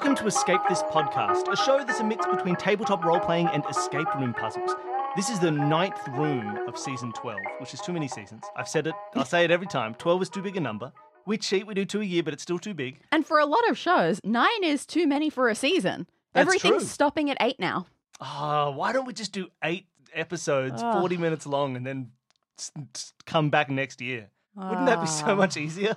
Welcome 0.00 0.16
to 0.16 0.26
Escape 0.28 0.62
This 0.66 0.82
Podcast, 0.84 1.52
a 1.52 1.56
show 1.56 1.84
that's 1.84 2.00
a 2.00 2.04
mix 2.04 2.24
between 2.26 2.56
tabletop 2.56 3.04
role 3.04 3.20
playing 3.20 3.48
and 3.48 3.62
escape 3.68 4.06
room 4.14 4.32
puzzles. 4.32 4.70
This 5.14 5.28
is 5.28 5.38
the 5.40 5.50
ninth 5.50 6.08
room 6.08 6.56
of 6.66 6.78
season 6.78 7.12
12, 7.12 7.38
which 7.58 7.74
is 7.74 7.82
too 7.82 7.92
many 7.92 8.08
seasons. 8.08 8.42
I've 8.56 8.66
said 8.66 8.86
it, 8.86 8.94
I'll 9.14 9.26
say 9.26 9.44
it 9.44 9.50
every 9.50 9.66
time. 9.66 9.94
12 9.96 10.22
is 10.22 10.30
too 10.30 10.40
big 10.40 10.56
a 10.56 10.60
number. 10.60 10.90
We 11.26 11.36
cheat, 11.36 11.66
we 11.66 11.74
do 11.74 11.84
two 11.84 12.00
a 12.00 12.04
year, 12.04 12.22
but 12.22 12.32
it's 12.32 12.42
still 12.42 12.58
too 12.58 12.72
big. 12.72 13.00
And 13.12 13.26
for 13.26 13.38
a 13.40 13.44
lot 13.44 13.68
of 13.68 13.76
shows, 13.76 14.20
nine 14.24 14.64
is 14.64 14.86
too 14.86 15.06
many 15.06 15.28
for 15.28 15.50
a 15.50 15.54
season. 15.54 16.06
That's 16.32 16.46
Everything's 16.48 16.78
true. 16.78 16.86
stopping 16.88 17.28
at 17.30 17.36
eight 17.38 17.60
now. 17.60 17.84
Ah, 18.22 18.70
why 18.70 18.92
don't 18.94 19.04
we 19.06 19.12
just 19.12 19.32
do 19.32 19.48
eight 19.62 19.84
episodes, 20.14 20.82
Ugh. 20.82 20.98
40 20.98 21.18
minutes 21.18 21.44
long, 21.46 21.76
and 21.76 21.86
then 21.86 22.10
s- 22.58 22.72
s- 22.94 23.12
come 23.26 23.50
back 23.50 23.68
next 23.68 24.00
year? 24.00 24.30
Wouldn't 24.68 24.86
that 24.86 25.00
be 25.00 25.06
so 25.06 25.26
Ah. 25.28 25.34
much 25.34 25.56
easier? 25.56 25.96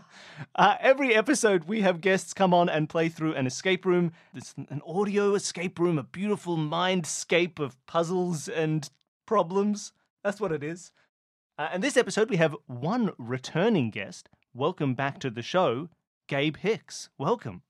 Uh, 0.56 0.78
every 0.80 1.14
episode, 1.14 1.66
we 1.66 1.82
have 1.82 2.00
guests 2.00 2.34
come 2.34 2.54
on 2.54 2.70
and 2.70 2.88
play 2.88 3.10
through 3.10 3.34
an 3.34 3.46
escape 3.46 3.86
room. 3.86 4.14
It's 4.34 4.54
an 4.58 4.82
audio 4.88 5.36
escape 5.36 5.80
room, 5.80 5.98
a 5.98 6.04
beautiful 6.04 6.56
mindscape 6.58 7.60
of 7.60 7.76
puzzles 7.88 8.48
and 8.48 8.90
problems. 9.26 9.92
That's 10.24 10.40
what 10.40 10.52
it 10.54 10.64
is. 10.64 10.92
Uh, 11.58 11.70
and 11.74 11.84
this 11.84 11.98
episode, 11.98 12.30
we 12.30 12.38
have 12.38 12.56
one 12.68 13.12
returning 13.18 13.90
guest. 13.90 14.30
Welcome 14.54 14.94
back 14.96 15.20
to 15.20 15.30
the 15.30 15.42
show, 15.42 15.90
Gabe 16.28 16.58
Hicks. 16.58 17.10
Welcome. 17.18 17.64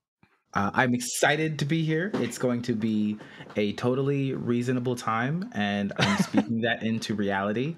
Uh, 0.53 0.69
I'm 0.75 0.94
excited 0.94 1.57
to 1.59 1.66
be 1.66 1.83
here. 1.83 2.11
It's 2.13 2.38
going 2.38 2.61
to 2.63 2.75
be 2.75 3.17
a 3.55 3.73
totally 3.73 4.33
reasonable 4.33 4.95
time, 4.95 5.49
and 5.53 5.91
I'm 5.97 6.17
speaking 6.23 6.61
that 6.61 6.83
into 6.83 7.16
reality. 7.16 7.77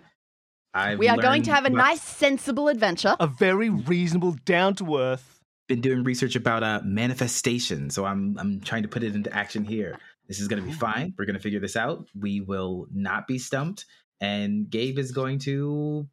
I've 0.75 0.99
we 0.99 1.07
are 1.07 1.17
going 1.17 1.41
to 1.43 1.51
have 1.53 1.65
a 1.65 1.69
nice, 1.69 2.01
sensible 2.01 2.67
adventure. 2.67 3.15
A 3.19 3.27
very 3.27 3.69
reasonable, 3.69 4.33
down 4.45 4.75
to 4.75 4.97
earth. 4.97 5.39
Been 5.67 5.81
doing 5.81 6.03
research 6.03 6.35
about 6.35 6.61
uh, 6.63 6.81
manifestation, 6.83 7.89
so 7.89 8.05
I'm 8.05 8.37
I'm 8.37 8.59
trying 8.61 8.83
to 8.83 8.87
put 8.89 9.01
it 9.03 9.15
into 9.15 9.33
action 9.33 9.63
here. 9.63 9.97
This 10.27 10.39
is 10.39 10.47
going 10.47 10.61
to 10.61 10.67
be 10.67 10.73
fine. 10.73 11.13
We're 11.17 11.25
going 11.25 11.35
to 11.35 11.41
figure 11.41 11.59
this 11.59 11.75
out. 11.75 12.05
We 12.19 12.41
will 12.41 12.87
not 12.93 13.25
be 13.27 13.39
stumped, 13.39 13.85
and 14.21 14.69
Gabe 14.69 14.99
is 14.99 15.11
going 15.11 15.39
to. 15.39 16.07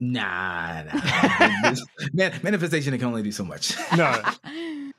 Nah, 0.00 0.82
nah. 0.82 1.74
Man, 2.12 2.32
manifestation 2.42 2.92
can 2.98 3.06
only 3.06 3.22
do 3.22 3.30
so 3.32 3.44
much. 3.44 3.74
No. 3.96 4.20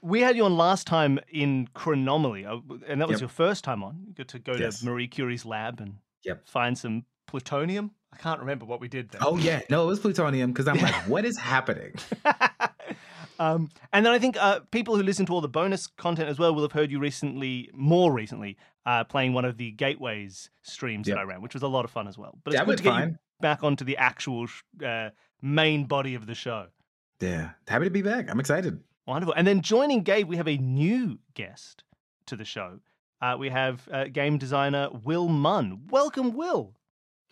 We 0.02 0.19
had 0.19 0.36
you 0.36 0.44
on 0.44 0.58
last 0.58 0.86
time 0.86 1.17
in 1.31 1.69
Chronomaly, 1.73 2.45
uh, 2.45 2.58
and 2.89 3.00
that 3.00 3.08
was 3.08 3.16
Yep. 3.16 3.22
your 3.22 3.30
first 3.30 3.64
time 3.64 3.84
on. 3.86 4.03
You 4.06 4.14
got 4.14 4.28
to 4.30 4.39
go 4.39 4.52
Yes. 4.53 4.80
to 4.80 4.86
Marie 4.86 5.08
Curie's 5.08 5.45
lab 5.45 5.80
and 5.80 5.95
Yep. 6.25 6.50
find 6.50 6.78
some 6.78 7.06
plutonium. 7.25 7.91
I 8.14 8.17
can't 8.17 8.39
remember 8.39 8.66
what 8.66 8.80
we 8.80 8.88
did 8.88 9.09
there. 9.09 9.22
Oh 9.23 9.38
yeah, 9.38 9.61
no, 9.69 9.83
it 9.83 9.88
was 9.88 10.00
plutonium 10.00 10.52
because 10.52 10.67
I'm 10.67 10.78
like, 10.78 10.94
what 11.08 11.25
is 11.25 11.38
happening? 11.38 11.94
um, 13.39 13.69
and 13.92 14.06
then 14.06 14.14
I 14.14 14.19
think 14.19 14.38
uh, 14.39 14.59
people 14.72 14.95
who 14.95 15.03
listen 15.03 15.25
to 15.25 15.33
all 15.33 15.42
the 15.42 15.47
bonus 15.47 15.88
content 15.88 16.30
as 16.30 16.38
well 16.39 16.53
will 16.53 16.61
have 16.61 16.72
heard 16.72 16.91
you 16.91 17.00
recently, 17.00 17.69
more 17.73 18.14
recently, 18.14 18.58
uh, 18.86 19.03
playing 19.06 19.34
one 19.34 19.45
of 19.45 19.58
the 19.58 19.72
Gateways 19.72 20.50
streams 20.61 21.08
Yep. 21.08 21.16
that 21.17 21.22
I 21.22 21.23
ran, 21.23 21.41
which 21.41 21.53
was 21.53 21.64
a 21.64 21.67
lot 21.67 21.86
of 21.86 21.91
fun 21.91 22.08
as 22.08 22.17
well. 22.17 22.38
But 22.44 22.53
it's 22.53 22.59
That 22.59 22.67
good 22.67 22.78
to 22.78 22.84
get 22.84 23.08
you 23.08 23.16
back 23.41 23.64
onto 23.64 23.84
the 23.84 23.97
actual 23.97 24.47
sh- 24.47 24.61
uh, 24.86 25.09
main 25.41 25.86
body 25.86 26.16
of 26.16 26.28
the 26.28 26.36
show. 26.36 26.67
Yeah, 27.19 27.52
happy 27.67 27.86
to 27.86 27.89
be 27.91 28.02
back. 28.02 28.30
I'm 28.30 28.39
excited. 28.39 28.80
Wonderful. 29.08 29.34
And 29.36 29.47
then 29.47 29.61
joining 29.61 30.03
Gabe, 30.03 30.28
we 30.28 30.38
have 30.38 30.47
a 30.47 30.58
new 30.58 31.19
guest 31.34 31.84
to 32.28 32.36
the 32.36 32.45
show. 32.45 32.80
Uh, 33.22 33.38
we 33.39 33.50
have 33.50 33.88
uh, 33.91 34.06
game 34.06 34.38
designer 34.38 34.89
Will 35.03 35.28
Munn. 35.30 35.88
Welcome, 35.89 36.34
Will. 36.34 36.73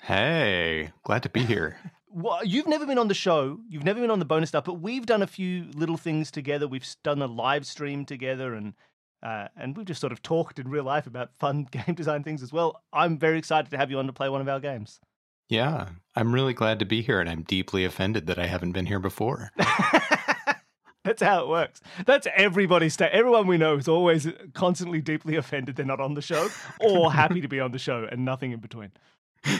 Hey, 0.02 0.89
glad 1.03 1.23
to 1.23 1.30
be 1.30 1.43
here. 1.43 1.77
Well, 2.14 2.43
you've 2.43 2.67
never 2.67 2.86
been 2.86 2.98
on 2.98 3.08
the 3.08 3.14
show. 3.14 3.61
You've 3.70 3.86
never 3.86 4.02
been 4.02 4.11
on 4.11 4.20
the 4.20 4.26
bonus 4.26 4.49
stuff, 4.49 4.65
but 4.65 4.81
we've 4.81 5.05
done 5.05 5.21
a 5.21 5.27
few 5.27 5.67
little 5.73 5.95
things 5.95 6.30
together. 6.30 6.67
We've 6.67 6.86
done 7.03 7.21
a 7.21 7.26
live 7.26 7.65
stream 7.65 8.03
together, 8.03 8.53
and 8.53 8.73
uh, 9.23 9.48
and 9.55 9.77
we've 9.77 9.86
just 9.86 10.02
sort 10.02 10.11
of 10.11 10.21
talked 10.21 10.59
in 10.59 10.67
real 10.67 10.83
life 10.83 11.08
about 11.08 11.33
fun 11.39 11.64
game 11.71 11.95
design 11.95 12.26
things 12.26 12.43
as 12.43 12.52
well. 12.52 12.83
I'm 12.92 13.17
very 13.17 13.37
excited 13.37 13.71
to 13.71 13.77
have 13.77 13.89
you 13.89 13.98
on 13.98 14.08
to 14.08 14.11
play 14.11 14.27
one 14.27 14.42
of 14.42 14.49
our 14.49 14.59
games. 14.59 14.99
Yeah, 15.48 15.87
I'm 16.14 16.33
really 16.33 16.53
glad 16.53 16.80
to 16.80 16.86
be 16.86 17.02
here, 17.02 17.21
and 17.21 17.30
I'm 17.30 17.43
deeply 17.43 17.86
offended 17.86 18.27
that 18.27 18.37
I 18.37 18.47
haven't 18.47 18.73
been 18.73 18.87
here 18.87 18.99
before. 18.99 19.52
That's 21.05 21.21
how 21.21 21.43
it 21.43 21.47
works. 21.47 21.80
That's 22.05 22.27
everybody's 22.36 22.93
state. 22.93 23.11
Everyone 23.14 23.47
we 23.47 23.58
know 23.58 23.77
is 23.77 23.87
always 23.87 24.27
constantly 24.53 24.99
deeply 24.99 25.37
offended 25.37 25.77
they're 25.77 25.86
not 25.86 26.02
on 26.02 26.14
the 26.14 26.21
show, 26.21 26.49
or 26.81 27.14
happy 27.14 27.39
to 27.39 27.47
be 27.47 27.61
on 27.61 27.71
the 27.71 27.80
show, 27.80 28.05
and 28.11 28.26
nothing 28.26 28.52
in 28.52 28.59
between. 28.59 28.92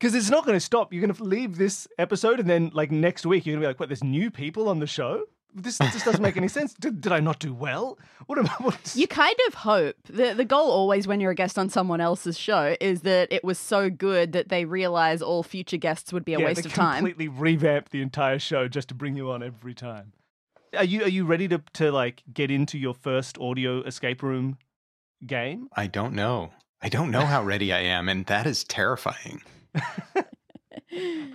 Because 0.00 0.14
it's 0.14 0.28
not 0.28 0.44
going 0.44 0.56
to 0.56 0.60
stop. 0.60 0.92
You're 0.92 1.00
going 1.00 1.14
to 1.14 1.24
leave 1.24 1.56
this 1.56 1.88
episode, 1.98 2.38
and 2.38 2.50
then 2.50 2.70
like 2.74 2.90
next 2.90 3.24
week, 3.24 3.46
you're 3.46 3.54
going 3.54 3.62
to 3.62 3.64
be 3.64 3.68
like, 3.68 3.80
"What? 3.80 3.88
There's 3.88 4.04
new 4.04 4.30
people 4.30 4.68
on 4.68 4.78
the 4.78 4.86
show? 4.86 5.24
This 5.54 5.78
this 5.78 6.04
doesn't 6.04 6.20
make 6.20 6.36
any 6.36 6.48
sense. 6.48 6.74
Did, 6.74 7.00
did 7.00 7.12
I 7.12 7.20
not 7.20 7.38
do 7.38 7.54
well? 7.54 7.96
What 8.26 8.38
am 8.38 8.46
I? 8.46 8.54
What, 8.58 8.94
You 8.96 9.06
kind 9.06 9.36
of 9.48 9.54
hope. 9.54 9.96
The 10.10 10.34
the 10.34 10.44
goal 10.44 10.70
always 10.70 11.06
when 11.06 11.20
you're 11.20 11.30
a 11.30 11.34
guest 11.34 11.58
on 11.58 11.70
someone 11.70 12.00
else's 12.00 12.36
show 12.36 12.76
is 12.80 13.02
that 13.02 13.32
it 13.32 13.44
was 13.44 13.58
so 13.58 13.88
good 13.88 14.32
that 14.32 14.48
they 14.48 14.64
realize 14.64 15.22
all 15.22 15.42
future 15.44 15.76
guests 15.76 16.12
would 16.12 16.24
be 16.24 16.34
a 16.34 16.40
yeah, 16.40 16.46
waste 16.46 16.64
they 16.64 16.68
of 16.68 16.74
time. 16.74 16.96
Completely 16.96 17.28
revamp 17.28 17.90
the 17.90 18.02
entire 18.02 18.40
show 18.40 18.66
just 18.66 18.88
to 18.88 18.94
bring 18.94 19.16
you 19.16 19.30
on 19.30 19.42
every 19.42 19.74
time. 19.74 20.12
Are 20.76 20.84
you 20.84 21.04
are 21.04 21.08
you 21.08 21.24
ready 21.24 21.46
to 21.48 21.62
to 21.74 21.92
like 21.92 22.24
get 22.32 22.50
into 22.50 22.78
your 22.78 22.94
first 22.94 23.38
audio 23.38 23.80
escape 23.84 24.24
room 24.24 24.58
game? 25.24 25.68
I 25.74 25.86
don't 25.86 26.14
know. 26.14 26.50
I 26.84 26.88
don't 26.90 27.10
know 27.10 27.24
how 27.24 27.42
ready 27.42 27.72
I 27.72 27.80
am, 27.80 28.08
and 28.10 28.26
that 28.26 28.46
is 28.46 28.62
terrifying. 28.62 29.42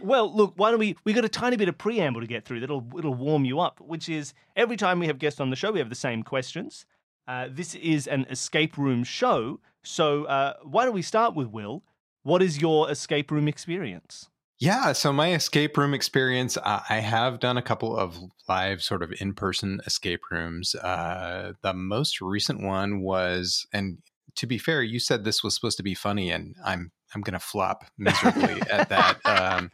Well, 0.02 0.34
look, 0.34 0.54
why 0.56 0.72
don't 0.72 0.80
we? 0.80 0.96
We 1.04 1.12
got 1.12 1.26
a 1.26 1.30
tiny 1.30 1.58
bit 1.58 1.68
of 1.68 1.78
preamble 1.78 2.22
to 2.22 2.28
get 2.28 2.46
through. 2.46 2.62
That'll 2.62 2.88
it'll 2.98 3.14
warm 3.14 3.44
you 3.44 3.60
up. 3.60 3.82
Which 3.82 4.08
is 4.08 4.34
every 4.56 4.78
time 4.78 5.00
we 5.00 5.08
have 5.08 5.20
guests 5.20 5.42
on 5.42 5.50
the 5.50 5.58
show, 5.58 5.72
we 5.74 5.80
have 5.80 5.90
the 5.90 5.96
same 5.96 6.24
questions. 6.24 6.86
Uh, 7.28 7.50
this 7.52 7.76
is 7.76 8.08
an 8.08 8.26
escape 8.30 8.78
room 8.78 9.04
show, 9.04 9.60
so 9.84 10.24
uh, 10.26 10.54
why 10.64 10.86
don't 10.86 10.94
we 10.94 11.02
start 11.02 11.36
with 11.36 11.48
Will? 11.48 11.84
What 12.24 12.42
is 12.42 12.62
your 12.62 12.90
escape 12.90 13.31
room 13.31 13.50
experience? 13.50 14.30
Yeah, 14.60 14.94
so 14.94 15.14
my 15.14 15.34
escape 15.34 15.78
room 15.78 15.94
experience, 15.94 16.58
uh, 16.58 16.81
I 16.90 17.00
have 17.00 17.40
done 17.40 17.58
a 17.58 17.62
couple 17.62 17.96
of 17.96 18.18
live 18.48 18.81
sort 18.81 19.04
of 19.04 19.14
in 19.20 19.34
person 19.34 19.80
escape 19.86 20.22
rooms. 20.31 20.76
Uh, 20.76 21.54
the 21.62 21.74
most 21.74 22.20
recent 22.20 22.62
one 22.62 23.02
was, 23.02 23.68
and 23.72 24.00
to 24.39 24.47
be 24.47 24.57
fair, 24.57 24.81
you 24.81 25.00
said 25.00 25.23
this 25.23 25.44
was 25.44 25.55
supposed 25.55 25.77
to 25.77 25.83
be 25.83 25.94
funny, 25.94 26.31
and 26.31 26.55
I'm 26.66 26.91
I'm 27.13 27.22
going 27.22 27.33
to 27.33 27.39
flop 27.39 27.85
miserably 27.97 28.61
at 28.72 28.89
that. 28.89 29.17
Um, 29.25 29.72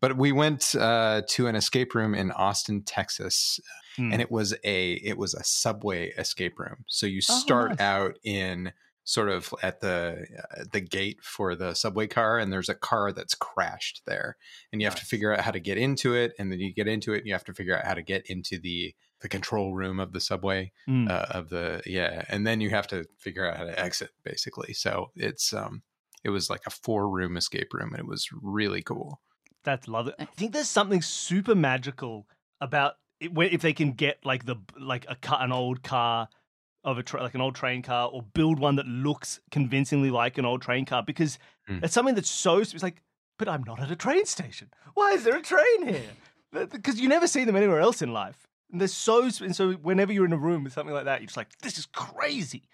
but 0.00 0.16
we 0.18 0.32
went 0.32 0.74
uh, 0.74 1.22
to 1.30 1.46
an 1.46 1.56
escape 1.56 1.94
room 1.94 2.14
in 2.14 2.30
Austin, 2.32 2.82
Texas, 2.82 3.60
Hmm. 3.96 4.12
and 4.12 4.20
it 4.20 4.30
was 4.30 4.52
a 4.64 4.94
it 4.94 5.16
was 5.16 5.34
a 5.34 5.44
subway 5.44 6.08
escape 6.18 6.58
room. 6.58 6.84
So 6.88 7.06
you 7.06 7.20
Oh, 7.30 7.38
start 7.38 7.70
nice. 7.70 7.80
out 7.80 8.18
in 8.24 8.72
sort 9.04 9.28
of 9.28 9.54
at 9.62 9.80
the 9.80 10.26
uh, 10.58 10.64
the 10.72 10.80
gate 10.80 11.18
for 11.22 11.54
the 11.54 11.74
subway 11.74 12.08
car, 12.08 12.38
and 12.40 12.52
there's 12.52 12.68
a 12.68 12.74
car 12.74 13.12
that's 13.12 13.34
crashed 13.36 14.02
there, 14.04 14.36
and 14.72 14.80
you 14.82 14.86
have 14.88 14.96
to 14.96 15.04
figure 15.06 15.32
out 15.32 15.40
how 15.42 15.52
to 15.52 15.60
get 15.60 15.78
into 15.78 16.12
it, 16.14 16.32
and 16.40 16.50
then 16.50 16.58
you 16.58 16.74
get 16.74 16.88
into 16.88 17.12
it, 17.14 17.18
and 17.18 17.26
you 17.28 17.34
have 17.34 17.44
to 17.44 17.54
figure 17.54 17.76
out 17.78 17.84
how 17.86 17.94
to 17.94 18.02
get 18.02 18.26
into 18.26 18.58
the 18.58 18.94
the 19.24 19.28
control 19.36 19.74
room 19.74 19.98
of 19.98 20.12
the 20.12 20.20
subway 20.20 20.70
Mm. 20.86 21.10
uh, 21.10 21.26
of 21.38 21.48
the 21.48 21.82
yeah, 21.86 22.24
and 22.28 22.46
then 22.46 22.60
you 22.60 22.70
have 22.70 22.86
to 22.88 23.04
figure 23.18 23.44
out 23.48 23.56
how 23.56 23.64
to 23.64 23.76
exit 23.88 24.10
basically. 24.22 24.72
So 24.74 25.10
it's 25.16 25.52
um 25.52 25.82
it 26.22 26.30
was 26.30 26.48
like 26.50 26.60
a 26.66 26.70
four 26.70 27.08
room 27.08 27.36
escape 27.36 27.72
room, 27.74 27.90
and 27.92 27.98
it 28.00 28.06
was 28.06 28.28
really 28.42 28.82
cool. 28.82 29.20
That's 29.64 29.88
lovely. 29.88 30.12
I 30.18 30.26
think 30.26 30.52
there's 30.52 30.68
something 30.68 31.00
super 31.02 31.54
magical 31.54 32.26
about 32.60 32.92
it, 33.18 33.32
when, 33.32 33.48
if 33.50 33.62
they 33.62 33.72
can 33.72 33.92
get 33.92 34.18
like 34.24 34.44
the 34.44 34.56
like 34.78 35.06
a 35.08 35.16
car, 35.16 35.42
an 35.42 35.52
old 35.52 35.82
car 35.82 36.28
of 36.84 36.98
a 36.98 37.02
tra- 37.02 37.22
like 37.22 37.34
an 37.34 37.40
old 37.40 37.54
train 37.54 37.80
car, 37.82 38.10
or 38.12 38.20
build 38.22 38.58
one 38.58 38.76
that 38.76 38.86
looks 38.86 39.40
convincingly 39.50 40.10
like 40.10 40.36
an 40.38 40.44
old 40.44 40.60
train 40.62 40.84
car, 40.84 41.02
because 41.02 41.38
Mm. 41.68 41.82
it's 41.82 41.94
something 41.94 42.14
that's 42.14 42.28
so. 42.28 42.58
It's 42.58 42.82
like, 42.82 43.00
but 43.38 43.48
I'm 43.48 43.64
not 43.64 43.80
at 43.80 43.90
a 43.90 43.96
train 43.96 44.26
station. 44.26 44.68
Why 44.92 45.12
is 45.16 45.24
there 45.24 45.36
a 45.36 45.40
train 45.42 45.88
here? 45.88 46.10
Because 46.52 47.00
you 47.00 47.08
never 47.08 47.26
see 47.26 47.44
them 47.44 47.56
anywhere 47.56 47.80
else 47.80 48.02
in 48.02 48.12
life. 48.12 48.46
And 48.74 48.80
they're 48.80 48.88
so 48.88 49.22
and 49.22 49.54
so. 49.54 49.74
Whenever 49.74 50.12
you're 50.12 50.24
in 50.24 50.32
a 50.32 50.36
room 50.36 50.64
with 50.64 50.72
something 50.72 50.92
like 50.92 51.04
that, 51.04 51.20
you're 51.20 51.28
just 51.28 51.36
like, 51.36 51.56
this 51.60 51.78
is 51.78 51.86
crazy. 51.86 52.64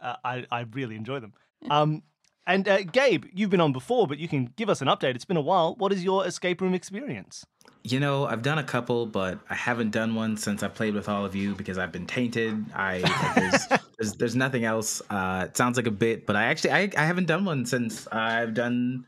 Uh, 0.00 0.16
I 0.22 0.44
I 0.50 0.66
really 0.72 0.94
enjoy 0.94 1.20
them. 1.20 1.32
Um, 1.70 2.02
and 2.46 2.68
uh, 2.68 2.82
Gabe, 2.82 3.24
you've 3.32 3.48
been 3.48 3.62
on 3.62 3.72
before, 3.72 4.06
but 4.06 4.18
you 4.18 4.28
can 4.28 4.52
give 4.56 4.68
us 4.68 4.82
an 4.82 4.88
update. 4.88 5.14
It's 5.14 5.24
been 5.24 5.38
a 5.38 5.40
while. 5.40 5.74
What 5.76 5.90
is 5.90 6.04
your 6.04 6.26
escape 6.26 6.60
room 6.60 6.74
experience? 6.74 7.46
You 7.82 7.98
know, 7.98 8.26
I've 8.26 8.42
done 8.42 8.58
a 8.58 8.62
couple, 8.62 9.06
but 9.06 9.38
I 9.48 9.54
haven't 9.54 9.92
done 9.92 10.14
one 10.14 10.36
since 10.36 10.62
I 10.62 10.68
played 10.68 10.92
with 10.92 11.08
all 11.08 11.24
of 11.24 11.34
you 11.34 11.54
because 11.54 11.78
I've 11.78 11.92
been 11.92 12.06
tainted. 12.06 12.66
I 12.74 12.98
there's, 13.34 13.66
there's 13.98 14.12
there's 14.16 14.36
nothing 14.36 14.66
else. 14.66 15.00
Uh, 15.08 15.46
it 15.48 15.56
sounds 15.56 15.78
like 15.78 15.86
a 15.86 15.90
bit, 15.90 16.26
but 16.26 16.36
I 16.36 16.44
actually 16.44 16.72
I, 16.72 16.90
I 16.94 17.06
haven't 17.06 17.26
done 17.26 17.46
one 17.46 17.64
since 17.64 18.06
I've 18.08 18.52
done 18.52 19.06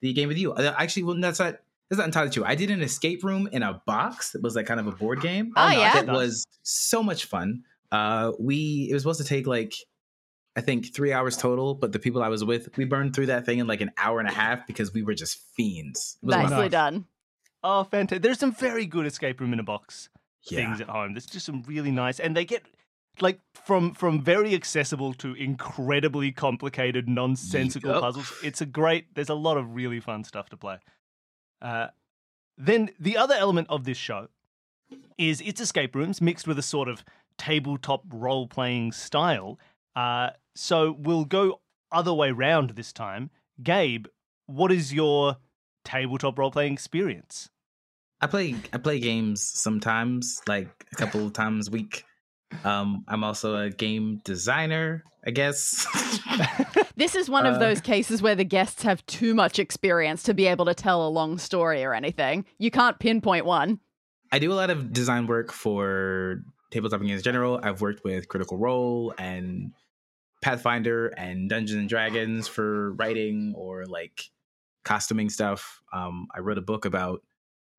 the 0.00 0.12
game 0.14 0.26
with 0.26 0.38
you. 0.38 0.52
Uh, 0.52 0.74
Actually, 0.76 1.04
well, 1.04 1.20
that's 1.20 1.38
not 1.38 1.60
that's 1.90 1.98
not 1.98 2.06
entirely 2.06 2.30
true. 2.30 2.44
I 2.44 2.54
did 2.54 2.70
an 2.70 2.80
escape 2.82 3.22
room 3.24 3.48
in 3.52 3.62
a 3.62 3.82
box 3.86 4.30
that 4.32 4.42
was 4.42 4.54
like 4.56 4.66
kind 4.66 4.80
of 4.80 4.86
a 4.86 4.92
board 4.92 5.20
game. 5.20 5.52
Oh, 5.56 5.68
yeah? 5.68 5.92
that 5.92 6.06
was 6.06 6.46
so 6.62 7.02
much 7.02 7.26
fun. 7.26 7.64
Uh, 7.92 8.32
we 8.38 8.86
it 8.90 8.94
was 8.94 9.02
supposed 9.02 9.20
to 9.20 9.26
take 9.26 9.46
like 9.46 9.74
I 10.56 10.60
think 10.60 10.94
three 10.94 11.12
hours 11.12 11.36
total, 11.36 11.74
but 11.74 11.92
the 11.92 11.98
people 11.98 12.22
I 12.22 12.28
was 12.28 12.44
with, 12.44 12.76
we 12.76 12.84
burned 12.84 13.14
through 13.14 13.26
that 13.26 13.44
thing 13.46 13.58
in 13.58 13.66
like 13.66 13.80
an 13.80 13.90
hour 13.98 14.18
and 14.20 14.28
a 14.28 14.32
half 14.32 14.66
because 14.66 14.92
we 14.92 15.02
were 15.02 15.14
just 15.14 15.38
fiends. 15.56 16.18
It 16.22 16.26
was 16.26 16.34
a 16.34 16.38
lot 16.38 16.44
of 16.46 16.50
Nicely 16.52 16.68
done. 16.68 17.04
Oh, 17.62 17.84
fantastic! 17.84 18.22
There's 18.22 18.38
some 18.38 18.52
very 18.52 18.86
good 18.86 19.06
escape 19.06 19.40
room 19.40 19.52
in 19.52 19.60
a 19.60 19.62
box 19.62 20.08
Yeah. 20.48 20.64
things 20.64 20.80
at 20.80 20.88
home. 20.88 21.14
There's 21.14 21.26
just 21.26 21.46
some 21.46 21.62
really 21.66 21.90
nice, 21.90 22.18
and 22.20 22.36
they 22.36 22.44
get 22.44 22.64
like 23.20 23.40
from 23.54 23.92
from 23.94 24.22
very 24.22 24.54
accessible 24.54 25.12
to 25.14 25.34
incredibly 25.34 26.32
complicated, 26.32 27.08
nonsensical 27.08 27.90
Yep. 27.92 28.00
puzzles. 28.00 28.32
It's 28.42 28.60
a 28.60 28.66
great. 28.66 29.14
There's 29.14 29.28
a 29.28 29.34
lot 29.34 29.56
of 29.56 29.74
really 29.74 30.00
fun 30.00 30.24
stuff 30.24 30.48
to 30.50 30.56
play. 30.56 30.78
Uh, 31.60 31.88
then 32.56 32.90
the 32.98 33.16
other 33.16 33.34
element 33.34 33.68
of 33.70 33.84
this 33.84 33.96
show 33.96 34.28
is 35.18 35.40
it's 35.40 35.60
escape 35.60 35.94
rooms 35.94 36.20
mixed 36.20 36.46
with 36.46 36.58
a 36.58 36.62
sort 36.62 36.88
of 36.88 37.04
tabletop 37.38 38.02
role 38.12 38.46
playing 38.46 38.92
style. 38.92 39.58
Uh, 39.96 40.30
so 40.54 40.96
we'll 40.98 41.24
go 41.24 41.60
other 41.92 42.12
way 42.12 42.30
round 42.30 42.70
this 42.70 42.92
time. 42.92 43.30
Gabe, 43.62 44.06
what 44.46 44.72
is 44.72 44.92
your 44.92 45.36
tabletop 45.84 46.38
role 46.38 46.50
playing 46.50 46.72
experience? 46.72 47.50
I 48.20 48.26
play 48.26 48.54
I 48.72 48.78
play 48.78 49.00
games 49.00 49.42
sometimes, 49.42 50.42
like 50.46 50.68
a 50.92 50.96
couple 50.96 51.26
of 51.26 51.32
times 51.32 51.68
a 51.68 51.70
week. 51.70 52.04
Um, 52.64 53.04
I'm 53.08 53.22
also 53.24 53.56
a 53.56 53.70
game 53.70 54.20
designer, 54.24 55.04
I 55.26 55.30
guess. 55.30 55.86
This 56.96 57.14
is 57.14 57.30
one 57.30 57.46
of 57.46 57.54
Uh, 57.54 57.58
those 57.58 57.80
cases 57.80 58.20
where 58.20 58.34
the 58.34 58.44
guests 58.44 58.82
have 58.82 59.04
too 59.06 59.34
much 59.34 59.58
experience 59.58 60.22
to 60.24 60.34
be 60.34 60.46
able 60.46 60.66
to 60.66 60.74
tell 60.74 61.06
a 61.06 61.08
long 61.08 61.38
story 61.38 61.82
or 61.82 61.94
anything. 61.94 62.44
You 62.58 62.70
can't 62.70 62.98
pinpoint 62.98 63.46
one. 63.46 63.80
I 64.30 64.38
do 64.38 64.52
a 64.52 64.54
lot 64.54 64.68
of 64.68 64.92
design 64.92 65.26
work 65.26 65.50
for 65.50 66.42
tabletop 66.70 67.00
games 67.00 67.20
in 67.20 67.22
general. 67.22 67.58
I've 67.62 67.80
worked 67.80 68.04
with 68.04 68.28
Critical 68.28 68.58
Role 68.58 69.14
and 69.16 69.72
Pathfinder 70.42 71.08
and 71.08 71.48
Dungeons 71.48 71.78
and 71.80 71.88
Dragons 71.88 72.48
for 72.48 72.92
writing 72.92 73.54
or 73.56 73.86
like 73.86 74.28
costuming 74.84 75.30
stuff. 75.30 75.80
Um, 75.94 76.28
I 76.34 76.40
wrote 76.40 76.58
a 76.58 76.62
book 76.62 76.84
about 76.84 77.22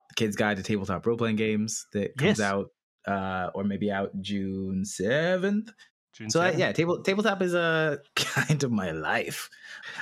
the 0.08 0.14
Kids 0.16 0.34
Guide 0.34 0.56
to 0.56 0.64
Tabletop 0.64 1.06
Role 1.06 1.16
Playing 1.16 1.36
Games 1.36 1.86
that 1.92 2.16
comes 2.16 2.38
Yes. 2.38 2.40
out 2.40 2.70
uh, 3.06 3.50
or 3.54 3.64
maybe 3.64 3.90
out 3.90 4.10
June 4.20 4.84
seventh. 4.84 5.72
June 6.12 6.30
So 6.30 6.40
I, 6.40 6.52
yeah, 6.52 6.72
table 6.72 7.02
tabletop 7.02 7.40
is 7.42 7.54
a 7.54 8.00
kind 8.16 8.62
of 8.62 8.70
my 8.70 8.90
life. 8.90 9.48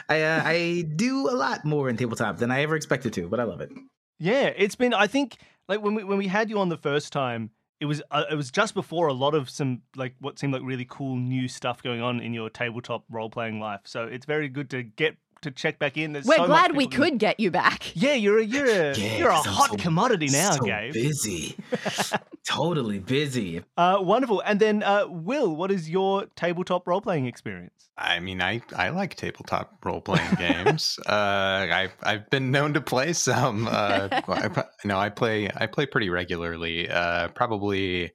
I 0.08 0.22
uh, 0.22 0.42
I 0.44 0.82
do 0.96 1.28
a 1.28 1.36
lot 1.36 1.64
more 1.64 1.88
in 1.88 1.96
tabletop 1.96 2.38
than 2.38 2.50
I 2.50 2.62
ever 2.62 2.76
expected 2.76 3.12
to, 3.14 3.28
but 3.28 3.40
I 3.40 3.44
love 3.44 3.60
it. 3.60 3.70
Yeah, 4.18 4.52
it's 4.56 4.74
been. 4.74 4.92
I 4.92 5.06
think 5.06 5.38
like 5.68 5.82
when 5.82 5.94
we 5.94 6.04
when 6.04 6.18
we 6.18 6.26
had 6.26 6.50
you 6.50 6.58
on 6.58 6.68
the 6.68 6.76
first 6.76 7.12
time, 7.12 7.50
it 7.80 7.86
was 7.86 8.02
uh, 8.10 8.24
it 8.30 8.34
was 8.34 8.50
just 8.50 8.74
before 8.74 9.06
a 9.06 9.12
lot 9.12 9.34
of 9.34 9.48
some 9.48 9.82
like 9.96 10.14
what 10.20 10.38
seemed 10.38 10.52
like 10.52 10.62
really 10.62 10.86
cool 10.88 11.16
new 11.16 11.48
stuff 11.48 11.82
going 11.82 12.02
on 12.02 12.20
in 12.20 12.34
your 12.34 12.50
tabletop 12.50 13.04
role 13.08 13.30
playing 13.30 13.60
life. 13.60 13.80
So 13.84 14.04
it's 14.04 14.26
very 14.26 14.48
good 14.48 14.68
to 14.70 14.82
get 14.82 15.16
to 15.42 15.50
check 15.50 15.78
back 15.78 15.96
in. 15.96 16.12
There's 16.12 16.24
We're 16.26 16.36
so 16.36 16.40
much 16.42 16.48
glad 16.48 16.76
we 16.76 16.86
could 16.86 17.18
get 17.18 17.40
you 17.40 17.50
back. 17.50 17.94
Yeah, 17.96 18.14
you're 18.14 18.38
a 18.38 18.44
you're 18.44 18.66
a 18.66 18.94
Yeah, 18.96 19.16
you're 19.16 19.28
a 19.30 19.32
'cause 19.32 19.46
I'm 19.46 19.52
hot 19.52 19.70
so- 19.70 19.76
commodity 19.76 20.28
now, 20.28 20.52
so 20.52 20.64
Gabe. 20.64 20.92
busy, 20.92 21.56
totally 22.46 22.98
busy. 22.98 23.62
Uh, 23.76 23.98
wonderful. 24.00 24.40
And 24.40 24.60
then 24.60 24.82
uh, 24.82 25.06
Will, 25.08 25.54
what 25.54 25.70
is 25.70 25.88
your 25.88 26.26
tabletop 26.36 26.86
role 26.86 27.00
playing 27.00 27.26
experience? 27.26 27.88
I 27.96 28.18
mean, 28.20 28.40
I, 28.40 28.62
I 28.74 28.88
like 28.90 29.14
tabletop 29.14 29.76
role 29.84 30.00
playing 30.00 30.34
games. 30.36 30.98
Uh, 31.06 31.66
I've 31.72 31.92
I've 32.02 32.30
been 32.30 32.50
known 32.50 32.72
to 32.74 32.80
play 32.80 33.12
some. 33.12 33.66
Uh, 33.68 34.08
I, 34.28 34.64
no, 34.84 34.98
I 34.98 35.08
play 35.08 35.50
I 35.56 35.66
play 35.66 35.86
pretty 35.86 36.08
regularly. 36.08 36.88
Uh, 36.88 37.28
probably 37.28 38.12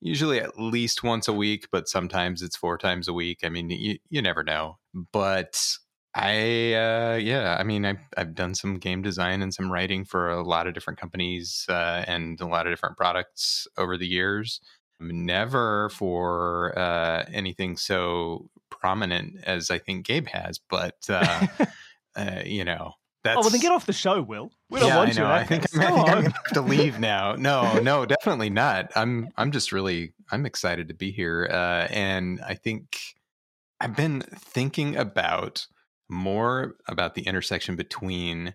usually 0.00 0.40
at 0.40 0.58
least 0.58 1.02
once 1.02 1.28
a 1.28 1.32
week, 1.32 1.68
but 1.72 1.88
sometimes 1.88 2.42
it's 2.42 2.56
four 2.56 2.76
times 2.76 3.08
a 3.08 3.12
week. 3.12 3.38
I 3.44 3.48
mean, 3.50 3.70
you 3.70 3.98
you 4.10 4.20
never 4.20 4.42
know. 4.42 4.78
But 5.12 5.60
I 6.14 6.74
uh, 6.74 7.16
yeah, 7.16 7.56
I 7.58 7.64
mean, 7.64 7.84
I've 7.84 8.00
I've 8.16 8.34
done 8.34 8.54
some 8.54 8.78
game 8.78 9.02
design 9.02 9.42
and 9.42 9.52
some 9.52 9.70
writing 9.70 10.04
for 10.04 10.30
a 10.30 10.42
lot 10.42 10.66
of 10.66 10.74
different 10.74 11.00
companies 11.00 11.66
uh, 11.68 12.04
and 12.06 12.40
a 12.40 12.46
lot 12.46 12.66
of 12.66 12.72
different 12.72 12.96
products 12.96 13.66
over 13.76 13.96
the 13.96 14.06
years 14.06 14.60
never 15.00 15.88
for 15.90 16.76
uh, 16.78 17.24
anything 17.32 17.76
so 17.76 18.48
prominent 18.70 19.42
as 19.44 19.70
I 19.70 19.78
think 19.78 20.06
Gabe 20.06 20.28
has, 20.28 20.60
but 20.70 20.96
uh, 21.08 21.46
uh, 22.16 22.42
you 22.44 22.64
know, 22.64 22.92
that's 23.22 23.38
oh, 23.38 23.40
well, 23.40 23.50
then 23.50 23.60
get 23.60 23.72
off 23.72 23.86
the 23.86 23.92
show, 23.92 24.20
Will. 24.20 24.50
We 24.70 24.80
don't 24.80 24.88
yeah, 24.88 24.96
want 24.96 25.08
I 25.08 25.12
you. 25.12 25.18
know. 25.20 25.26
in 25.26 25.30
I 25.32 25.44
think. 25.44 25.64
I'm, 25.74 25.80
I 25.80 25.86
think 25.86 25.98
I'm 25.98 26.14
gonna 26.22 26.30
have 26.30 26.52
to 26.54 26.60
leave 26.60 26.98
now. 26.98 27.34
No, 27.34 27.78
no, 27.82 28.04
definitely 28.04 28.50
not. 28.50 28.92
I'm 28.94 29.28
I'm 29.36 29.50
just 29.50 29.72
really 29.72 30.12
I'm 30.30 30.46
excited 30.46 30.88
to 30.88 30.94
be 30.94 31.10
here, 31.10 31.48
uh, 31.50 31.86
and 31.90 32.40
I 32.46 32.54
think 32.54 32.98
I've 33.80 33.96
been 33.96 34.20
thinking 34.20 34.96
about 34.96 35.66
more 36.08 36.76
about 36.88 37.14
the 37.14 37.22
intersection 37.26 37.76
between 37.76 38.54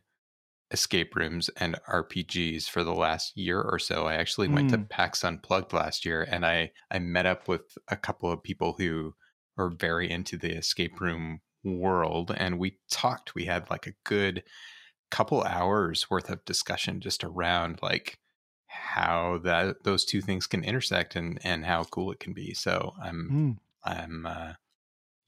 escape 0.71 1.15
rooms 1.15 1.49
and 1.57 1.79
RPGs 1.87 2.67
for 2.67 2.83
the 2.83 2.93
last 2.93 3.35
year 3.37 3.61
or 3.61 3.79
so. 3.79 4.05
I 4.07 4.15
actually 4.15 4.49
went 4.49 4.69
to 4.69 4.77
Mm. 4.77 4.89
PAX 4.89 5.23
Unplugged 5.23 5.73
last 5.73 6.05
year, 6.05 6.23
and 6.29 6.45
I 6.45 6.71
I 6.91 6.99
met 6.99 7.25
up 7.25 7.47
with 7.47 7.77
a 7.87 7.97
couple 7.97 8.31
of 8.31 8.43
people 8.43 8.75
who 8.77 9.15
are 9.57 9.69
very 9.69 10.09
into 10.09 10.37
the 10.37 10.55
escape 10.57 11.01
room 11.01 11.41
world, 11.63 12.31
and 12.37 12.59
we 12.59 12.79
talked. 12.91 13.35
We 13.35 13.45
had 13.45 13.69
like 13.69 13.87
a 13.87 13.95
good 14.05 14.43
couple 15.11 15.43
hours 15.43 16.09
worth 16.09 16.29
of 16.29 16.45
discussion 16.45 17.01
just 17.01 17.23
around 17.23 17.79
like 17.81 18.19
how 18.67 19.39
that 19.43 19.83
those 19.83 20.05
two 20.05 20.21
things 20.21 20.45
can 20.47 20.63
intersect 20.63 21.15
and 21.15 21.39
and 21.43 21.65
how 21.65 21.83
cool 21.85 22.11
it 22.11 22.19
can 22.19 22.33
be. 22.33 22.53
So 22.53 22.93
I'm 23.01 23.31
Mm, 23.31 23.57
I'm 23.83 24.25
uh, 24.25 24.53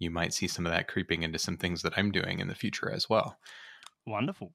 you 0.01 0.09
might 0.09 0.33
see 0.33 0.47
some 0.47 0.65
of 0.65 0.71
that 0.71 0.87
creeping 0.87 1.23
into 1.23 1.37
some 1.37 1.57
things 1.57 1.83
that 1.83 1.93
I'm 1.95 2.11
doing 2.11 2.39
in 2.39 2.47
the 2.47 2.55
future 2.55 2.91
as 2.91 3.09
well. 3.09 3.37
wonderful. 4.05 4.51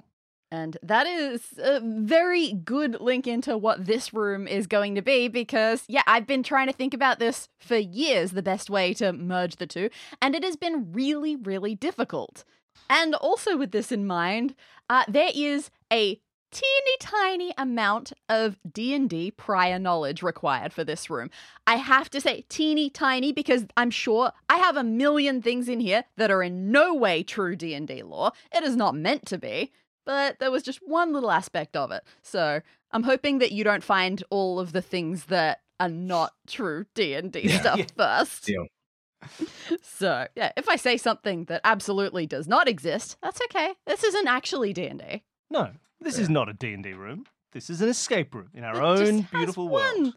And 0.50 0.76
that 0.82 1.06
is 1.06 1.54
a 1.58 1.81
very 1.81 2.52
good 2.52 3.00
link 3.00 3.26
into 3.26 3.58
what 3.58 3.84
this 3.84 4.14
room 4.14 4.46
is 4.46 4.66
going 4.66 4.94
to 4.94 5.02
be 5.02 5.26
because, 5.28 5.84
yeah, 5.88 6.02
I've 6.06 6.26
been 6.26 6.44
trying 6.44 6.69
to 6.69 6.72
think 6.72 6.94
about 6.94 7.19
this 7.19 7.48
for 7.58 7.76
years, 7.76 8.31
the 8.31 8.43
best 8.43 8.70
way 8.70 8.94
to 8.94 9.12
merge 9.12 9.56
the 9.56 9.66
two, 9.66 9.90
and 10.22 10.34
it 10.37 10.44
has 10.44 10.56
been 10.56 10.93
really, 10.93 11.34
really 11.34 11.75
difficult. 11.75 12.44
And 12.88 13.14
also, 13.16 13.56
with 13.56 13.72
this 13.72 13.90
in 13.90 14.06
mind, 14.06 14.54
uh, 14.88 15.04
there 15.08 15.31
is 15.34 15.70
a 15.93 16.20
teeny 16.56 16.97
tiny 17.00 17.53
amount 17.58 18.12
of 18.29 18.58
D&D 18.73 19.32
prior 19.32 19.79
knowledge 19.79 20.23
required 20.23 20.73
for 20.73 20.85
this 20.85 21.11
room. 21.11 21.31
I 21.67 21.76
have 21.76 22.08
to 22.11 22.20
say 22.20 22.44
teeny 22.49 22.88
tiny 22.91 23.32
because 23.32 23.67
I'm 23.76 23.91
sure 23.91 24.32
I 24.48 24.56
have 24.56 24.77
a 24.77 24.84
million 24.84 25.43
things 25.43 25.69
in 25.69 25.81
here 25.81 26.05
that 26.17 26.31
are 26.31 26.43
in 26.43 26.70
no 26.70 26.94
way 26.94 27.22
true 27.22 27.56
D&D 27.56 28.03
lore. 28.03 28.32
It 28.55 28.63
is 28.65 28.77
not 28.77 28.94
meant 28.94 29.27
to 29.27 29.39
be 29.39 29.72
but 30.06 30.39
there 30.39 30.53
was 30.53 30.63
just 30.63 30.79
one 30.86 31.13
little 31.13 31.32
aspect 31.32 31.77
of 31.77 31.91
it. 31.91 32.05
So 32.22 32.60
I'm 32.93 33.03
hoping 33.03 33.41
that 33.41 33.51
you 33.51 33.65
don't 33.65 33.82
find 33.82 34.22
all 34.31 34.60
of 34.60 34.72
the 34.72 34.81
things 34.81 35.25
that 35.25 35.63
are 35.81 35.89
not 35.89 36.32
true 36.46 36.86
D 36.94 37.15
and 37.15 37.32
D 37.32 37.41
Yeah. 37.48 37.58
stuff 37.60 37.79
Yeah. 37.79 37.84
first. 37.96 38.44
Deal. 38.46 38.67
So 39.82 40.29
yeah, 40.36 40.53
if 40.56 40.69
I 40.69 40.77
say 40.77 40.96
something 40.96 41.46
that 41.46 41.60
absolutely 41.65 42.27
does 42.27 42.46
not 42.46 42.69
exist, 42.69 43.17
that's 43.20 43.41
okay. 43.46 43.75
This 43.86 44.05
isn't 44.05 44.29
actually 44.29 44.72
D 44.72 44.86
and 44.86 45.01
D. 45.01 45.25
No, 45.51 45.70
this 46.00 46.19
is 46.19 46.29
not 46.29 46.48
a 46.48 46.53
D&D 46.53 46.93
room. 46.93 47.26
This 47.53 47.70
is 47.70 47.81
an 47.81 47.88
escape 47.88 48.34
room 48.34 48.50
in 48.55 48.65
our 48.65 48.72
It 48.72 48.98
just 48.98 49.12
own 49.12 49.19
has 49.20 49.31
beautiful 49.31 49.69
one, 49.69 50.03
world. 50.03 50.15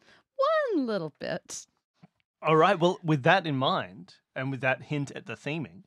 One 0.76 0.86
little 0.88 1.14
bit. 1.20 1.66
All 2.42 2.56
right. 2.56 2.80
Well, 2.80 3.00
with 3.04 3.24
that 3.24 3.46
in 3.46 3.56
mind, 3.56 4.16
and 4.36 4.52
with 4.52 4.62
that 4.62 4.84
hint 4.84 5.12
at 5.12 5.26
the 5.26 5.34
theming, 5.34 5.84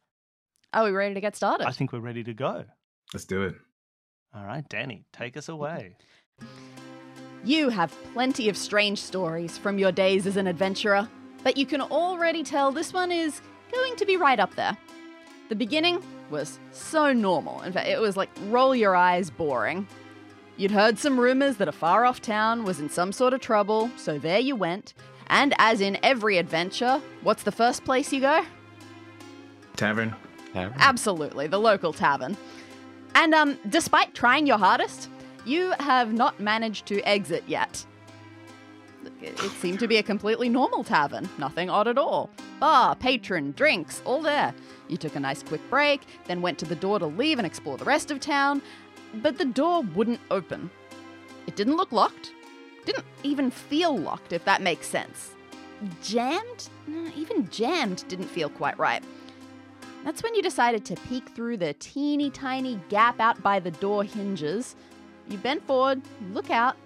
Are 0.73 0.85
we 0.85 0.91
ready 0.91 1.15
to 1.15 1.21
get 1.21 1.37
started? 1.37 1.67
I 1.67 1.73
think 1.73 1.93
we're 1.93 2.01
ready 2.01 2.25
to 2.25 2.35
go. 2.35 2.65
Let's 3.13 3.25
do 3.27 3.43
it. 3.43 3.55
All 4.35 4.45
right, 4.45 4.67
Dani, 4.69 5.05
take 5.13 5.37
us 5.37 5.49
away. 5.49 5.97
You 7.45 7.69
have 7.71 7.95
plenty 8.13 8.49
of 8.49 8.57
strange 8.57 8.99
stories 9.01 9.59
from 9.59 9.79
your 9.79 9.93
days 9.93 10.27
as 10.27 10.37
an 10.37 10.47
adventurer, 10.47 11.09
but 11.43 11.57
you 11.57 11.67
can 11.67 11.81
already 11.83 12.43
tell 12.43 12.71
this 12.73 12.93
one 12.93 13.11
is 13.13 13.43
going 13.73 13.97
to 13.97 14.07
be 14.07 14.17
right 14.17 14.39
up 14.39 14.55
there. 14.55 14.77
The 15.49 15.57
beginning 15.57 16.03
was 16.33 16.59
so 16.73 17.13
normal. 17.13 17.63
In 17.63 17.73
fact, 17.73 17.87
it 17.87 18.01
was 18.01 18.17
like 18.17 18.31
roll 18.47 18.75
your 18.75 18.97
eyes 18.97 19.31
boring. 19.31 19.87
You'd 20.57 20.73
heard 20.73 20.99
some 20.99 21.19
rumors 21.19 21.57
that 21.59 21.69
a 21.69 21.73
far 21.73 22.05
off 22.05 22.21
town 22.21 22.65
was 22.65 22.81
in 22.81 22.91
some 22.91 23.13
sort 23.13 23.33
of 23.33 23.41
trouble, 23.41 23.91
so 23.97 24.19
there 24.19 24.41
you 24.41 24.57
went. 24.57 24.95
And 25.29 25.55
as 25.59 25.81
in 25.81 25.99
every 26.03 26.39
adventure, 26.39 27.01
what's 27.23 27.45
the 27.45 27.53
first 27.53 27.85
place 27.85 28.13
you 28.13 28.21
go? 28.21 28.45
Tavern. 29.77 30.15
tavern. 30.53 30.77
Absolutely, 30.79 31.47
the 31.47 31.61
local 31.61 31.93
tavern. 31.93 32.37
And 33.15 33.35
um, 33.35 33.59
despite 33.69 34.15
trying 34.15 34.47
your 34.47 34.59
hardest, 34.59 35.09
you 35.45 35.73
have 35.79 36.13
not 36.13 36.41
managed 36.41 36.87
to 36.87 37.01
exit 37.03 37.45
yet. 37.47 37.85
It 39.23 39.39
seemed 39.61 39.79
to 39.81 39.89
be 39.89 39.99
a 39.99 40.03
completely 40.03 40.49
normal 40.49 40.85
tavern, 40.85 41.29
nothing 41.39 41.71
odd 41.71 41.89
at 41.89 41.99
all. 41.99 42.31
Bar, 42.61 42.97
patron, 42.97 43.53
drinks, 43.53 44.03
all 44.05 44.21
there. 44.21 44.55
You 44.89 44.97
took 44.97 45.17
a 45.17 45.21
nice 45.21 45.43
quick 45.43 45.61
break, 45.71 46.03
then 46.27 46.43
went 46.43 46.59
to 46.59 46.65
the 46.65 46.75
door 46.75 46.99
to 46.99 47.07
leave 47.07 47.39
and 47.39 47.47
explore 47.47 47.77
the 47.77 47.85
rest 47.85 48.11
of 48.11 48.21
town, 48.21 48.63
but 49.15 49.39
the 49.39 49.45
door 49.45 49.83
wouldn't 49.83 50.21
open. 50.31 50.71
It 51.47 51.57
didn't 51.57 51.77
look 51.77 51.93
locked, 51.93 52.33
didn't 52.85 53.05
even 53.23 53.51
feel 53.51 53.97
locked, 53.97 54.33
if 54.33 54.45
that 54.45 54.63
makes 54.63 54.87
sense. 54.87 55.35
Jammed? 56.03 56.69
Even 57.17 57.49
jammed 57.49 58.05
didn't 58.09 58.29
feel 58.29 58.49
quite 58.49 58.79
right. 58.79 59.03
That's 60.05 60.23
when 60.23 60.35
you 60.35 60.43
decided 60.43 60.85
to 60.87 60.97
peek 61.09 61.29
through 61.31 61.59
the 61.59 61.75
teeny 61.75 62.31
tiny 62.31 62.81
gap 62.89 63.21
out 63.21 63.43
by 63.43 63.61
the 63.61 63.71
door 63.71 64.03
hinges. 64.03 64.75
You 65.29 65.39
bent 65.39 65.65
forward, 65.67 66.03
look 66.33 66.51
out, 66.51 66.77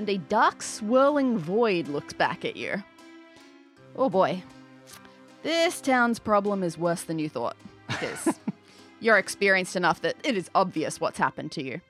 and 0.00 0.08
a 0.08 0.16
dark 0.16 0.62
swirling 0.62 1.36
void 1.36 1.86
looks 1.86 2.14
back 2.14 2.42
at 2.46 2.56
you. 2.56 2.82
Oh 3.94 4.08
boy. 4.08 4.42
This 5.42 5.82
town's 5.82 6.18
problem 6.18 6.62
is 6.62 6.78
worse 6.78 7.02
than 7.02 7.18
you 7.18 7.28
thought. 7.28 7.54
Because 7.86 8.40
you're 9.00 9.18
experienced 9.18 9.76
enough 9.76 10.00
that 10.00 10.16
it 10.24 10.38
is 10.38 10.48
obvious 10.54 11.02
what's 11.02 11.18
happened 11.18 11.52
to 11.52 11.62
you. 11.62 11.82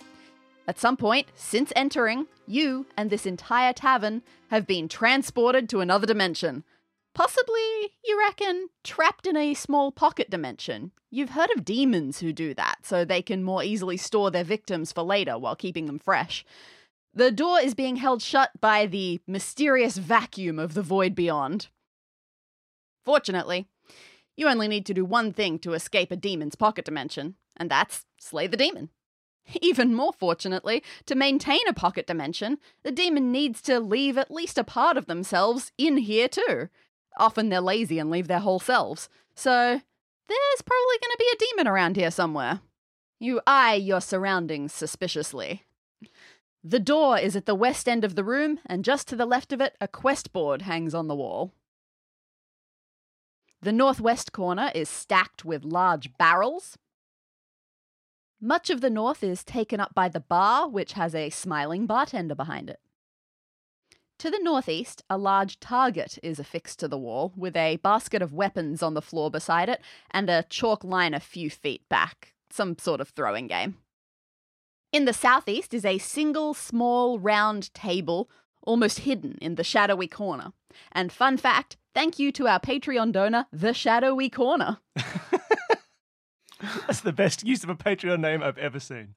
At 0.67 0.81
some 0.81 0.97
point, 0.97 1.29
since 1.37 1.73
entering, 1.77 2.27
you 2.49 2.85
and 2.97 3.11
this 3.11 3.27
entire 3.27 3.73
tavern 3.73 4.23
have 4.49 4.67
been 4.67 4.89
transported 4.89 5.69
to 5.69 5.79
another 5.79 6.09
dimension. 6.09 6.65
Possibly, 7.15 7.93
you 8.05 8.19
reckon, 8.19 8.71
trapped 8.83 9.29
in 9.29 9.37
a 9.37 9.55
small 9.55 9.93
pocket 9.93 10.31
dimension. 10.31 10.91
You've 11.13 11.31
heard 11.31 11.51
of 11.55 11.65
demons 11.65 12.19
who 12.19 12.33
do 12.33 12.55
that, 12.55 12.79
so 12.83 13.05
they 13.05 13.23
can 13.23 13.45
more 13.45 13.63
easily 13.63 13.97
store 13.97 14.33
their 14.33 14.43
victims 14.43 14.91
for 14.91 15.05
later 15.05 15.39
while 15.39 15.55
keeping 15.55 15.87
them 15.87 16.01
fresh. 16.01 16.45
The 17.13 17.33
door 17.33 17.61
is 17.61 17.75
being 17.75 17.97
held 17.97 18.23
shut 18.23 18.51
by 18.61 18.87
the 18.87 19.21
mysterious 19.27 19.97
vacuum 19.97 20.59
of 20.59 20.75
the 20.75 20.83
void 20.83 21.15
beyond. 21.15 21.69
Fortunately, 23.05 23.67
you 24.37 24.49
only 24.49 24.69
need 24.69 24.87
to 24.87 24.95
do 24.95 25.05
one 25.05 25.33
thing 25.33 25.59
to 25.61 25.73
escape 25.73 26.11
a 26.13 26.17
demon's 26.17 26.55
pocket 26.55 26.85
dimension, 26.85 27.35
and 27.57 27.71
that's 27.71 28.07
slay 28.19 28.47
the 28.47 28.57
demon. 28.57 28.91
Even 29.61 29.95
more 29.95 30.13
fortunately, 30.13 30.83
to 31.07 31.15
maintain 31.15 31.67
a 31.69 31.75
pocket 31.75 32.07
dimension, 32.07 32.59
the 32.83 32.93
demon 32.93 33.33
needs 33.33 33.61
to 33.63 33.81
leave 33.81 34.17
at 34.17 34.31
least 34.31 34.59
a 34.59 34.65
part 34.65 34.97
of 34.97 35.07
themselves 35.07 35.73
in 35.77 35.99
here 35.99 36.29
too. 36.29 36.69
Often 37.19 37.49
they're 37.49 37.61
lazy 37.61 37.99
and 37.99 38.11
leave 38.11 38.29
their 38.29 38.39
whole 38.39 38.61
selves, 38.61 39.09
so 39.35 39.81
there's 40.29 40.63
probably 40.63 40.99
going 41.03 41.13
to 41.13 41.19
be 41.19 41.31
a 41.35 41.39
demon 41.39 41.69
around 41.69 41.97
here 41.97 42.11
somewhere. 42.11 42.61
You 43.19 43.41
eye 43.47 43.75
your 43.75 44.01
surroundings 44.01 44.73
suspiciously. 44.73 45.65
The 46.63 46.81
door 46.81 47.19
is 47.19 47.37
at 47.37 47.47
the 47.47 47.55
west 47.55 47.89
end 47.89 48.05
of 48.05 48.15
the 48.15 48.25
room, 48.25 48.61
and 48.67 48.85
just 48.85 49.09
to 49.09 49.17
the 49.17 49.27
left 49.27 49.53
of 49.53 49.61
it, 49.61 49.77
a 49.81 49.89
quest 49.89 50.33
board 50.33 50.63
hangs 50.63 50.95
on 50.95 51.09
the 51.09 51.15
wall. 51.15 51.53
The 53.63 53.73
northwest 53.73 54.33
corner 54.33 54.71
is 54.75 54.89
stacked 54.89 55.45
with 55.45 55.65
large 55.65 56.17
barrels. 56.19 56.77
Much 58.41 58.71
of 58.71 58.81
the 58.81 58.91
north 58.91 59.23
is 59.23 59.45
taken 59.45 59.81
up 59.81 59.95
by 59.95 60.09
the 60.09 60.21
bar, 60.21 60.69
which 60.69 60.93
has 60.93 61.15
a 61.15 61.31
smiling 61.31 61.87
bartender 61.87 62.35
behind 62.35 62.71
it. 62.71 62.81
To 64.19 64.31
the 64.31 64.41
northeast, 64.43 65.03
a 65.09 65.17
large 65.17 65.61
target 65.61 66.19
is 66.23 66.39
affixed 66.39 66.79
to 66.81 66.89
the 66.89 66.99
wall, 66.99 67.33
with 67.37 67.57
a 67.57 67.77
basket 67.77 68.21
of 68.21 68.35
weapons 68.35 68.83
on 68.83 68.93
the 68.93 69.03
floor 69.03 69.31
beside 69.31 69.71
it 69.71 69.81
and 70.11 70.29
a 70.29 70.45
chalk 70.51 70.85
line 70.85 71.15
a 71.15 71.21
few 71.21 71.49
feet 71.49 71.89
back, 71.89 72.35
some 72.51 72.77
sort 72.77 73.01
of 73.01 73.09
throwing 73.09 73.47
game. 73.47 73.79
In 74.93 75.05
the 75.05 75.13
southeast 75.13 75.73
is 75.73 75.85
a 75.85 75.99
single 75.99 76.53
small 76.53 77.21
round 77.21 77.73
table, 77.75 78.29
almost 78.63 79.01
hidden 79.01 79.39
in 79.41 79.55
the 79.55 79.63
shadowy 79.63 80.09
corner. 80.09 80.53
And 80.91 81.13
fun 81.13 81.37
fact 81.37 81.77
thank 81.95 82.19
you 82.19 82.33
to 82.33 82.49
our 82.49 82.61
Patreon 82.61 83.13
donor, 83.13 83.47
The 83.53 83.73
Shadowy 83.73 84.31
Corner. 84.31 84.79
That's 86.87 87.01
the 87.01 87.13
best 87.13 87.45
use 87.45 87.65
of 87.65 87.71
a 87.71 87.75
Patreon 87.75 88.21
name 88.21 88.43
I've 88.43 88.59
ever 88.59 88.79
seen. 88.81 89.15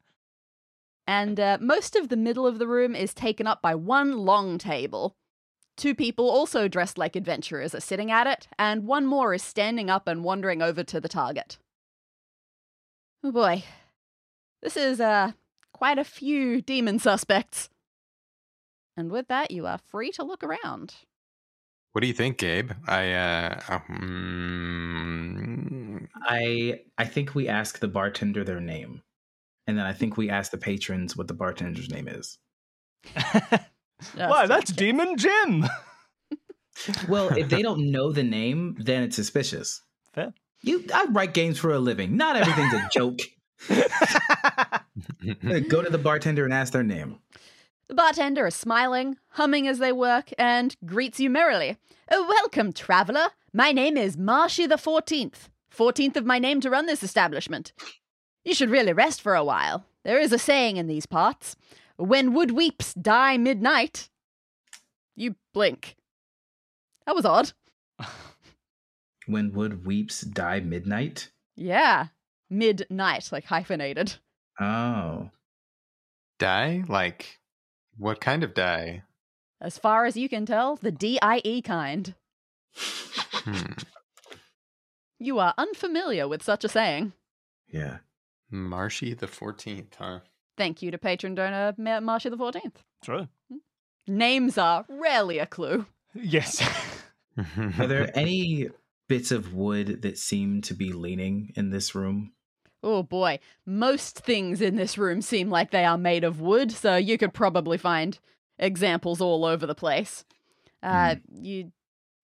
And 1.06 1.40
uh, 1.40 1.58
most 1.60 1.96
of 1.96 2.10
the 2.10 2.18
middle 2.18 2.48
of 2.48 2.60
the 2.60 2.68
room 2.68 2.96
is 2.96 3.14
taken 3.14 3.46
up 3.46 3.62
by 3.62 3.76
one 3.76 4.18
long 4.20 4.58
table. 4.58 5.16
Two 5.76 5.96
people, 5.96 6.30
also 6.30 6.68
dressed 6.68 6.98
like 6.98 7.16
adventurers, 7.16 7.76
are 7.76 7.82
sitting 7.82 8.12
at 8.12 8.28
it, 8.28 8.48
and 8.60 8.86
one 8.86 9.06
more 9.06 9.34
is 9.34 9.42
standing 9.42 9.90
up 9.90 10.08
and 10.08 10.24
wandering 10.24 10.62
over 10.62 10.84
to 10.84 11.02
the 11.02 11.10
target. 11.10 11.58
Oh 13.24 13.32
boy. 13.32 13.64
This 14.62 14.78
is 14.78 15.02
uh, 15.02 15.34
quite 15.84 16.00
a 16.00 16.06
few 16.06 16.62
demon 16.62 16.98
suspects. 16.98 17.70
And 18.96 19.12
with 19.12 19.28
that, 19.28 19.52
you 19.52 19.66
are 19.66 19.78
free 19.78 20.12
to 20.12 20.24
look 20.24 20.42
around. 20.42 20.96
What 21.92 22.00
do 22.00 22.08
you 22.08 22.14
think, 22.14 22.38
Gabe? 22.38 22.72
I 22.88 23.12
uh, 23.12 23.60
um, 23.68 24.88
I 26.24 26.80
I 26.98 27.04
think 27.04 27.36
we 27.36 27.50
ask 27.50 27.80
the 27.80 27.90
bartender 27.90 28.46
their 28.46 28.62
name, 28.62 29.02
and 29.68 29.78
then 29.78 29.86
I 29.86 29.92
think 29.92 30.16
we 30.16 30.30
ask 30.30 30.52
the 30.52 30.58
patrons 30.58 31.18
what 31.18 31.28
the 31.28 31.34
bartender's 31.34 31.90
name 31.90 32.08
is. 32.08 32.38
Why, 34.16 34.46
that's 34.48 34.72
Demon 34.72 35.18
Jim. 35.18 35.66
Well, 37.08 37.28
if 37.38 37.50
they 37.50 37.62
don't 37.62 37.92
know 37.92 38.12
the 38.12 38.24
name, 38.24 38.76
then 38.80 39.04
it's 39.04 39.16
suspicious. 39.16 39.84
Fair. 40.12 40.34
You, 40.64 40.84
I 40.92 41.06
write 41.12 41.36
games 41.36 41.60
for 41.60 41.72
a 41.72 41.78
living. 41.78 42.18
Not 42.18 42.36
everything's 42.36 42.74
a 42.74 42.90
joke. 42.92 43.20
Go 45.70 45.82
to 45.82 45.90
the 45.90 45.98
bartender 45.98 46.46
and 46.46 46.54
ask 46.54 46.74
their 46.74 46.84
name. 46.84 47.20
The 47.88 47.96
bartender 47.96 48.48
is 48.48 48.56
smiling, 48.56 49.18
humming 49.30 49.68
as 49.68 49.80
they 49.80 49.92
work, 49.92 50.30
and 50.38 50.76
greets 50.86 51.20
you 51.20 51.30
merrily. 51.30 51.78
Oh, 52.10 52.28
welcome, 52.28 52.74
traveler. 52.74 53.28
My 53.54 53.72
name 53.72 53.98
is 53.98 54.18
Marshy 54.18 54.66
the 54.66 54.76
14th. 54.76 55.50
14th 55.76 56.16
of 56.16 56.26
my 56.26 56.40
name 56.40 56.62
to 56.62 56.70
run 56.70 56.86
this 56.86 57.04
establishment. 57.04 57.74
You 58.44 58.54
should 58.54 58.70
really 58.70 58.94
rest 58.94 59.22
for 59.22 59.36
a 59.36 59.44
while. 59.44 59.86
There 60.04 60.20
is 60.20 60.32
a 60.32 60.40
saying 60.40 60.78
in 60.78 60.88
these 60.88 61.06
parts 61.06 61.56
when 61.98 62.34
wood 62.34 62.52
weeps, 62.52 62.94
die 62.94 63.38
midnight. 63.38 64.10
You 65.16 65.36
blink. 65.54 65.96
That 67.06 67.16
was 67.16 67.26
odd. 67.26 67.52
When 69.26 69.54
wood 69.54 69.86
weeps, 69.86 70.20
die 70.22 70.60
midnight. 70.60 71.32
Yeah. 71.56 72.08
Midnight, 72.50 73.30
like 73.32 73.46
hyphenated. 73.46 74.16
Oh, 74.60 75.30
die? 76.40 76.84
Like, 76.88 77.40
what 77.98 78.22
kind 78.22 78.44
of 78.44 78.54
die? 78.54 79.04
As 79.62 79.78
far 79.78 80.06
as 80.06 80.18
you 80.18 80.28
can 80.30 80.46
tell, 80.46 80.76
the 80.76 80.92
DIE 80.92 81.62
kind. 81.64 82.14
Hmm. 82.76 83.74
You 85.20 85.40
are 85.40 85.54
unfamiliar 85.58 86.28
with 86.28 86.44
such 86.44 86.64
a 86.64 86.70
saying. 86.70 87.14
yeah. 87.72 87.98
Marshy 88.52 89.16
the 89.16 89.26
14th, 89.26 89.96
huh? 89.98 90.20
Thank 90.58 90.84
you 90.84 90.92
to 90.92 91.00
patron 91.00 91.34
donor 91.34 91.74
Ma- 91.78 92.02
Marsha 92.02 92.30
the 92.30 92.38
14th. 92.38 92.76
True. 93.04 93.28
Names 94.08 94.60
are 94.60 94.86
rarely 94.90 95.40
a 95.40 95.48
clue. 95.48 95.88
Yes. 96.14 96.62
Are 97.80 97.88
there 97.88 98.12
any 98.16 98.70
bits 99.10 99.32
of 99.32 99.56
wood 99.56 100.04
that 100.04 100.20
seem 100.20 100.62
to 100.64 100.76
be 100.76 100.92
leaning 100.94 101.52
in 101.56 101.72
this 101.72 101.96
room? 101.96 102.34
Oh 102.84 103.02
boy, 103.02 103.40
most 103.66 104.20
things 104.20 104.62
in 104.62 104.76
this 104.76 104.98
room 104.98 105.22
seem 105.22 105.50
like 105.50 105.72
they 105.72 105.86
are 105.86 105.98
made 105.98 106.24
of 106.26 106.42
wood, 106.42 106.72
so 106.72 106.96
you 106.98 107.18
could 107.18 107.34
probably 107.34 107.78
find 107.78 108.20
examples 108.60 109.22
all 109.22 109.46
over 109.46 109.66
the 109.66 109.76
place. 109.76 110.26
Uh, 110.84 111.16
You 111.34 111.72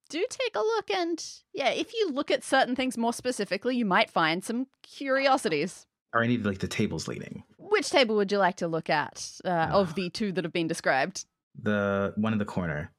do 0.09 0.25
take 0.29 0.55
a 0.55 0.59
look, 0.59 0.91
and 0.91 1.23
yeah, 1.53 1.69
if 1.69 1.93
you 1.93 2.09
look 2.11 2.29
at 2.29 2.43
certain 2.43 2.75
things 2.75 2.97
more 2.97 3.13
specifically, 3.13 3.77
you 3.77 3.85
might 3.85 4.09
find 4.09 4.43
some 4.43 4.67
curiosities. 4.83 5.85
Are 6.13 6.23
any 6.23 6.35
of 6.35 6.45
like 6.45 6.59
the 6.59 6.67
tables 6.67 7.07
leaning? 7.07 7.43
Which 7.57 7.89
table 7.89 8.15
would 8.17 8.31
you 8.31 8.39
like 8.39 8.55
to 8.57 8.67
look 8.67 8.89
at 8.89 9.31
uh, 9.45 9.69
of 9.71 9.89
Ah. 9.91 9.93
the 9.95 10.09
two 10.09 10.31
that 10.33 10.43
have 10.43 10.51
been 10.53 10.67
described? 10.67 11.25
The 11.61 12.13
one 12.17 12.33
in 12.33 12.39
the 12.39 12.45
corner. 12.45 12.91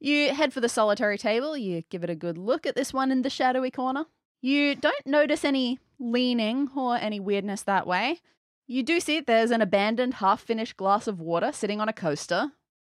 You 0.00 0.32
head 0.34 0.52
for 0.52 0.60
the 0.60 0.68
solitary 0.68 1.18
table, 1.18 1.56
you 1.56 1.82
give 1.90 2.04
it 2.04 2.10
a 2.10 2.14
good 2.14 2.38
look 2.38 2.64
at 2.66 2.74
this 2.74 2.92
one 2.94 3.10
in 3.10 3.22
the 3.22 3.30
shadowy 3.30 3.70
corner. 3.70 4.04
You 4.40 4.74
don't 4.76 5.06
notice 5.06 5.44
any 5.44 5.78
leaning 5.98 6.68
or 6.76 6.96
any 6.96 7.20
weirdness 7.20 7.62
that 7.62 7.86
way. 7.86 8.20
You 8.66 8.82
do 8.82 9.00
see 9.00 9.20
there's 9.20 9.50
an 9.50 9.60
abandoned, 9.60 10.14
half 10.14 10.40
finished 10.40 10.76
glass 10.76 11.06
of 11.06 11.20
water 11.20 11.52
sitting 11.52 11.80
on 11.80 11.88
a 11.88 11.92
coaster. 11.92 12.52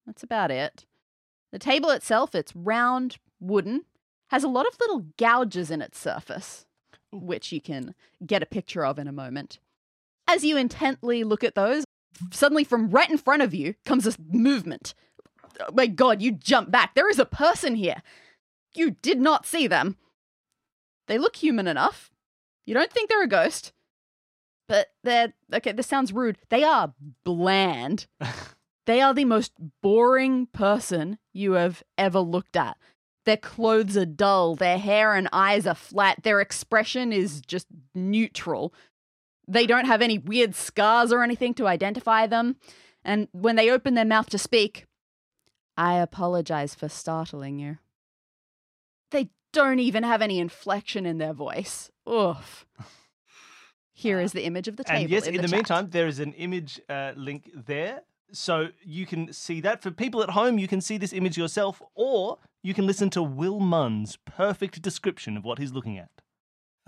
That's 0.07 0.23
about 0.23 0.51
it. 0.51 0.85
The 1.53 1.59
table 1.59 1.91
itself, 1.91 2.35
it's 2.35 2.55
round, 2.55 3.19
wooden, 3.41 3.83
has 4.29 4.45
a 4.45 4.49
lot 4.49 4.67
of 4.67 4.79
little 4.81 5.07
gouges 5.19 5.71
in 5.71 5.83
its 5.83 5.99
surface, 5.99 6.67
which 7.13 7.53
you 7.53 7.61
can 7.61 7.95
get 8.25 8.43
a 8.43 8.47
picture 8.47 8.85
of 8.85 8.99
in 8.99 9.09
a 9.09 9.13
moment. 9.13 9.59
As 10.29 10.45
you 10.45 10.57
intently 10.57 11.25
look 11.25 11.45
at 11.45 11.55
those, 11.55 11.85
suddenly 12.33 12.65
from 12.65 12.91
right 12.91 13.09
in 13.11 13.19
front 13.19 13.43
of 13.43 13.55
you 13.55 13.75
comes 13.85 14.05
this 14.05 14.19
movement. 14.31 14.95
Oh 15.61 15.73
my 15.73 15.87
god, 15.87 16.21
you 16.23 16.33
jump 16.33 16.71
back. 16.71 16.95
There 16.95 17.09
is 17.09 17.19
a 17.19 17.25
person 17.25 17.75
here. 17.75 18.03
You 18.75 18.91
did 18.91 19.21
not 19.21 19.47
see 19.47 19.67
them. 19.67 19.97
They 21.09 21.19
look 21.19 21.37
human 21.37 21.67
enough. 21.67 22.11
You 22.67 22.75
don't 22.75 22.93
think 22.93 23.09
they're 23.09 23.23
a 23.23 23.29
ghost. 23.29 23.73
But 24.69 24.89
they're 25.05 25.33
okay, 25.55 25.73
this 25.73 25.87
sounds 25.87 26.13
rude. 26.13 26.39
They 26.49 26.65
are 26.65 26.93
bland. 27.25 28.07
they 28.87 29.01
are 29.01 29.15
the 29.15 29.25
most 29.25 29.53
boring 29.83 30.47
person 30.47 31.19
you 31.33 31.53
have 31.53 31.83
ever 31.97 32.19
looked 32.21 32.57
at. 32.57 32.77
Their 33.25 33.37
clothes 33.37 33.97
are 33.97 34.07
dull, 34.07 34.55
their 34.55 34.79
hair 34.79 35.15
and 35.15 35.29
eyes 35.33 35.67
are 35.67 35.75
flat, 35.75 36.23
their 36.23 36.41
expression 36.41 37.13
is 37.13 37.41
just 37.41 37.67
neutral. 37.95 38.73
They 39.49 39.67
don't 39.67 39.87
have 39.87 40.03
any 40.03 40.19
weird 40.19 40.55
scars 40.55 41.13
or 41.13 41.23
anything 41.23 41.55
to 41.55 41.67
identify 41.67 42.27
them. 42.27 42.57
And 43.05 43.29
when 43.33 43.57
they 43.57 43.71
open 43.71 43.95
their 43.95 44.05
mouth 44.05 44.31
to 44.31 44.39
speak, 44.39 44.87
I 45.77 45.95
apologize 45.95 46.75
for 46.75 46.89
startling 46.89 47.59
you. 47.59 47.79
They 49.11 49.31
don't 49.53 49.79
even 49.79 50.03
have 50.03 50.23
any 50.23 50.39
inflection 50.41 51.07
in 51.07 51.19
their 51.19 51.33
voice. 51.33 51.91
Oof. 52.09 52.67
Here 53.93 54.21
is 54.21 54.33
the 54.33 54.45
image 54.45 54.69
of 54.69 54.77
the 54.77 54.85
table. 54.85 55.01
and 55.01 55.11
yes, 55.11 55.27
in, 55.27 55.37
in 55.37 55.43
the, 55.43 55.49
chat. 55.49 55.57
meantime, 55.57 55.91
there 55.91 56.07
is 56.07 56.21
an 56.21 56.33
image 56.35 56.81
uh, 56.89 57.13
link 57.17 57.51
there. 57.55 58.03
So 58.33 58.69
you 58.85 59.07
can 59.07 59.33
see 59.33 59.61
that. 59.63 59.83
For 59.83 59.91
people 59.91 60.23
at 60.23 60.31
home, 60.31 60.59
you 60.59 60.69
can 60.69 60.81
see 60.81 60.99
this 60.99 61.13
image 61.13 61.39
yourself, 61.39 61.81
or 61.95 62.39
you 62.63 62.75
can 62.75 62.87
listen 62.87 63.09
to 63.11 63.23
Will 63.23 63.61
Munn's 63.61 64.19
perfect 64.25 64.83
description 64.83 65.37
of 65.37 65.45
what 65.45 65.59
he's 65.59 65.73
looking 65.73 65.99
at. 65.99 66.11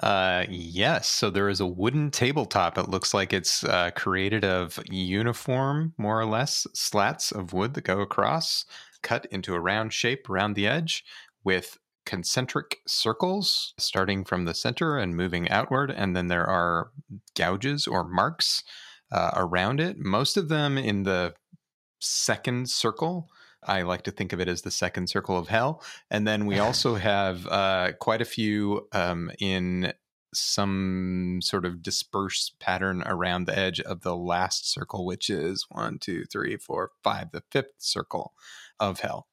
Uh, 0.03 0.45
yes. 0.49 1.09
So 1.09 1.31
there 1.31 1.49
is 1.49 1.61
a 1.61 1.67
wooden 1.67 2.11
tabletop. 2.11 2.77
It 2.77 2.89
looks 2.89 3.15
like 3.15 3.33
it's 3.33 3.65
uh, 3.65 3.91
created 3.97 4.45
of 4.45 4.79
uniform, 4.91 5.95
more 5.97 6.21
or 6.21 6.27
less, 6.27 6.67
slats 6.75 7.33
of 7.33 7.53
wood 7.53 7.75
that 7.75 7.85
go 7.85 8.01
across, 8.01 8.65
cut 9.03 9.27
into 9.31 9.55
a 9.55 9.61
round 9.61 9.93
shape 9.93 10.29
around 10.29 10.55
the 10.55 10.67
edge, 10.67 11.05
with 11.43 11.79
concentric 12.09 12.79
circles 12.87 13.75
starting 13.77 14.25
from 14.25 14.47
the 14.47 14.55
center 14.55 14.97
and 14.97 15.15
moving 15.15 15.47
outward. 15.51 15.91
And 15.91 16.17
then 16.17 16.29
there 16.29 16.47
are 16.47 16.91
gouges 17.37 17.87
or 17.87 18.03
marks 18.03 18.65
uh, 19.13 19.33
around 19.37 19.79
it, 19.79 19.99
most 19.99 20.39
of 20.39 20.49
them 20.49 20.79
in 20.79 21.03
the 21.03 21.35
second 22.01 22.71
circle. 22.71 23.29
I 23.63 23.83
like 23.83 24.05
to 24.05 24.11
think 24.11 24.33
of 24.33 24.41
it 24.41 24.49
as 24.49 24.63
the 24.63 24.71
second 24.71 25.11
circle 25.11 25.37
of 25.37 25.49
hell. 25.49 25.83
And 26.11 26.27
then 26.27 26.47
we 26.47 26.59
also 26.67 26.95
have 26.95 27.47
uh, 27.47 27.93
quite 28.01 28.23
a 28.23 28.27
few 28.27 28.89
um, 28.93 29.31
in 29.39 29.93
some 30.33 31.41
sort 31.43 31.67
of 31.67 31.83
dispersed 31.83 32.59
pattern 32.59 33.03
around 33.05 33.45
the 33.45 33.59
edge 33.59 33.81
of 33.81 34.01
the 34.01 34.17
last 34.17 34.73
circle, 34.73 35.05
which 35.05 35.29
is 35.29 35.67
one, 35.69 35.99
two, 35.99 36.25
three, 36.25 36.57
four, 36.57 36.93
five, 37.05 37.33
the 37.33 37.43
fifth 37.51 37.75
circle 37.77 38.33
of 38.81 39.01
hell. 39.01 39.28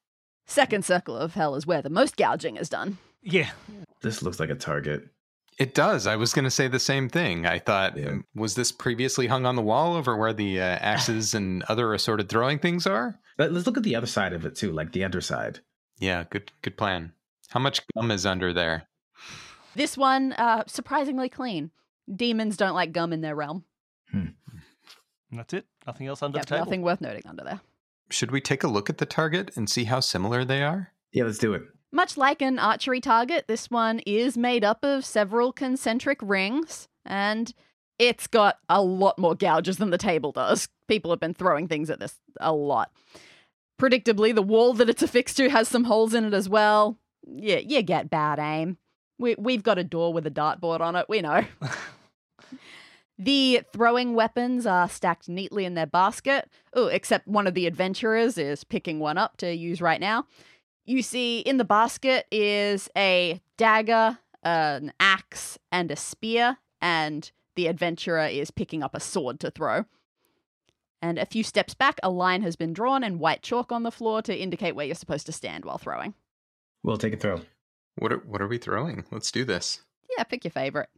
Second 0.46 0.86
circle 0.86 1.18
of 1.18 1.34
hell 1.34 1.56
is 1.56 1.66
where 1.66 1.82
the 1.82 1.90
most 1.90 2.18
gouging 2.18 2.58
is 2.58 2.70
done. 2.70 2.98
Yeah. 3.22 3.50
This 4.02 4.22
looks 4.22 4.40
like 4.40 4.50
a 4.50 4.56
target. 4.56 5.08
It 5.58 5.74
does. 5.74 6.06
I 6.06 6.16
was 6.18 6.34
going 6.34 6.44
to 6.46 6.52
say 6.52 6.68
the 6.68 6.80
same 6.80 7.08
thing. 7.10 7.46
I 7.46 7.60
thought, 7.60 7.98
Yeah. 7.98 8.08
um, 8.10 8.26
was 8.36 8.56
this 8.56 8.72
previously 8.72 9.28
hung 9.28 9.46
on 9.46 9.56
the 9.56 9.62
wall 9.62 9.96
over 9.96 10.16
where 10.18 10.34
the 10.34 10.60
uh, 10.60 10.64
axes 10.82 11.34
and 11.34 11.64
other 11.64 11.94
assorted 11.94 12.30
throwing 12.30 12.60
things 12.60 12.86
are? 12.86 13.18
But 13.38 13.52
let's 13.52 13.66
look 13.66 13.78
at 13.78 13.84
the 13.84 13.96
other 13.96 14.08
side 14.08 14.34
of 14.34 14.46
it 14.46 14.56
too, 14.56 14.72
like 14.72 14.92
the 14.92 15.04
underside. 15.04 15.60
Yeah, 15.98 16.26
good, 16.30 16.52
good 16.62 16.78
plan. 16.78 17.14
How 17.50 17.60
much 17.60 17.82
gum 17.96 18.12
is 18.12 18.26
under 18.26 18.52
there? 18.54 18.84
This 19.76 19.98
one, 19.98 20.34
uh, 20.34 20.64
surprisingly 20.68 21.30
clean. 21.30 21.72
Demons 22.14 22.58
don't 22.58 22.76
like 22.76 22.92
gum 22.92 23.14
in 23.14 23.22
their 23.22 23.36
realm. 23.36 23.64
And 24.12 24.36
that's 25.32 25.54
it. 25.54 25.66
Nothing 25.88 26.08
else 26.08 26.22
under 26.22 26.38
Yep, 26.38 26.46
the 26.46 26.50
table. 26.50 26.66
nothing 26.66 26.82
worth 26.82 27.02
noting 27.02 27.24
under 27.26 27.44
there. 27.44 27.60
Should 28.10 28.32
we 28.32 28.42
take 28.42 28.64
a 28.64 28.68
look 28.68 28.90
at 28.90 28.98
the 28.98 29.06
target 29.06 29.52
and 29.56 29.70
see 29.70 29.86
how 29.86 30.00
similar 30.00 30.46
they 30.46 30.62
are? 30.62 30.92
Yeah, 31.12 31.24
let's 31.24 31.38
do 31.38 31.54
it. 31.54 31.64
Much 31.92 32.18
like 32.18 32.42
an 32.42 32.60
archery 32.60 33.00
target, 33.00 33.46
this 33.48 33.70
one 33.72 34.00
is 34.00 34.38
made 34.38 34.64
up 34.64 34.84
of 34.84 35.06
several 35.06 35.54
concentric 35.54 36.20
rings, 36.22 36.88
and 37.06 37.54
it's 37.98 38.28
got 38.28 38.58
a 38.68 38.82
lot 38.82 39.18
more 39.18 39.34
gouges 39.34 39.78
than 39.78 39.92
the 39.92 39.98
table 39.98 40.32
does. 40.32 40.68
People 40.88 41.12
have 41.12 41.20
been 41.20 41.34
throwing 41.34 41.68
things 41.68 41.90
at 41.90 42.00
this 42.00 42.20
a 42.40 42.52
lot. 42.52 42.92
Predictably, 43.80 44.36
the 44.36 44.42
wall 44.42 44.74
that 44.74 44.90
it's 44.90 45.02
affixed 45.04 45.38
to 45.38 45.50
has 45.50 45.68
some 45.68 45.86
holes 45.86 46.14
in 46.14 46.26
it 46.26 46.34
as 46.34 46.50
well. 46.50 46.98
Yeah, 47.26 47.58
you 47.58 47.82
get 47.82 48.10
bad 48.10 48.40
aim. 48.40 48.78
We, 49.18 49.36
we've 49.38 49.64
got 49.64 49.78
a 49.78 49.84
door 49.84 50.14
with 50.14 50.28
a 50.28 50.32
dartboard 50.32 50.82
on 50.82 50.96
it, 50.96 51.08
we 51.08 51.22
know. 51.22 51.46
The 53.18 53.62
throwing 53.72 54.14
weapons 54.14 54.66
are 54.66 54.90
stacked 54.90 55.30
neatly 55.30 55.64
in 55.64 55.74
their 55.74 55.86
basket. 55.86 56.50
Oh, 56.74 56.88
except 56.88 57.28
one 57.28 57.48
of 57.48 57.54
the 57.54 57.66
adventurers 57.66 58.38
is 58.38 58.64
picking 58.64 59.00
one 59.00 59.18
up 59.18 59.38
to 59.38 59.56
use 59.56 59.82
right 59.82 60.02
now. 60.02 60.26
You 60.84 61.02
see 61.02 61.40
in 61.40 61.58
the 61.58 61.64
basket 61.64 62.26
is 62.30 62.90
a 62.96 63.42
dagger, 63.58 64.20
an 64.44 64.94
axe, 65.00 65.58
and 65.72 65.90
a 65.92 65.96
spear, 65.96 66.58
and 66.82 67.32
the 67.56 67.68
adventurer 67.68 68.26
is 68.26 68.52
picking 68.52 68.84
up 68.84 68.94
a 68.94 69.00
sword 69.00 69.40
to 69.40 69.50
throw. 69.50 69.86
And 71.02 71.18
a 71.18 71.26
few 71.26 71.44
steps 71.44 71.74
back, 71.74 72.00
a 72.04 72.10
line 72.10 72.42
has 72.42 72.56
been 72.56 72.74
drawn 72.74 73.04
and 73.04 73.20
white 73.20 73.42
chalk 73.42 73.72
on 73.72 73.84
the 73.84 73.92
floor 73.92 74.22
to 74.24 74.36
indicate 74.36 74.76
where 74.76 74.86
you're 74.86 74.96
supposed 74.96 75.26
to 75.28 75.32
stand 75.32 75.64
while 75.64 75.78
throwing. 75.78 76.16
We'll 76.84 76.98
take 76.98 77.14
a 77.14 77.18
throw. 77.18 77.42
What 77.96 78.12
are, 78.12 78.18
what 78.18 78.42
are 78.42 78.48
we 78.48 78.58
throwing? 78.58 79.06
Let's 79.10 79.32
do 79.32 79.46
this. 79.46 79.82
Yeah, 80.18 80.24
pick 80.24 80.44
your 80.44 80.52
favorite. 80.52 80.90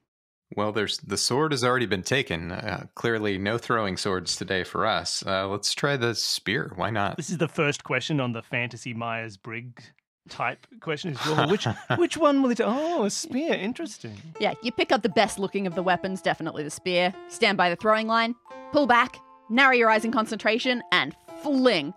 Well, 0.56 0.72
there's 0.72 0.98
the 1.00 1.18
sword 1.18 1.52
has 1.52 1.64
already 1.64 1.86
been 1.86 2.04
taken. 2.04 2.52
Uh, 2.52 2.86
clearly, 2.96 3.38
no 3.38 3.58
throwing 3.58 3.98
swords 3.98 4.36
today 4.36 4.64
for 4.64 4.86
us. 4.86 5.24
Uh, 5.26 5.48
let's 5.48 5.74
try 5.74 5.98
the 5.98 6.16
spear. 6.16 6.72
Why 6.76 6.90
not? 6.90 7.18
This 7.18 7.30
is 7.30 7.38
the 7.38 7.50
first 7.50 7.84
question 7.84 8.20
on 8.22 8.32
the 8.32 8.42
fantasy 8.42 8.94
Myers 8.94 9.36
Briggs 9.36 9.92
type 10.30 10.66
question. 10.80 11.14
Is 11.14 11.26
well, 11.26 11.50
which 11.50 11.68
which 11.98 12.18
one 12.18 12.42
will 12.42 12.52
it? 12.52 12.62
Oh, 12.64 13.04
a 13.04 13.10
spear. 13.10 13.54
Interesting. 13.54 14.16
Yeah, 14.40 14.54
you 14.62 14.72
pick 14.72 14.92
up 14.92 15.02
the 15.02 15.10
best 15.10 15.38
looking 15.38 15.68
of 15.68 15.76
the 15.76 15.84
weapons, 15.84 16.22
definitely 16.22 16.64
the 16.64 16.70
spear. 16.70 17.14
Stand 17.28 17.58
by 17.58 17.70
the 17.70 17.76
throwing 17.76 18.08
line, 18.08 18.36
pull 18.72 18.88
back, 18.88 19.20
narrow 19.50 19.74
your 19.74 19.90
eyes 19.90 20.06
in 20.06 20.12
concentration, 20.12 20.82
and 20.92 21.16
fling. 21.42 21.94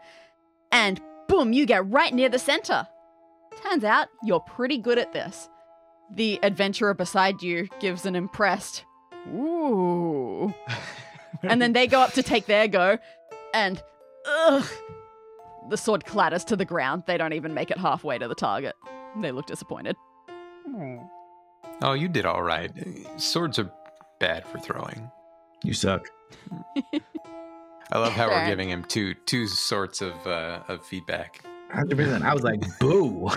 And 0.73 1.01
boom, 1.29 1.53
you 1.53 1.67
get 1.67 1.89
right 1.89 2.13
near 2.13 2.29
the 2.29 2.39
center. 2.39 2.87
Turns 3.63 3.85
out 3.85 4.09
you're 4.23 4.41
pretty 4.41 4.79
good 4.79 4.99
at 4.99 5.13
this. 5.13 5.49
The 6.13 6.41
adventurer 6.43 6.95
beside 6.95 7.43
you 7.43 7.69
gives 7.79 8.05
an 8.05 8.17
impressed, 8.17 8.85
ooh. 9.29 10.53
and 11.43 11.63
then 11.63 11.73
they 11.73 11.87
go 11.87 12.01
up 12.01 12.13
to 12.15 12.23
take 12.23 12.47
their 12.47 12.69
go, 12.69 12.99
and 13.55 13.83
ugh. 14.27 14.67
The 15.69 15.77
sword 15.77 16.05
clatters 16.05 16.45
to 16.47 16.57
the 16.57 16.65
ground. 16.65 17.05
They 17.07 17.17
don't 17.17 17.33
even 17.33 17.55
make 17.55 17.71
it 17.71 17.79
halfway 17.79 18.19
to 18.19 18.27
the 18.27 18.35
target. 18.35 18.75
They 19.21 19.31
look 19.31 19.47
disappointed. 19.47 19.95
Oh, 21.83 21.93
you 21.93 22.09
did 22.09 22.27
all 22.27 22.43
right. 22.43 22.73
Swords 23.17 23.59
are 23.59 23.71
bad 24.19 24.47
for 24.47 24.59
throwing. 24.59 25.11
You 25.63 25.73
suck. 25.73 26.09
I 27.93 27.99
love 27.99 28.13
how 28.13 28.29
we're 28.29 28.47
giving 28.47 28.69
him 28.71 28.85
two 28.85 29.15
two 29.15 29.47
sorts 29.47 30.01
of 30.01 30.15
uh, 30.27 30.61
of 30.69 30.85
feedback. 30.85 31.43
100%. 31.75 32.23
I 32.23 32.35
was 32.35 32.43
like, 32.43 32.61
boo. 32.81 33.29
Ooh, 33.29 33.31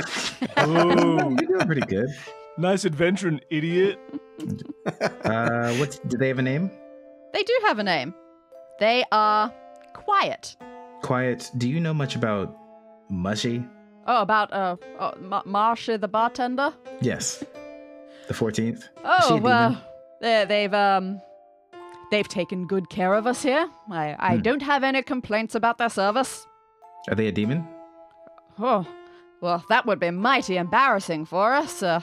You're 0.58 1.36
doing 1.36 1.68
pretty 1.68 1.82
good. 1.82 2.10
Nice 2.58 2.86
adventuring 2.86 3.40
idiot. 3.50 4.00
Uh, 5.24 5.74
what's, 5.76 6.00
do 6.00 6.18
they 6.18 6.28
have 6.28 6.40
a 6.40 6.42
name? 6.42 6.70
They 7.34 7.44
do 7.44 7.58
have 7.66 7.80
a 7.80 7.84
name. 7.84 8.14
They 8.80 9.06
are 9.12 9.54
Quiet. 9.94 10.58
Quiet. 11.02 11.50
Do 11.58 11.70
you 11.70 11.80
know 11.80 11.94
much 11.94 12.16
about 12.18 12.54
Mushy? 13.10 13.64
Oh, 14.06 14.22
about 14.22 14.52
uh, 14.52 14.76
uh 15.00 15.12
Ma- 15.22 15.44
Marsha 15.44 16.00
the 16.02 16.08
bartender. 16.10 16.74
Yes. 17.02 17.44
The 18.28 18.34
14th? 18.34 18.90
Oh, 19.06 19.38
well, 19.38 19.82
they 20.20 20.44
they've 20.46 20.74
um, 20.74 21.22
they've 22.12 22.28
taken 22.28 22.68
good 22.68 22.90
care 22.90 23.14
of 23.14 23.26
us 23.28 23.42
here. 23.44 23.70
I 23.90 24.16
I 24.20 24.36
Hmm. 24.36 24.42
don't 24.42 24.62
have 24.64 24.84
any 24.84 25.02
complaints 25.04 25.56
about 25.56 25.78
their 25.78 25.90
service. 25.90 26.46
Are 27.10 27.16
they 27.16 27.28
a 27.28 27.32
demon? 27.32 27.66
Oh, 28.60 28.86
well, 29.42 29.64
that 29.70 29.86
would 29.86 30.00
be 30.00 30.12
mighty 30.12 30.58
embarrassing 30.58 31.26
for 31.26 31.54
us. 31.54 31.82
Uh, 31.84 32.02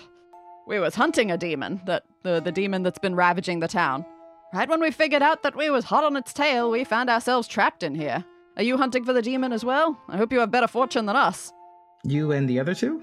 we 0.71 0.79
was 0.79 0.95
hunting 0.95 1.31
a 1.31 1.37
demon, 1.37 1.81
that 1.85 2.05
the 2.23 2.41
the 2.41 2.53
demon 2.53 2.83
that's 2.85 2.99
been 2.99 3.17
ravaging 3.17 3.59
the 3.59 3.69
town. 3.69 4.07
Right 4.55 4.69
when 4.69 4.81
we 4.81 4.91
figured 4.91 5.23
out 5.23 5.43
that 5.43 5.57
we 5.57 5.69
was 5.69 5.85
hot 5.85 6.05
on 6.05 6.17
its 6.17 6.33
tail, 6.33 6.71
we 6.71 6.85
found 6.85 7.11
ourselves 7.11 7.49
trapped 7.49 7.83
in 7.83 7.95
here. 7.95 8.25
Are 8.57 8.63
you 8.63 8.77
hunting 8.77 9.05
for 9.05 9.13
the 9.13 9.23
demon 9.23 9.53
as 9.53 9.65
well? 9.65 9.99
I 10.09 10.17
hope 10.17 10.33
you 10.33 10.39
have 10.39 10.51
better 10.51 10.69
fortune 10.69 11.07
than 11.07 11.17
us. 11.17 11.53
You 12.05 12.33
and 12.33 12.49
the 12.49 12.61
other 12.61 12.75
two? 12.75 13.03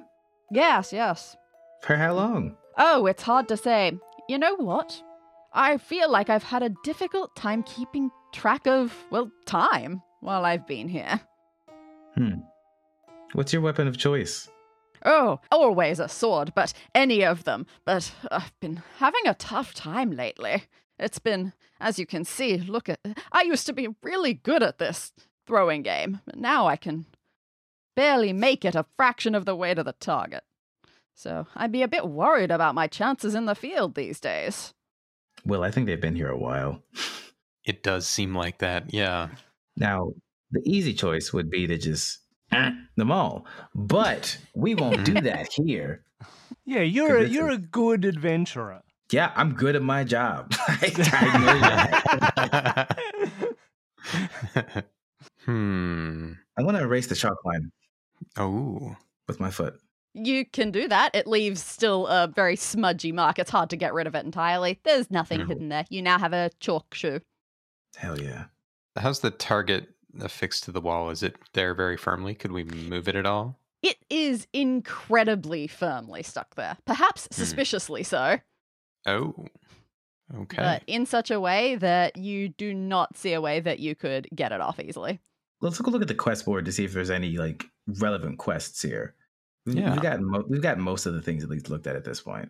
Yes, 0.52 0.92
yes. 0.94 1.36
For 1.82 1.96
how 1.96 2.14
long? 2.14 2.56
Oh, 2.78 3.06
it's 3.06 3.24
hard 3.24 3.48
to 3.50 3.58
say. 3.58 3.92
You 4.30 4.38
know 4.38 4.56
what? 4.56 5.02
I 5.54 5.78
feel 5.78 6.10
like 6.12 6.30
I've 6.30 6.44
had 6.44 6.64
a 6.64 6.76
difficult 6.84 7.36
time 7.36 7.64
keeping 7.64 8.12
track 8.34 8.68
of, 8.68 8.94
well, 9.10 9.30
time 9.46 10.02
while 10.22 10.46
I've 10.46 10.68
been 10.68 10.88
here. 10.90 11.20
Hmm. 12.16 12.40
What's 13.34 13.54
your 13.54 13.62
weapon 13.62 13.88
of 13.88 13.98
choice? 13.98 14.50
Oh, 15.08 15.40
always 15.50 16.00
a 16.02 16.10
sword, 16.10 16.52
but 16.54 16.74
any 16.94 17.24
of 17.24 17.46
them. 17.46 17.66
But 17.86 18.14
I've 18.30 18.52
been 18.60 18.84
having 18.98 19.26
a 19.26 19.34
tough 19.34 19.74
time 19.74 20.12
lately. 20.12 20.64
It's 21.00 21.18
been, 21.18 21.54
as 21.80 21.98
you 21.98 22.06
can 22.06 22.26
see, 22.26 22.58
look 22.58 22.90
at. 22.90 23.00
I 23.32 23.44
used 23.44 23.66
to 23.68 23.74
be 23.74 23.96
really 24.04 24.34
good 24.34 24.62
at 24.62 24.80
this 24.80 25.14
throwing 25.46 25.82
game, 25.82 26.20
but 26.26 26.36
now 26.36 26.68
I 26.68 26.76
can 26.76 27.06
barely 27.96 28.34
make 28.34 28.66
it 28.66 28.76
a 28.76 28.86
fraction 28.98 29.34
of 29.34 29.46
the 29.46 29.56
way 29.56 29.74
to 29.74 29.84
the 29.84 29.94
target. 29.94 30.44
So 31.16 31.48
I'd 31.56 31.72
be 31.72 31.84
a 31.84 31.88
bit 31.88 32.08
worried 32.08 32.52
about 32.52 32.76
my 32.76 32.88
chances 32.88 33.34
in 33.34 33.46
the 33.46 33.56
field 33.56 33.96
these 33.96 34.20
days. 34.20 34.74
Well, 35.46 35.64
I 35.64 35.72
think 35.72 35.88
they've 35.88 36.02
been 36.02 36.18
here 36.18 36.30
a 36.30 36.38
while. 36.38 36.84
It 37.64 37.82
does 37.82 38.08
seem 38.08 38.36
like 38.36 38.58
that. 38.58 38.94
Yeah. 38.94 39.30
Now, 39.78 40.12
the 40.52 40.62
easy 40.66 40.94
choice 40.94 41.32
would 41.32 41.50
be 41.50 41.66
to 41.68 41.78
just 41.78 42.20
them 42.52 43.12
all, 43.12 43.46
but 43.76 44.38
we 44.56 44.76
won't 44.76 45.04
do 45.06 45.14
that 45.22 45.52
here. 45.54 46.04
Yeah, 46.66 46.82
you're 46.82 47.18
a, 47.18 47.28
you're 47.28 47.50
a 47.50 47.58
good 47.58 48.06
adventurer. 48.06 48.82
Yeah, 49.12 49.32
I'm 49.36 49.54
good 49.54 49.76
at 49.76 49.82
my 49.82 50.04
job. 50.04 50.52
I 50.68 50.88
know 51.40 51.60
that. 54.64 54.86
hmm. 55.46 56.32
I 56.58 56.64
want 56.64 56.78
to 56.78 56.84
erase 56.84 57.08
the 57.08 57.16
chalk 57.16 57.44
line 57.46 57.72
Oh. 58.38 58.96
with 59.28 59.40
my 59.40 59.52
foot. 59.52 59.80
You 60.14 60.46
can 60.46 60.72
do 60.72 60.88
that. 60.88 61.14
It 61.14 61.28
leaves 61.28 61.64
still 61.64 62.08
a 62.08 62.28
very 62.28 62.56
smudgy 62.56 63.12
mark. 63.12 63.38
It's 63.40 63.52
hard 63.52 63.70
to 63.70 63.76
get 63.78 63.94
rid 63.94 64.08
of 64.08 64.16
it 64.16 64.26
entirely. 64.26 64.80
There's 64.84 65.12
nothing 65.12 65.42
Mhm. 65.42 65.48
hidden 65.48 65.70
there. 65.70 65.86
You 65.90 66.02
now 66.02 66.18
have 66.18 66.34
a 66.34 66.50
chalk 66.60 66.94
shoe. 66.94 67.22
Hell 67.96 68.20
yeah. 68.20 68.46
How's 68.98 69.20
the 69.20 69.30
target 69.32 69.90
affixed 70.22 70.64
to 70.66 70.72
the 70.72 70.82
wall? 70.82 71.10
Is 71.10 71.24
it 71.24 71.36
there 71.54 71.74
very 71.74 71.98
firmly? 71.98 72.34
Could 72.36 72.52
we 72.52 72.64
move 72.64 73.08
it 73.08 73.16
at 73.16 73.26
all? 73.26 73.60
It 73.82 73.98
is 74.10 74.48
incredibly 74.54 75.68
firmly 75.68 76.24
stuck 76.24 76.56
there, 76.56 76.78
perhaps 76.86 77.28
suspiciously 77.32 78.04
so, 78.04 78.40
Oh. 79.06 79.46
Okay. 80.36 80.58
but 80.58 80.84
in 80.88 81.06
such 81.06 81.32
a 81.32 81.40
way 81.40 81.76
that 81.76 82.18
you 82.18 82.50
do 82.50 82.74
not 82.74 83.16
see 83.16 83.34
a 83.34 83.40
way 83.42 83.60
that 83.62 83.80
you 83.80 83.96
could 83.96 84.28
get 84.36 84.52
it 84.52 84.60
off 84.60 84.80
easily. 84.80 85.20
Let's 85.62 85.78
take 85.78 85.88
a 85.88 85.90
look 85.90 86.02
at 86.02 86.08
the 86.08 86.16
quest 86.16 86.44
board 86.46 86.66
to 86.66 86.72
see 86.72 86.84
if 86.86 86.94
there's 86.94 87.10
any 87.10 87.38
like 87.38 87.66
relevant 88.00 88.38
quests 88.40 88.82
here. 88.82 89.16
We- 89.66 89.76
Yeah. 89.76 89.94
We've 89.94 90.02
got 90.02 90.20
mo- 90.22 90.46
we've 90.48 90.62
got 90.62 90.78
most 90.80 91.06
of 91.06 91.14
the 91.14 91.22
things 91.22 91.44
at 91.44 91.50
least 91.50 91.70
looked 91.70 91.88
at 91.88 91.96
at 91.96 92.04
this 92.04 92.20
point. 92.22 92.50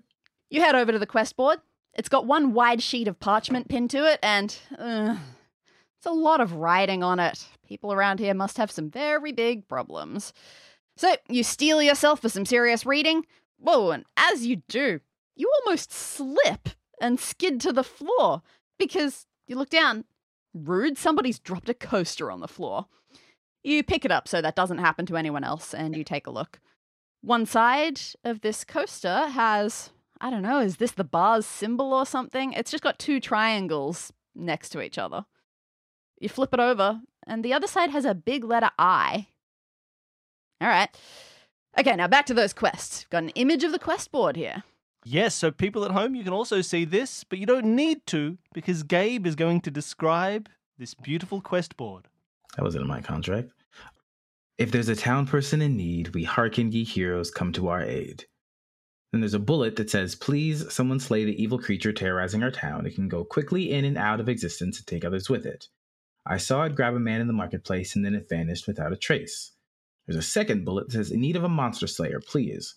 You 0.49 0.61
head 0.61 0.75
over 0.75 0.91
to 0.91 0.99
the 0.99 1.05
quest 1.05 1.35
board. 1.35 1.59
It's 1.93 2.09
got 2.09 2.25
one 2.25 2.53
wide 2.53 2.81
sheet 2.81 3.07
of 3.07 3.19
parchment 3.19 3.67
pinned 3.69 3.89
to 3.91 4.11
it, 4.11 4.19
and 4.23 4.57
uh, 4.77 5.17
it's 5.97 6.05
a 6.05 6.11
lot 6.11 6.41
of 6.41 6.53
writing 6.53 7.03
on 7.03 7.19
it. 7.19 7.45
People 7.67 7.91
around 7.91 8.19
here 8.19 8.33
must 8.33 8.57
have 8.57 8.71
some 8.71 8.89
very 8.89 9.31
big 9.31 9.67
problems. 9.67 10.33
So 10.95 11.15
you 11.27 11.43
steel 11.43 11.81
yourself 11.81 12.21
for 12.21 12.29
some 12.29 12.45
serious 12.45 12.85
reading. 12.85 13.25
Whoa, 13.59 13.91
and 13.91 14.05
as 14.15 14.45
you 14.45 14.57
do, 14.67 14.99
you 15.35 15.51
almost 15.65 15.91
slip 15.91 16.69
and 17.01 17.19
skid 17.19 17.59
to 17.61 17.73
the 17.73 17.83
floor 17.83 18.41
because 18.77 19.25
you 19.47 19.55
look 19.55 19.69
down. 19.69 20.05
Rude, 20.53 20.97
somebody's 20.97 21.39
dropped 21.39 21.69
a 21.69 21.73
coaster 21.73 22.31
on 22.31 22.39
the 22.39 22.47
floor. 22.47 22.87
You 23.63 23.83
pick 23.83 24.05
it 24.05 24.11
up 24.11 24.27
so 24.27 24.41
that 24.41 24.55
doesn't 24.55 24.77
happen 24.79 25.05
to 25.07 25.17
anyone 25.17 25.43
else, 25.43 25.73
and 25.73 25.95
you 25.95 26.03
take 26.03 26.25
a 26.25 26.31
look. 26.31 26.59
One 27.21 27.45
side 27.45 27.99
of 28.23 28.41
this 28.41 28.63
coaster 28.63 29.27
has, 29.27 29.91
I 30.21 30.29
don't 30.29 30.41
know, 30.41 30.59
is 30.59 30.77
this 30.77 30.91
the 30.91 31.03
bar's 31.03 31.45
symbol 31.45 31.93
or 31.93 32.05
something? 32.05 32.53
It's 32.53 32.71
just 32.71 32.83
got 32.83 32.97
two 32.97 33.19
triangles 33.19 34.13
next 34.35 34.69
to 34.69 34.81
each 34.81 34.97
other. 34.97 35.25
You 36.19 36.29
flip 36.29 36.53
it 36.53 36.59
over, 36.59 37.01
and 37.25 37.43
the 37.43 37.53
other 37.53 37.67
side 37.67 37.91
has 37.91 38.05
a 38.05 38.15
big 38.15 38.43
letter 38.43 38.71
I. 38.77 39.27
All 40.59 40.67
right. 40.67 40.89
Okay, 41.79 41.95
now 41.95 42.07
back 42.07 42.25
to 42.27 42.33
those 42.33 42.53
quests. 42.53 43.05
Got 43.09 43.23
an 43.23 43.29
image 43.29 43.63
of 43.63 43.71
the 43.71 43.79
quest 43.79 44.11
board 44.11 44.35
here. 44.35 44.63
Yes, 45.05 45.35
so 45.35 45.51
people 45.51 45.85
at 45.85 45.91
home, 45.91 46.15
you 46.15 46.23
can 46.23 46.33
also 46.33 46.61
see 46.61 46.83
this, 46.83 47.23
but 47.23 47.39
you 47.39 47.45
don't 47.45 47.75
need 47.75 48.05
to 48.07 48.37
because 48.53 48.83
Gabe 48.83 49.27
is 49.27 49.35
going 49.35 49.61
to 49.61 49.71
describe 49.71 50.49
this 50.77 50.95
beautiful 50.95 51.39
quest 51.39 51.77
board. 51.77 52.07
That 52.55 52.63
wasn't 52.63 52.81
in 52.83 52.87
my 52.87 53.01
contract. 53.01 53.51
If 54.57 54.71
there's 54.71 54.89
a 54.89 54.95
town 54.95 55.27
person 55.27 55.61
in 55.61 55.77
need, 55.77 56.15
we 56.15 56.23
hearken 56.23 56.71
ye 56.71 56.83
heroes 56.83 57.29
come 57.29 57.53
to 57.53 57.67
our 57.67 57.83
aid. 57.83 58.25
Then 59.11 59.21
there's 59.21 59.35
a 59.35 59.39
bullet 59.39 59.75
that 59.75 59.89
says, 59.89 60.15
Please, 60.15 60.71
someone 60.73 60.99
slay 60.99 61.23
the 61.23 61.41
evil 61.41 61.59
creature 61.59 61.93
terrorizing 61.93 62.43
our 62.43 62.51
town. 62.51 62.85
It 62.85 62.95
can 62.95 63.07
go 63.07 63.23
quickly 63.23 63.71
in 63.71 63.85
and 63.85 63.97
out 63.97 64.19
of 64.19 64.27
existence 64.27 64.79
and 64.79 64.87
take 64.87 65.05
others 65.05 65.29
with 65.29 65.45
it. 65.45 65.67
I 66.29 66.37
saw 66.37 66.63
it 66.63 66.75
grab 66.75 66.93
a 66.93 66.99
man 66.99 67.21
in 67.21 67.27
the 67.27 67.33
marketplace 67.33 67.95
and 67.95 68.05
then 68.05 68.13
it 68.13 68.29
vanished 68.29 68.67
without 68.67 68.91
a 68.91 68.97
trace. 68.97 69.51
There's 70.05 70.17
a 70.17 70.21
second 70.21 70.65
bullet 70.65 70.87
that 70.87 70.93
says, 70.93 71.11
In 71.11 71.21
need 71.21 71.35
of 71.35 71.43
a 71.43 71.49
monster 71.49 71.87
slayer, 71.87 72.19
please. 72.19 72.75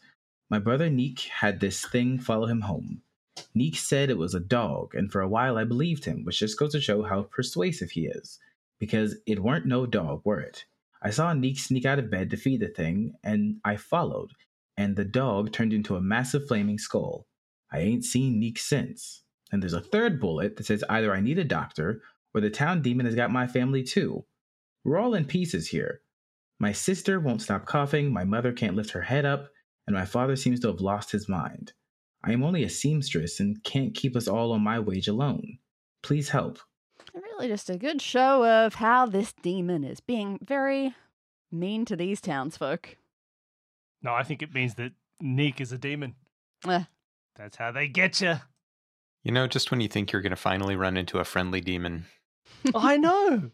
My 0.48 0.58
brother 0.58 0.88
Neek 0.88 1.20
had 1.20 1.60
this 1.60 1.84
thing 1.84 2.18
follow 2.18 2.46
him 2.46 2.62
home. 2.62 3.02
Neek 3.54 3.76
said 3.76 4.10
it 4.10 4.18
was 4.18 4.34
a 4.34 4.40
dog, 4.40 4.94
and 4.94 5.10
for 5.10 5.20
a 5.20 5.28
while 5.28 5.56
I 5.56 5.64
believed 5.64 6.04
him, 6.04 6.24
which 6.24 6.40
just 6.40 6.58
goes 6.58 6.72
to 6.72 6.80
show 6.80 7.02
how 7.02 7.22
persuasive 7.22 7.92
he 7.92 8.06
is 8.06 8.38
because 8.78 9.16
it 9.26 9.42
weren't 9.42 9.66
no 9.66 9.86
dog, 9.86 10.22
were 10.24 10.40
it? 10.40 10.64
I 11.02 11.10
saw 11.10 11.32
Neek 11.32 11.58
sneak 11.58 11.84
out 11.84 11.98
of 11.98 12.10
bed 12.10 12.30
to 12.30 12.36
feed 12.36 12.60
the 12.60 12.68
thing, 12.68 13.14
and 13.22 13.56
I 13.64 13.76
followed, 13.76 14.32
and 14.76 14.96
the 14.96 15.04
dog 15.04 15.52
turned 15.52 15.72
into 15.72 15.96
a 15.96 16.00
massive 16.00 16.48
flaming 16.48 16.78
skull. 16.78 17.26
I 17.70 17.80
ain't 17.80 18.04
seen 18.04 18.40
Neek 18.40 18.58
since. 18.58 19.22
And 19.52 19.62
there's 19.62 19.72
a 19.72 19.80
third 19.80 20.20
bullet 20.20 20.56
that 20.56 20.66
says 20.66 20.84
either 20.88 21.12
I 21.14 21.20
need 21.20 21.38
a 21.38 21.44
doctor, 21.44 22.02
or 22.34 22.40
the 22.40 22.50
town 22.50 22.82
demon 22.82 23.06
has 23.06 23.14
got 23.14 23.30
my 23.30 23.46
family 23.46 23.82
too. 23.82 24.24
We're 24.84 24.98
all 24.98 25.14
in 25.14 25.24
pieces 25.24 25.68
here. 25.68 26.00
My 26.58 26.72
sister 26.72 27.20
won't 27.20 27.42
stop 27.42 27.66
coughing, 27.66 28.12
my 28.12 28.24
mother 28.24 28.52
can't 28.52 28.76
lift 28.76 28.90
her 28.90 29.02
head 29.02 29.24
up, 29.24 29.48
and 29.86 29.96
my 29.96 30.04
father 30.04 30.36
seems 30.36 30.60
to 30.60 30.68
have 30.68 30.80
lost 30.80 31.10
his 31.10 31.28
mind. 31.28 31.72
I 32.22 32.32
am 32.32 32.44
only 32.44 32.64
a 32.64 32.68
seamstress 32.68 33.40
and 33.40 33.62
can't 33.64 33.94
keep 33.94 34.14
us 34.14 34.28
all 34.28 34.52
on 34.52 34.60
my 34.62 34.78
wage 34.78 35.08
alone. 35.08 35.58
Please 36.02 36.28
help. 36.28 36.58
Really, 37.14 37.48
just 37.48 37.70
a 37.70 37.78
good 37.78 38.02
show 38.02 38.44
of 38.44 38.74
how 38.74 39.06
this 39.06 39.32
demon 39.42 39.84
is 39.84 40.00
being 40.00 40.38
very 40.42 40.94
mean 41.50 41.84
to 41.86 41.96
these 41.96 42.20
townsfolk. 42.20 42.96
No, 44.02 44.12
I 44.14 44.22
think 44.22 44.42
it 44.42 44.54
means 44.54 44.74
that 44.74 44.92
Neek 45.20 45.60
is 45.60 45.72
a 45.72 45.78
demon. 45.78 46.14
Eh. 46.68 46.84
That's 47.36 47.56
how 47.56 47.72
they 47.72 47.88
get 47.88 48.20
you. 48.20 48.36
you 49.24 49.32
know, 49.32 49.46
just 49.46 49.70
when 49.70 49.80
you 49.80 49.88
think 49.88 50.12
you're 50.12 50.22
going 50.22 50.30
to 50.30 50.36
finally 50.36 50.76
run 50.76 50.96
into 50.96 51.18
a 51.18 51.24
friendly 51.24 51.60
demon. 51.62 52.06
I 52.74 52.96
know. 52.96 53.50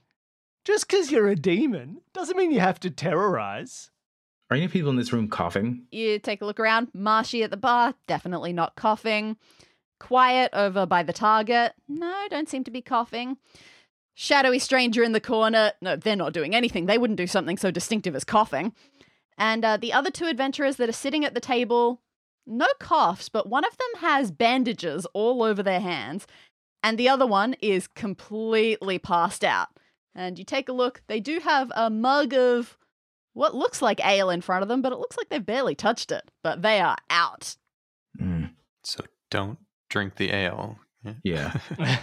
Just 0.65 0.89
because 0.89 1.11
you're 1.13 1.29
a 1.29 1.37
demon 1.37 2.01
doesn't 2.13 2.37
mean 2.37 2.51
you 2.51 2.61
have 2.61 2.81
to 2.81 2.91
terrorize. 2.91 3.91
Are 4.51 4.57
any 4.57 4.69
people 4.69 4.91
in 4.91 4.97
this 4.97 5.13
room 5.13 5.29
coughing? 5.29 5.87
You 5.91 6.19
take 6.19 6.41
a 6.41 6.45
look 6.45 6.61
around. 6.61 6.89
Marshy 6.95 7.43
at 7.43 7.51
the 7.51 7.57
bar, 7.57 7.95
definitely 8.07 8.53
not 8.53 8.77
coughing. 8.77 9.37
Quiet 9.99 10.51
over 10.53 10.87
by 10.87 11.03
the 11.03 11.13
target. 11.13 11.73
No, 11.89 12.27
don't 12.31 12.49
seem 12.49 12.65
to 12.65 12.71
be 12.71 12.83
coughing. 12.83 13.39
Shadowy 14.15 14.59
stranger 14.59 15.03
in 15.03 15.13
the 15.13 15.21
corner. 15.21 15.73
No, 15.81 15.97
they're 15.97 16.17
not 16.17 16.33
doing 16.33 16.55
anything. 16.55 16.87
They 16.87 16.99
wouldn't 16.99 17.17
do 17.17 17.27
something 17.27 17.57
so 17.57 17.71
distinctive 17.71 18.15
as 18.15 18.25
coughing. 18.25 18.73
And 19.39 19.65
uh, 19.65 19.77
the 19.77 19.93
other 19.93 20.11
two 20.11 20.27
adventurers 20.27 20.77
that 20.77 20.89
are 20.89 20.93
sitting 20.93 21.25
at 21.25 21.35
the 21.35 21.41
table, 21.41 22.03
no 22.47 22.67
coughs, 22.79 23.29
but 23.29 23.49
one 23.49 23.65
of 23.65 23.77
them 23.77 24.01
has 24.01 24.31
bandages 24.31 25.07
all 25.13 25.43
over 25.43 25.63
their 25.63 25.81
hands, 25.81 26.27
and 26.87 26.97
the 26.99 27.09
other 27.09 27.27
one 27.27 27.55
is 27.55 27.89
completely 27.89 28.99
passed 28.99 29.43
out. 29.45 29.69
And 30.15 30.39
you 30.39 30.45
take 30.45 30.69
a 30.69 30.73
look, 30.73 31.03
they 31.09 31.21
do 31.21 31.41
have 31.41 31.71
a 31.75 31.91
mug 31.91 32.33
of 32.33 32.79
what 33.35 33.55
looks 33.55 33.83
like 33.83 34.01
ale 34.07 34.31
in 34.31 34.41
front 34.41 34.63
of 34.63 34.69
them, 34.69 34.81
but 34.83 34.93
it 34.93 34.99
looks 34.99 35.17
like 35.19 35.29
they've 35.29 35.45
barely 35.45 35.75
touched 35.75 36.11
it. 36.13 36.31
But 36.43 36.63
they 36.63 36.81
are 36.81 36.97
out. 37.11 37.57
Mm, 38.21 38.51
So 38.83 39.05
don't 39.31 39.59
drink 39.91 40.15
the 40.17 40.31
ale. 40.31 40.79
yeah. 41.23 41.59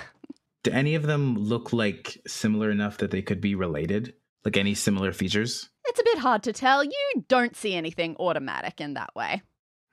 Do 0.63 0.71
any 0.71 0.95
of 0.95 1.03
them 1.03 1.35
look 1.35 1.73
like 1.73 2.21
similar 2.27 2.69
enough 2.71 2.97
that 2.99 3.11
they 3.11 3.21
could 3.21 3.41
be 3.41 3.55
related? 3.55 4.13
Like 4.45 4.57
any 4.57 4.75
similar 4.75 5.11
features? 5.11 5.69
It's 5.85 5.99
a 5.99 6.03
bit 6.03 6.19
hard 6.19 6.43
to 6.43 6.53
tell. 6.53 6.83
You 6.83 7.23
don't 7.27 7.55
see 7.55 7.73
anything 7.73 8.15
automatic 8.19 8.79
in 8.79 8.93
that 8.93 9.15
way. 9.15 9.41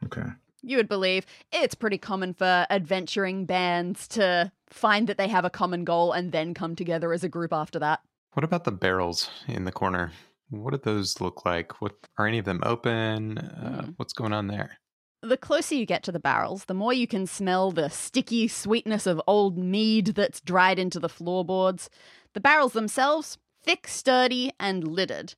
Okay. 0.05 0.26
You 0.62 0.76
would 0.76 0.88
believe 0.88 1.24
it's 1.53 1.74
pretty 1.74 1.98
common 1.98 2.35
for 2.35 2.66
adventuring 2.70 3.46
bands 3.46 4.07
to 4.09 4.53
find 4.70 5.09
that 5.09 5.18
they 5.18 5.28
have 5.28 5.44
a 5.44 5.50
common 5.50 5.85
goal 5.85 6.12
and 6.12 6.33
then 6.33 6.54
come 6.54 6.76
together 6.76 7.12
as 7.12 7.24
a 7.24 7.28
group 7.28 7.52
after 7.52 7.78
that. 7.78 8.00
What 8.35 8.44
about 8.44 8.64
the 8.64 8.72
barrels 8.72 9.30
in 9.48 9.64
the 9.64 9.72
corner? 9.72 10.12
What 10.50 10.72
do 10.72 10.78
those 10.83 11.20
look 11.20 11.44
like? 11.44 11.80
What 11.80 11.94
are 12.18 12.26
any 12.26 12.38
of 12.38 12.44
them 12.44 12.61
open? 12.64 13.38
Uh, 13.38 13.83
Hmm. 13.83 13.90
What's 13.96 14.12
going 14.12 14.33
on 14.33 14.46
there? 14.46 14.78
The 15.22 15.37
closer 15.37 15.74
you 15.74 15.85
get 15.85 16.02
to 16.04 16.12
the 16.12 16.18
barrels, 16.18 16.64
the 16.64 16.74
more 16.74 16.92
you 16.94 17.06
can 17.06 17.26
smell 17.26 17.70
the 17.72 17.90
sticky 17.90 18.48
sweetness 18.48 19.06
of 19.06 19.20
old 19.26 19.59
mead 19.59 20.06
that's 20.09 20.40
dried 20.40 20.78
into 20.78 20.98
the 20.98 21.11
floorboards. 21.11 21.90
The 22.33 22.40
barrels 22.40 22.72
themselves, 22.72 23.37
thick, 23.62 23.87
sturdy, 23.87 24.52
and 24.59 24.87
lidded. 24.88 25.35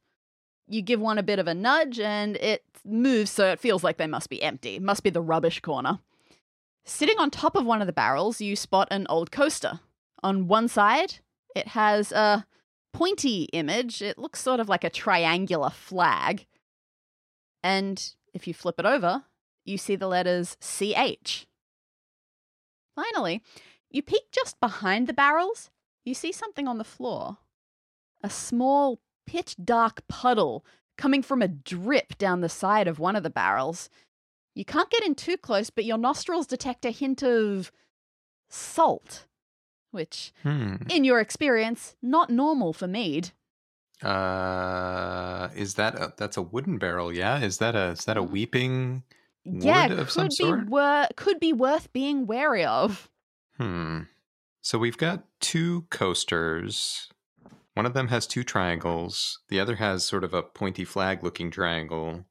You 0.69 0.83
give 0.83 1.01
one 1.01 1.19
a 1.19 1.23
bit 1.23 1.41
of 1.41 1.49
a 1.49 1.55
nudge 1.55 1.99
and 1.99 2.37
it 2.37 2.63
moves 2.85 3.31
so 3.33 3.51
it 3.51 3.59
feels 3.61 3.83
like 3.83 3.97
they 3.97 4.07
must 4.07 4.31
be 4.31 4.43
empty. 4.43 4.79
Must 4.79 5.03
be 5.03 5.11
the 5.11 5.21
rubbish 5.21 5.61
corner. 5.61 5.99
Sitting 6.85 7.19
on 7.19 7.31
top 7.31 7.55
of 7.55 7.65
one 7.65 7.81
of 7.81 7.87
the 7.87 7.93
barrels, 7.93 8.41
you 8.41 8.57
spot 8.57 8.89
an 8.91 9.07
old 9.09 9.31
coaster. 9.31 9.81
On 10.23 10.49
one 10.49 10.69
side, 10.69 11.19
it 11.55 11.69
has 11.69 12.13
a 12.13 12.47
pointy 12.93 13.45
image. 13.53 14.03
It 14.03 14.19
looks 14.19 14.41
sort 14.41 14.61
of 14.61 14.69
like 14.69 14.85
a 14.85 14.91
triangular 14.91 15.71
flag. 15.71 16.47
And 17.63 18.15
if 18.35 18.47
you 18.47 18.55
flip 18.55 18.77
it 18.79 18.87
over, 18.87 19.25
you 19.65 19.79
see 19.79 19.97
the 19.97 20.09
letters 20.09 20.57
CH. 20.61 21.47
Finally, 22.95 23.43
you 23.91 24.03
peek 24.03 24.31
just 24.33 24.61
behind 24.61 25.07
the 25.07 25.13
barrels. 25.13 25.71
You 26.05 26.15
see 26.15 26.33
something 26.33 26.67
on 26.67 26.79
the 26.79 26.85
floor. 26.85 27.39
A 28.23 28.31
small, 28.31 29.01
pitch 29.27 29.57
dark 29.63 30.07
puddle 30.09 30.65
coming 30.99 31.23
from 31.23 31.43
a 31.43 31.49
drip 31.49 32.19
down 32.19 32.41
the 32.41 32.49
side 32.49 32.89
of 32.89 32.99
one 32.99 33.17
of 33.17 33.23
the 33.23 33.31
barrels. 33.31 33.89
You 34.55 34.65
can't 34.65 34.91
get 34.91 35.03
in 35.05 35.15
too 35.15 35.37
close, 35.37 35.71
but 35.71 35.85
your 35.85 35.99
nostrils 35.99 36.47
detect 36.47 36.85
a 36.85 36.91
hint 36.91 37.23
of 37.23 37.73
salt, 38.49 39.27
which, 39.91 40.33
Hmm. 40.43 40.77
in 40.91 41.05
your 41.05 41.21
experience, 41.21 41.97
not 42.03 42.29
normal 42.31 42.73
for 42.73 42.87
mead. 42.87 43.31
Uh, 44.03 45.49
is 45.55 45.75
that 45.75 45.95
a, 45.95 46.13
that's 46.17 46.37
a 46.37 46.43
wooden 46.43 46.79
barrel? 46.79 47.13
Yeah. 47.13 47.41
Is 47.41 47.59
that 47.59 47.75
a 47.75 47.89
is 47.91 48.05
that 48.05 48.17
a 48.17 48.23
weeping? 48.23 49.05
yeah, 49.45 49.89
Wood 49.89 49.99
of 49.99 50.09
could 50.11 50.29
be 50.29 50.35
sort? 50.35 50.69
wor- 50.69 51.09
could 51.17 51.41
be 51.41 51.53
worth 51.53 51.93
being 51.93 52.27
wary 52.27 52.65
of. 52.65 53.09
Hmm. 53.59 54.01
So 54.61 54.79
we've 54.79 54.97
got 54.99 55.25
two 55.41 55.83
coasters. 55.91 57.09
One 57.75 57.87
of 57.87 57.95
them 57.95 58.09
has 58.09 58.27
two 58.27 58.45
triangles. 58.45 59.41
The 59.49 59.59
other 59.59 59.77
has 59.77 60.05
sort 60.05 60.25
of 60.25 60.35
a 60.35 60.43
pointy 60.43 60.85
flag-looking 60.85 61.51
triangle, 61.51 62.27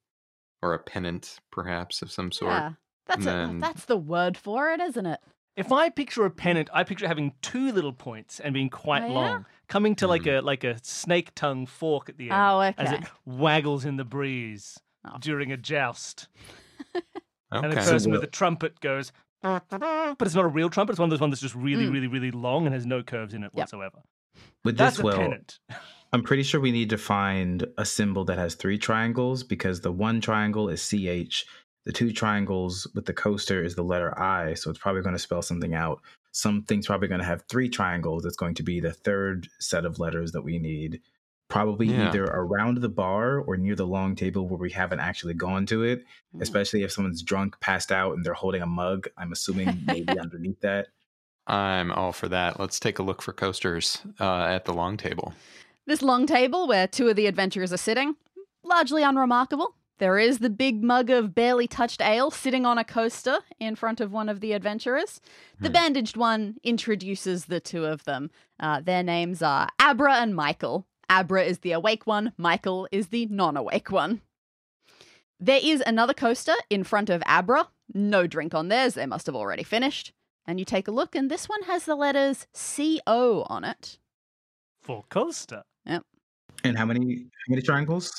or 0.61 0.73
a 0.73 0.79
pennant, 0.79 1.39
perhaps 1.51 2.01
of 2.01 2.11
some 2.11 2.31
sort. 2.31 2.51
Yeah, 2.51 2.71
that's 3.07 3.25
And 3.25 3.57
a, 3.63 3.67
that's 3.67 3.85
the 3.85 3.97
word 3.97 4.37
for 4.37 4.69
it, 4.71 4.79
isn't 4.79 5.05
it? 5.05 5.19
If 5.57 5.71
I 5.71 5.89
picture 5.89 6.25
a 6.25 6.31
pennant, 6.31 6.69
I 6.73 6.83
picture 6.83 7.05
it 7.05 7.09
having 7.09 7.33
two 7.41 7.71
little 7.71 7.93
points 7.93 8.39
and 8.39 8.53
being 8.53 8.69
quite 8.69 9.03
Oh, 9.03 9.07
yeah? 9.07 9.13
long, 9.13 9.45
coming 9.67 9.95
to 9.95 10.07
like 10.07 10.23
Hmm. 10.23 10.29
a 10.29 10.41
like 10.41 10.63
a 10.63 10.77
snake 10.83 11.33
tongue 11.35 11.65
fork 11.65 12.09
at 12.09 12.17
the 12.17 12.29
end 12.31 12.41
Oh, 12.41 12.61
okay. 12.61 12.75
as 12.83 12.91
it 12.93 13.01
waggles 13.25 13.85
in 13.85 13.97
the 13.97 14.05
breeze. 14.05 14.79
during 15.19 15.51
a 15.51 15.57
joust. 15.57 16.27
And 17.53 17.65
a 17.65 17.69
Okay. 17.69 17.81
So 17.81 17.91
person 17.91 18.11
with 18.11 18.19
we'll- 18.21 18.27
a 18.27 18.31
trumpet 18.31 18.79
goes, 18.79 19.11
but 19.41 20.15
it's 20.21 20.35
not 20.35 20.45
a 20.45 20.47
real 20.47 20.69
trumpet. 20.69 20.93
It's 20.93 20.99
one 20.99 21.07
of 21.07 21.09
those 21.09 21.19
ones 21.19 21.31
that's 21.31 21.41
just 21.41 21.55
really, 21.55 21.87
Mm. 21.87 21.91
really, 21.91 22.07
really 22.07 22.31
long 22.31 22.65
and 22.65 22.73
has 22.73 22.85
no 22.85 23.03
curves 23.03 23.33
in 23.33 23.43
it 23.43 23.47
Yep. 23.47 23.53
whatsoever. 23.55 24.03
With 24.63 24.77
That's 24.77 24.95
this 24.97 25.03
a 25.03 25.07
will, 25.07 25.17
pennant. 25.17 25.59
I'm 26.13 26.23
pretty 26.23 26.43
sure 26.43 26.59
we 26.59 26.71
need 26.71 26.89
to 26.89 26.97
find 26.97 27.65
a 27.77 27.85
symbol 27.85 28.25
that 28.25 28.37
has 28.37 28.55
three 28.55 28.77
triangles 28.77 29.43
because 29.43 29.79
the 29.81 29.91
one 29.91 30.19
triangle 30.19 30.67
is 30.69 30.81
CH. 30.81 31.45
The 31.85 31.91
two 31.93 32.11
triangles 32.11 32.85
with 32.93 33.05
the 33.05 33.13
coaster 33.13 33.63
is 33.63 33.75
the 33.75 33.83
letter 33.83 34.17
I, 34.19 34.53
so 34.55 34.69
it's 34.69 34.79
probably 34.79 35.01
going 35.01 35.15
to 35.15 35.19
spell 35.19 35.41
something 35.41 35.73
out. 35.73 36.01
Something's 36.33 36.87
probably 36.87 37.07
going 37.07 37.19
to 37.21 37.25
have 37.25 37.43
three 37.49 37.69
triangles. 37.69 38.25
It's 38.25 38.35
going 38.35 38.55
to 38.55 38.63
be 38.63 38.79
the 38.79 38.91
third 38.93 39.47
set 39.59 39.85
of 39.85 39.99
letters 39.99 40.31
that 40.33 40.43
we 40.43 40.59
need. 40.59 41.01
Probably 41.49 41.87
Yeah. 41.87 42.09
either 42.09 42.23
around 42.25 42.77
the 42.77 42.89
bar 42.89 43.39
or 43.39 43.57
near 43.57 43.75
the 43.75 43.87
long 43.87 44.15
table 44.15 44.47
where 44.47 44.59
we 44.59 44.69
haven't 44.71 44.99
actually 44.99 45.33
gone 45.33 45.65
to 45.67 45.83
it, 45.83 46.05
Mm. 46.35 46.41
especially 46.41 46.83
if 46.83 46.91
someone's 46.91 47.23
drunk, 47.23 47.59
passed 47.61 47.91
out, 47.91 48.13
and 48.15 48.23
they're 48.25 48.33
holding 48.33 48.61
a 48.61 48.65
mug. 48.67 49.07
I'm 49.17 49.31
assuming 49.31 49.81
maybe 49.85 50.17
underneath 50.19 50.59
that. 50.61 50.87
I'm 51.47 51.91
all 51.91 52.13
for 52.13 52.29
that. 52.29 52.59
Let's 52.59 52.79
take 52.79 52.99
a 52.99 53.03
look 53.03 53.21
for 53.21 53.33
coasters 53.33 54.01
uh, 54.19 54.43
at 54.43 54.65
the 54.65 54.73
long 54.73 54.95
table. 54.97 55.33
This 55.91 56.01
long 56.01 56.25
table 56.25 56.69
where 56.69 56.87
two 56.87 57.09
of 57.09 57.17
the 57.17 57.25
adventurers 57.27 57.73
are 57.73 57.77
sitting, 57.77 58.15
largely 58.63 59.03
unremarkable. 59.03 59.75
There 59.97 60.17
is 60.17 60.39
the 60.39 60.49
big 60.49 60.81
mug 60.81 61.09
of 61.09 61.35
barely 61.35 61.67
touched 61.67 62.01
ale 62.01 62.31
sitting 62.31 62.65
on 62.65 62.77
a 62.77 62.85
coaster 62.85 63.39
in 63.59 63.75
front 63.75 63.99
of 63.99 64.13
one 64.13 64.29
of 64.29 64.39
the 64.39 64.53
adventurers. 64.53 65.19
The 65.59 65.67
Hmm. 65.67 65.73
bandaged 65.73 66.15
one 66.15 66.55
introduces 66.63 67.47
the 67.47 67.59
two 67.59 67.83
of 67.83 68.05
them. 68.05 68.31
Uh, 68.57 68.79
their 68.79 69.03
names 69.03 69.41
are 69.41 69.67
Abra 69.79 70.13
and 70.13 70.33
Michael. 70.33 70.87
Abra 71.09 71.43
is 71.43 71.59
the 71.59 71.73
awake 71.73 72.07
one, 72.07 72.31
Michael 72.37 72.87
is 72.89 73.07
the 73.07 73.25
non 73.25 73.57
awake 73.57 73.91
one. 73.91 74.21
There 75.41 75.59
is 75.61 75.83
another 75.85 76.13
coaster 76.13 76.55
in 76.69 76.85
front 76.85 77.09
of 77.09 77.21
Abra. 77.25 77.67
No 77.93 78.27
drink 78.27 78.53
on 78.53 78.69
theirs, 78.69 78.93
they 78.93 79.05
must 79.05 79.25
have 79.25 79.35
already 79.35 79.63
finished. 79.63 80.13
And 80.47 80.57
you 80.57 80.63
take 80.63 80.87
a 80.87 80.91
look, 80.91 81.15
and 81.15 81.29
this 81.29 81.49
one 81.49 81.63
has 81.63 81.83
the 81.83 81.95
letters 81.95 82.47
CO 82.53 83.45
on 83.49 83.65
it. 83.65 83.97
For 84.79 85.03
coaster. 85.09 85.63
And 86.63 86.77
how 86.77 86.85
many 86.85 87.15
how 87.15 87.49
many 87.49 87.61
triangles? 87.61 88.11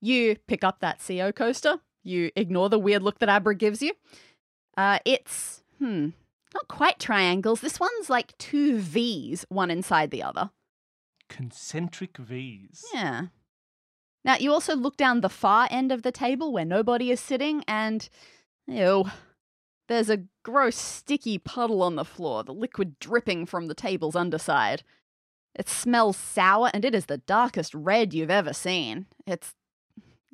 You 0.00 0.36
pick 0.46 0.64
up 0.64 0.80
that 0.80 1.00
CO 1.06 1.32
coaster. 1.32 1.80
You 2.02 2.30
ignore 2.36 2.68
the 2.68 2.78
weird 2.78 3.02
look 3.02 3.18
that 3.18 3.28
Abra 3.28 3.54
gives 3.54 3.82
you. 3.82 3.92
Uh, 4.76 4.98
it's, 5.04 5.62
hmm, 5.78 6.10
not 6.54 6.68
quite 6.68 6.98
triangles. 6.98 7.60
This 7.60 7.80
one's 7.80 8.08
like 8.08 8.36
two 8.38 8.78
V's, 8.78 9.44
one 9.48 9.70
inside 9.70 10.10
the 10.10 10.22
other. 10.22 10.50
Concentric 11.28 12.16
V's. 12.18 12.84
Yeah. 12.94 13.26
Now, 14.24 14.36
you 14.36 14.52
also 14.52 14.76
look 14.76 14.96
down 14.96 15.20
the 15.20 15.28
far 15.28 15.68
end 15.70 15.90
of 15.92 16.02
the 16.02 16.12
table 16.12 16.52
where 16.52 16.64
nobody 16.64 17.10
is 17.10 17.20
sitting, 17.20 17.64
and, 17.66 18.08
ew, 18.66 19.04
there's 19.88 20.10
a 20.10 20.24
gross, 20.42 20.76
sticky 20.76 21.38
puddle 21.38 21.82
on 21.82 21.96
the 21.96 22.04
floor, 22.04 22.42
the 22.42 22.54
liquid 22.54 22.98
dripping 22.98 23.46
from 23.46 23.68
the 23.68 23.74
table's 23.74 24.16
underside. 24.16 24.82
It 25.58 25.68
smells 25.68 26.16
sour, 26.16 26.70
and 26.74 26.84
it 26.84 26.94
is 26.94 27.06
the 27.06 27.18
darkest 27.18 27.74
red 27.74 28.12
you've 28.12 28.30
ever 28.30 28.52
seen. 28.52 29.06
It's 29.26 29.54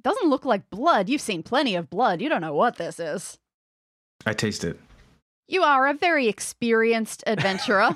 doesn't 0.03 0.29
look 0.29 0.45
like 0.45 0.69
blood. 0.69 1.09
You've 1.09 1.21
seen 1.21 1.45
plenty 1.45 1.77
of 1.77 1.89
blood. 1.89 2.21
You 2.21 2.29
don't 2.29 2.41
know 2.41 2.55
what 2.55 2.77
this 2.77 2.99
is. 2.99 3.39
I 4.27 4.33
taste 4.33 4.65
it. 4.65 4.81
You 5.47 5.63
are 5.63 5.87
a 5.87 5.95
very 5.95 6.29
experienced 6.29 7.23
adventurer, 7.27 7.95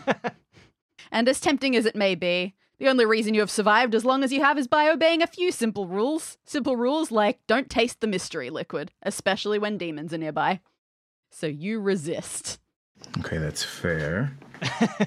and 1.10 1.28
as 1.28 1.40
tempting 1.40 1.74
as 1.74 1.84
it 1.84 1.96
may 1.96 2.14
be, 2.14 2.54
the 2.78 2.88
only 2.88 3.06
reason 3.06 3.34
you 3.34 3.40
have 3.40 3.50
survived 3.50 3.94
as 3.94 4.04
long 4.04 4.22
as 4.22 4.32
you 4.32 4.42
have 4.42 4.58
is 4.58 4.68
by 4.68 4.88
obeying 4.88 5.22
a 5.22 5.26
few 5.26 5.50
simple 5.50 5.86
rules. 5.86 6.36
Simple 6.44 6.76
rules 6.76 7.10
like 7.10 7.40
don't 7.46 7.70
taste 7.70 8.00
the 8.00 8.06
mystery 8.06 8.50
liquid, 8.50 8.92
especially 9.02 9.58
when 9.58 9.78
demons 9.78 10.12
are 10.12 10.18
nearby. 10.18 10.60
So 11.30 11.46
you 11.46 11.80
resist. 11.80 12.60
Okay, 13.18 13.38
that's 13.38 13.62
fair. 13.62 14.36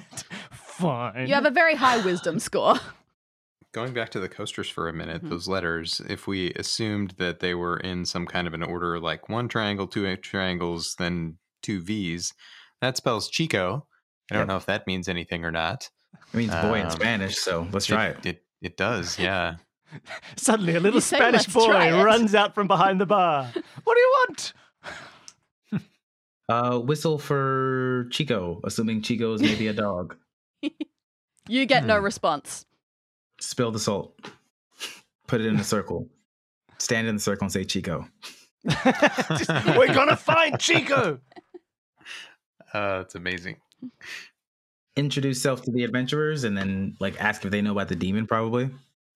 Fine. 0.80 1.28
You 1.28 1.34
have 1.34 1.46
a 1.46 1.52
very 1.52 1.76
high 1.76 2.04
wisdom 2.04 2.40
score. 2.40 2.76
Going 3.72 3.94
back 3.94 4.10
to 4.12 4.20
the 4.20 4.30
coasters 4.30 4.68
for 4.70 4.90
a 4.90 4.94
minute, 4.94 5.24
Mhm. 5.24 5.30
those 5.30 5.48
letters, 5.48 6.02
if 6.10 6.26
we 6.26 6.52
assumed 6.54 7.12
that 7.18 7.40
they 7.40 7.54
were 7.54 7.78
in 7.78 8.04
some 8.06 8.26
kind 8.26 8.48
of 8.48 8.54
an 8.56 8.64
order 8.64 9.00
like 9.00 9.30
one 9.30 9.48
triangle, 9.48 9.86
two 9.88 10.16
triangles, 10.18 10.96
then 10.98 11.38
two 11.62 11.80
V's, 11.82 12.34
that 12.82 12.98
spells 12.98 13.30
Chico. 13.30 13.86
I 14.32 14.36
don't 14.36 14.42
Yep. 14.42 14.48
know 14.48 14.58
if 14.58 14.66
that 14.66 14.88
means 14.88 15.08
anything 15.08 15.46
or 15.46 15.52
not. 15.52 15.90
It 16.34 16.38
means 16.38 16.52
boy 16.56 16.80
in 16.80 16.86
Um, 16.86 16.92
Spanish, 16.92 17.38
so 17.38 17.68
let's 17.72 17.86
try 17.86 18.08
it. 18.08 18.18
It, 18.20 18.26
it, 18.26 18.44
it 18.62 18.78
does, 18.78 19.20
yeah. 19.20 19.58
Suddenly, 20.36 20.76
a 20.76 20.80
little 20.80 21.02
say, 21.02 21.18
Spanish 21.18 21.46
boy 21.48 22.04
runs 22.04 22.34
out 22.34 22.56
from 22.56 22.68
behind 22.68 23.00
the 23.02 23.06
bar. 23.06 23.52
What 23.84 23.96
do 23.96 24.00
you 24.00 24.26
want? 24.28 24.54
Uh, 26.48 26.80
whistle 26.80 27.20
for 27.20 28.08
Chico, 28.10 28.60
assuming 28.64 29.04
Chico 29.04 29.34
is 29.34 29.42
maybe 29.42 29.68
a 29.68 29.74
dog. 29.74 30.16
You 31.48 31.66
get 31.66 31.86
no 31.86 31.98
Hmm. 31.98 32.04
response. 32.06 32.66
Spill 33.40 33.72
the 33.72 33.80
salt. 33.80 34.20
Put 35.28 35.42
it 35.42 35.48
in 35.48 35.58
a 35.60 35.64
circle. 35.64 36.08
Stand 36.78 37.08
in 37.08 37.16
the 37.16 37.22
circle 37.22 37.46
and 37.46 37.52
say 37.52 37.64
Chico. 37.64 38.08
Just, 38.68 39.50
We're 39.78 39.94
gonna 39.94 40.16
find 40.18 40.60
Chico. 40.60 41.20
Uh, 42.72 43.00
it's 43.04 43.16
amazing. 43.16 43.56
Introduce 44.96 45.42
self 45.42 45.64
to 45.64 45.72
the 45.72 45.84
adventurers 45.84 46.44
and 46.44 46.56
then 46.56 46.96
like 47.00 47.20
ask 47.20 47.44
if 47.44 47.50
they 47.50 47.62
know 47.64 47.72
about 47.72 47.88
the 47.88 47.96
demon, 47.96 48.28
probably. 48.28 48.70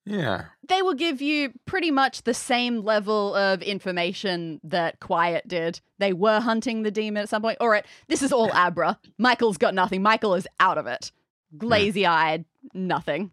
Yeah. 0.06 0.46
They 0.68 0.82
will 0.82 0.96
give 0.96 1.22
you 1.22 1.52
pretty 1.66 1.92
much 1.92 2.24
the 2.24 2.34
same 2.34 2.84
level 2.84 3.36
of 3.36 3.62
information 3.62 4.60
that 4.64 5.00
Quiet 5.00 5.48
did. 5.48 5.82
They 6.00 6.14
were 6.14 6.40
hunting 6.40 6.82
the 6.82 6.90
demon 6.90 7.22
at 7.22 7.30
some 7.30 7.44
point. 7.44 7.60
All 7.62 7.70
right, 7.70 7.86
this 8.08 8.24
is 8.24 8.32
all 8.34 8.50
Abra. 8.56 8.98
Michael's 9.20 9.58
got 9.58 9.76
nothing. 9.76 10.02
Michael 10.02 10.34
is 10.34 10.48
out 10.60 10.80
of 10.80 10.88
it. 10.88 11.12
Glazy 11.58 12.06
eyed, 12.06 12.46
nothing. 12.74 13.32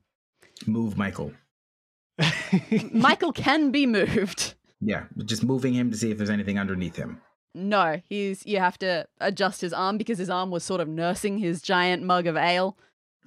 Move 0.67 0.97
Michael. 0.97 1.33
Michael 2.93 3.33
can 3.33 3.71
be 3.71 3.87
moved. 3.87 4.55
Yeah, 4.81 5.05
just 5.25 5.45
moving 5.45 5.75
him 5.75 5.91
to 5.91 5.97
see 5.97 6.11
if 6.11 6.17
there's 6.19 6.31
anything 6.31 6.59
underneath 6.59 6.97
him. 6.97 7.21
No, 7.55 8.01
he's 8.09 8.47
you 8.47 8.59
have 8.59 8.79
to 8.79 9.07
adjust 9.21 9.61
his 9.61 9.73
arm 9.73 9.99
because 9.99 10.19
his 10.19 10.31
arm 10.31 10.51
was 10.51 10.63
sort 10.65 10.81
of 10.81 10.89
nursing 10.89 11.39
his 11.39 11.61
giant 11.63 12.03
mug 12.03 12.27
of 12.27 12.37
ale, 12.37 12.77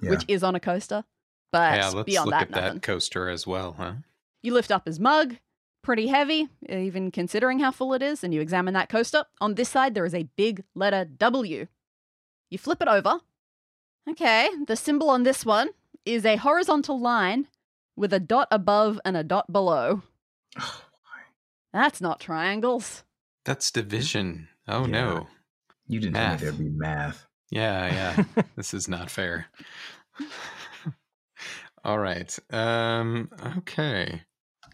Yeah. 0.00 0.10
which 0.10 0.24
is 0.28 0.42
on 0.42 0.54
a 0.54 0.60
coaster. 0.60 1.04
But 1.52 1.76
yeah, 1.78 1.88
let's 1.90 2.06
beyond 2.06 2.26
look 2.30 2.32
that, 2.38 2.42
at 2.42 2.50
nothing. 2.50 2.74
that 2.74 2.82
coaster 2.82 3.28
as 3.28 3.46
well, 3.46 3.74
huh? 3.78 3.92
You 4.42 4.54
lift 4.54 4.72
up 4.72 4.86
his 4.86 4.98
mug, 4.98 5.36
pretty 5.82 6.06
heavy, 6.08 6.48
even 6.68 7.10
considering 7.10 7.60
how 7.60 7.70
full 7.70 7.94
it 7.94 8.02
is, 8.02 8.24
and 8.24 8.34
you 8.34 8.40
examine 8.40 8.74
that 8.74 8.88
coaster. 8.88 9.24
On 9.40 9.54
this 9.54 9.68
side, 9.68 9.94
there 9.94 10.04
is 10.06 10.14
a 10.14 10.28
big 10.36 10.64
letter 10.74 11.04
W. 11.04 11.66
You 12.50 12.58
flip 12.58 12.80
it 12.82 12.88
over. 12.88 13.20
Okay, 14.08 14.50
the 14.66 14.76
symbol 14.76 15.08
on 15.10 15.22
this 15.22 15.44
one 15.46 15.70
is 16.04 16.24
a 16.24 16.36
horizontal 16.36 17.00
line 17.00 17.46
with 17.96 18.12
a 18.12 18.20
dot 18.20 18.48
above 18.50 19.00
and 19.04 19.16
a 19.16 19.24
dot 19.24 19.50
below. 19.52 20.02
That's 21.72 22.00
not 22.00 22.20
triangles. 22.20 23.02
That's 23.44 23.70
division. 23.70 24.48
Oh 24.68 24.82
Yeah. 24.86 24.90
no. 24.92 25.26
you 25.88 26.00
didn't 26.00 26.12
Math. 26.14 26.40
tell 26.40 26.52
me 26.52 26.56
there'd 26.58 26.72
be 26.72 26.78
math. 26.78 27.26
Yeah, 27.50 28.14
yeah. 28.36 28.44
this 28.56 28.72
is 28.74 28.88
not 28.88 29.10
fair. 29.10 29.46
all 31.84 31.98
right. 31.98 32.36
Um, 32.50 33.30
okay. 33.58 34.22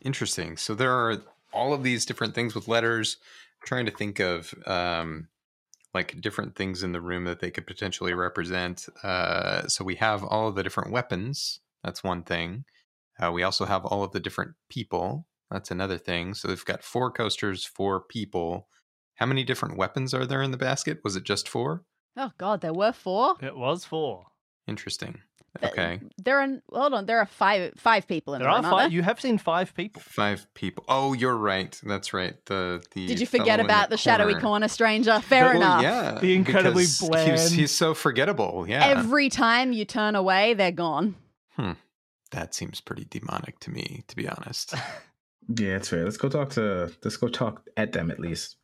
Interesting. 0.02 0.56
So 0.56 0.74
there 0.74 0.92
are 0.92 1.18
all 1.52 1.72
of 1.72 1.82
these 1.82 2.06
different 2.06 2.34
things 2.34 2.54
with 2.54 2.68
letters. 2.68 3.16
trying 3.64 3.86
to 3.86 3.92
think 3.92 4.20
of 4.20 4.54
um, 4.66 5.28
like 5.92 6.20
different 6.20 6.54
things 6.54 6.82
in 6.82 6.92
the 6.92 7.00
room 7.00 7.24
that 7.24 7.40
they 7.40 7.50
could 7.50 7.66
potentially 7.66 8.14
represent. 8.14 8.88
Uh, 9.02 9.66
so 9.66 9.84
we 9.84 9.96
have 9.96 10.22
all 10.24 10.48
of 10.48 10.54
the 10.54 10.62
different 10.62 10.92
weapons. 10.92 11.60
That's 11.82 12.04
one 12.04 12.22
thing. 12.22 12.64
Uh, 13.18 13.32
we 13.32 13.42
also 13.42 13.64
have 13.64 13.84
all 13.84 14.02
of 14.04 14.12
the 14.12 14.20
different 14.20 14.52
people. 14.68 15.26
That's 15.50 15.70
another 15.70 15.98
thing. 15.98 16.34
So 16.34 16.48
they've 16.48 16.64
got 16.64 16.84
four 16.84 17.10
coasters, 17.10 17.64
four 17.64 18.00
people. 18.00 18.68
How 19.16 19.26
many 19.26 19.44
different 19.44 19.76
weapons 19.76 20.14
are 20.14 20.24
there 20.26 20.42
in 20.42 20.52
the 20.52 20.56
basket? 20.56 21.00
Was 21.02 21.16
it 21.16 21.24
just 21.24 21.48
four? 21.48 21.84
Oh 22.16 22.30
god, 22.38 22.60
there 22.60 22.72
were 22.72 22.92
four. 22.92 23.36
it 23.42 23.56
was 23.56 23.84
four. 23.84 24.26
Interesting. 24.66 25.20
Th- 25.58 25.72
Okay. 25.72 26.00
There 26.16 26.40
are 26.40 26.48
hold 26.72 26.94
on, 26.94 27.06
there 27.06 27.18
are 27.18 27.26
five 27.26 27.72
five 27.76 28.06
people 28.06 28.34
in 28.34 28.40
There 28.42 28.48
the 28.50 28.56
are 28.58 28.62
five. 28.62 28.78
there? 28.82 28.88
You 28.90 29.02
have 29.02 29.20
seen 29.20 29.36
five 29.36 29.74
people. 29.74 30.00
Five 30.00 30.46
people. 30.54 30.84
Oh, 30.88 31.12
you're 31.12 31.36
right. 31.36 31.78
That's 31.82 32.12
right. 32.14 32.34
The 32.46 32.82
the 32.94 33.06
Did 33.08 33.18
you 33.20 33.26
forget 33.26 33.58
about 33.58 33.90
the, 33.90 33.96
shadowy 33.96 34.34
corner. 34.34 34.40
corner 34.46 34.68
stranger? 34.68 35.18
Fair 35.20 35.46
Well, 35.46 35.56
enough. 35.56 35.82
Yeah. 35.82 36.18
The 36.20 36.34
incredibly 36.34 36.84
because 36.84 37.08
bland- 37.08 37.30
He's, 37.32 37.50
he's 37.50 37.70
so 37.72 37.94
forgettable. 37.94 38.64
Yeah. 38.68 38.86
Every 38.86 39.28
time 39.28 39.72
you 39.72 39.84
turn 39.84 40.14
away, 40.14 40.54
they're 40.54 40.70
gone. 40.70 41.16
Hmm. 41.56 41.72
that 42.30 42.54
seems 42.54 42.80
pretty 42.80 43.06
demonic 43.10 43.58
to 43.60 43.70
me, 43.72 44.04
to 44.08 44.16
be 44.16 44.28
honest. 44.28 44.74
Yeah, 45.58 45.74
it's 45.76 45.88
fair. 45.88 46.04
Let's 46.04 46.16
go 46.16 46.28
talk 46.28 46.50
to. 46.50 46.92
Let's 47.02 47.16
go 47.16 47.26
talk 47.26 47.62
at 47.76 47.90
them 47.92 48.12
at 48.12 48.20
least. 48.20 48.54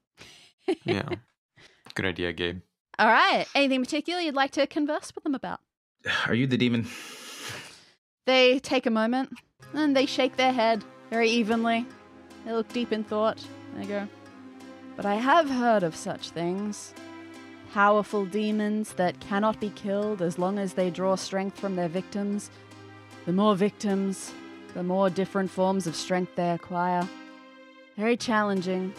Yeah. 0.84 1.08
Good 1.96 2.06
idea, 2.06 2.32
Gabe. 2.32 2.60
All 2.96 3.08
right. 3.08 3.44
Anything 3.56 3.82
particular 3.82 4.20
you'd 4.20 4.36
like 4.36 4.52
to 4.52 4.68
converse 4.68 5.12
with 5.12 5.24
them 5.24 5.34
about? 5.34 5.58
Are 6.26 6.34
you 6.34 6.46
the 6.46 6.56
demon? 6.56 6.86
They 8.26 8.58
take 8.58 8.86
a 8.86 8.90
moment 8.90 9.30
and 9.74 9.96
they 9.96 10.06
shake 10.06 10.36
their 10.36 10.52
head 10.52 10.84
very 11.10 11.28
evenly. 11.28 11.86
They 12.44 12.52
look 12.52 12.68
deep 12.72 12.92
in 12.92 13.04
thought 13.04 13.44
They 13.76 13.86
go, 13.86 14.08
But 14.96 15.06
I 15.06 15.16
have 15.16 15.48
heard 15.48 15.82
of 15.82 15.96
such 15.96 16.30
things. 16.30 16.94
Powerful 17.72 18.24
demons 18.24 18.92
that 18.94 19.20
cannot 19.20 19.60
be 19.60 19.70
killed 19.70 20.22
as 20.22 20.38
long 20.38 20.58
as 20.58 20.74
they 20.74 20.90
draw 20.90 21.16
strength 21.16 21.58
from 21.58 21.76
their 21.76 21.88
victims. 21.88 22.50
The 23.26 23.32
more 23.32 23.56
victims, 23.56 24.32
the 24.74 24.82
more 24.82 25.10
different 25.10 25.50
forms 25.50 25.86
of 25.86 25.96
strength 25.96 26.32
they 26.36 26.50
acquire. 26.50 27.06
Very 27.96 28.16
challenging. 28.16 28.94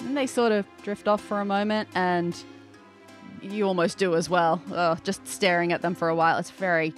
And 0.00 0.16
they 0.16 0.26
sort 0.26 0.52
of 0.52 0.66
drift 0.82 1.08
off 1.08 1.22
for 1.22 1.40
a 1.40 1.44
moment, 1.44 1.88
and 1.94 2.36
you 3.42 3.66
almost 3.66 3.98
do 3.98 4.14
as 4.14 4.28
well. 4.30 4.60
Oh, 4.72 4.96
just 5.04 5.26
staring 5.26 5.72
at 5.72 5.82
them 5.82 5.94
for 5.94 6.08
a 6.08 6.14
while. 6.14 6.38
It's 6.38 6.50
very 6.50 6.94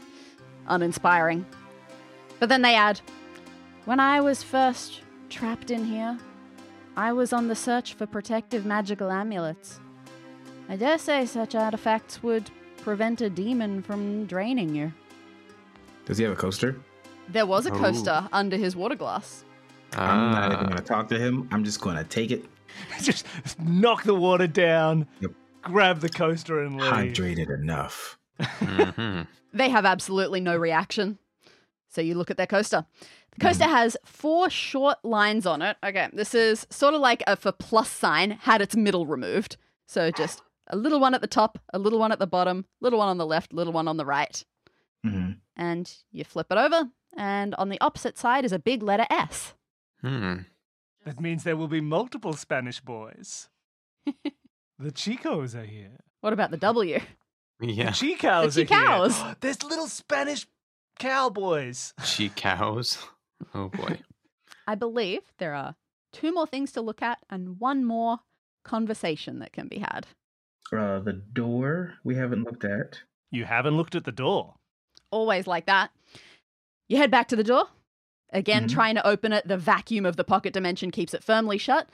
uninspiring. 0.69 1.45
But 2.39 2.49
then 2.49 2.63
they 2.63 2.75
add 2.75 3.01
When 3.85 4.01
I 4.01 4.21
was 4.21 4.43
first 4.43 5.01
trapped 5.31 5.71
in 5.71 5.85
here, 5.85 6.19
I 6.97 7.13
was 7.13 7.33
on 7.33 7.49
the 7.49 7.55
search 7.57 7.95
for 7.95 8.07
protective 8.07 8.67
magical 8.67 9.11
amulets. 9.11 9.81
I 10.69 10.77
dare 10.77 10.99
say 10.99 11.25
such 11.27 11.55
artifacts 11.55 12.23
would 12.23 12.51
prevent 12.83 13.21
a 13.23 13.31
demon 13.31 13.83
from 13.83 14.27
draining 14.27 14.75
you. 14.75 14.93
Does 16.05 16.19
he 16.19 16.25
have 16.25 16.33
a 16.33 16.37
coaster? 16.37 16.77
There 17.29 17.47
was 17.47 17.67
a 17.67 17.73
Oh. 17.73 17.79
coaster 17.79 18.29
under 18.33 18.57
his 18.57 18.75
water 18.77 18.95
glass. 18.95 19.45
I'm 19.97 20.31
not 20.33 20.53
even 20.53 20.57
Ah, 20.59 20.63
going 20.65 20.77
to 20.77 20.83
talk 20.85 21.09
to 21.09 21.19
him. 21.19 21.49
I'm 21.51 21.65
just 21.65 21.81
going 21.81 21.97
to 21.97 22.05
take 22.05 22.31
it, 22.31 22.45
Just 23.03 23.25
knock 23.59 24.03
the 24.05 24.15
water 24.15 24.47
down, 24.47 25.07
Yep. 25.21 25.31
Grab 25.63 26.01
the 26.01 26.09
coaster, 26.09 26.63
and 26.63 26.77
leave. 26.81 26.93
hydrated 26.93 27.53
enough. 27.53 28.19
mhm. 28.41 29.27
They 29.53 29.69
have 29.71 29.85
absolutely 29.87 30.41
no 30.41 30.57
reaction. 30.57 31.19
So 31.89 32.01
you 32.01 32.15
look 32.15 32.31
at 32.31 32.37
their 32.37 32.47
coaster. 32.47 32.85
The 33.33 33.41
coaster 33.41 33.65
has 33.65 33.97
four 34.05 34.51
short 34.51 34.99
lines 35.05 35.47
on 35.47 35.63
it. 35.63 35.77
Okay, 35.85 36.09
this 36.13 36.35
is 36.35 36.67
sort 36.71 36.95
of 36.95 37.01
like 37.01 37.23
a 37.27 37.39
a 37.45 37.53
plus 37.53 37.89
sign 37.91 38.33
had 38.33 38.61
its 38.61 38.77
middle 38.77 39.07
removed. 39.07 39.57
So 39.87 40.11
just 40.11 40.43
a 40.67 40.77
little 40.77 41.01
one 41.01 41.15
at 41.15 41.21
the 41.23 41.27
top, 41.27 41.59
a 41.73 41.79
little 41.79 41.99
one 41.99 42.13
at 42.13 42.19
the 42.19 42.27
bottom, 42.27 42.67
little 42.81 42.99
one 42.99 43.09
on 43.09 43.17
the 43.19 43.27
left, 43.27 43.53
little 43.55 43.73
one 43.73 43.89
on 43.89 43.97
the 43.97 44.05
right. 44.05 44.45
hmm 45.03 45.33
And 45.57 45.91
you 46.13 46.25
flip 46.25 46.49
it 46.51 46.59
over, 46.59 46.91
and 47.17 47.55
on 47.55 47.69
the 47.71 47.81
opposite 47.81 48.19
side 48.19 48.45
is 48.45 48.53
a 48.53 48.59
big 48.59 48.83
letter 48.83 49.07
S. 49.11 49.55
Hmm. 50.03 50.41
That 51.05 51.21
means 51.21 51.43
there 51.45 51.57
will 51.57 51.69
be 51.69 51.81
multiple 51.81 52.35
Spanish 52.35 52.81
boys. 52.81 53.49
the 54.79 54.93
Chicos 54.93 55.55
are 55.55 55.65
here. 55.65 55.99
What 56.21 56.33
about 56.33 56.51
the 56.51 56.57
W? 56.57 57.01
Yeah. 57.61 57.91
The 57.91 57.93
Chicos 57.93 58.55
The 58.55 58.63
are 58.63 58.65
here. 58.65 58.67
Chicos. 58.67 59.37
There's 59.41 59.63
little 59.63 59.87
Spanish 59.89 60.47
cowboys. 60.99 61.95
She 62.05 62.29
cows. 62.29 62.99
Oh 63.55 63.69
boy. 63.69 64.01
I 64.67 64.75
believe 64.75 65.21
there 65.39 65.55
are 65.55 65.77
two 66.13 66.33
more 66.33 66.47
things 66.47 66.73
to 66.73 66.81
look 66.81 67.03
at 67.03 67.19
and 67.31 67.59
one 67.61 67.85
more 67.85 68.19
conversation 68.65 69.39
that 69.39 69.53
can 69.53 69.69
be 69.69 69.79
had. 69.79 70.07
Uh, 70.73 70.99
the 70.99 71.13
door 71.15 71.95
we 72.05 72.17
haven't 72.17 72.45
looked 72.45 72.65
at. 72.65 73.01
You 73.31 73.45
haven't 73.45 73.77
looked 73.77 73.95
at 73.95 74.05
the 74.05 74.13
door. 74.13 74.55
always 75.11 75.47
like 75.47 75.65
that. 75.67 75.91
You 76.89 76.99
head 76.99 77.11
back 77.11 77.29
to 77.29 77.37
the 77.37 77.45
door. 77.45 77.65
Again, 78.31 78.65
Mhm. 78.67 78.73
trying 78.73 78.95
to 78.97 79.07
open 79.07 79.33
it, 79.33 79.49
the 79.49 79.57
vacuum 79.57 80.05
of 80.05 80.17
the 80.17 80.25
pocket 80.25 80.53
dimension 80.53 80.91
keeps 80.91 81.15
it 81.15 81.25
firmly 81.25 81.57
shut. 81.57 81.89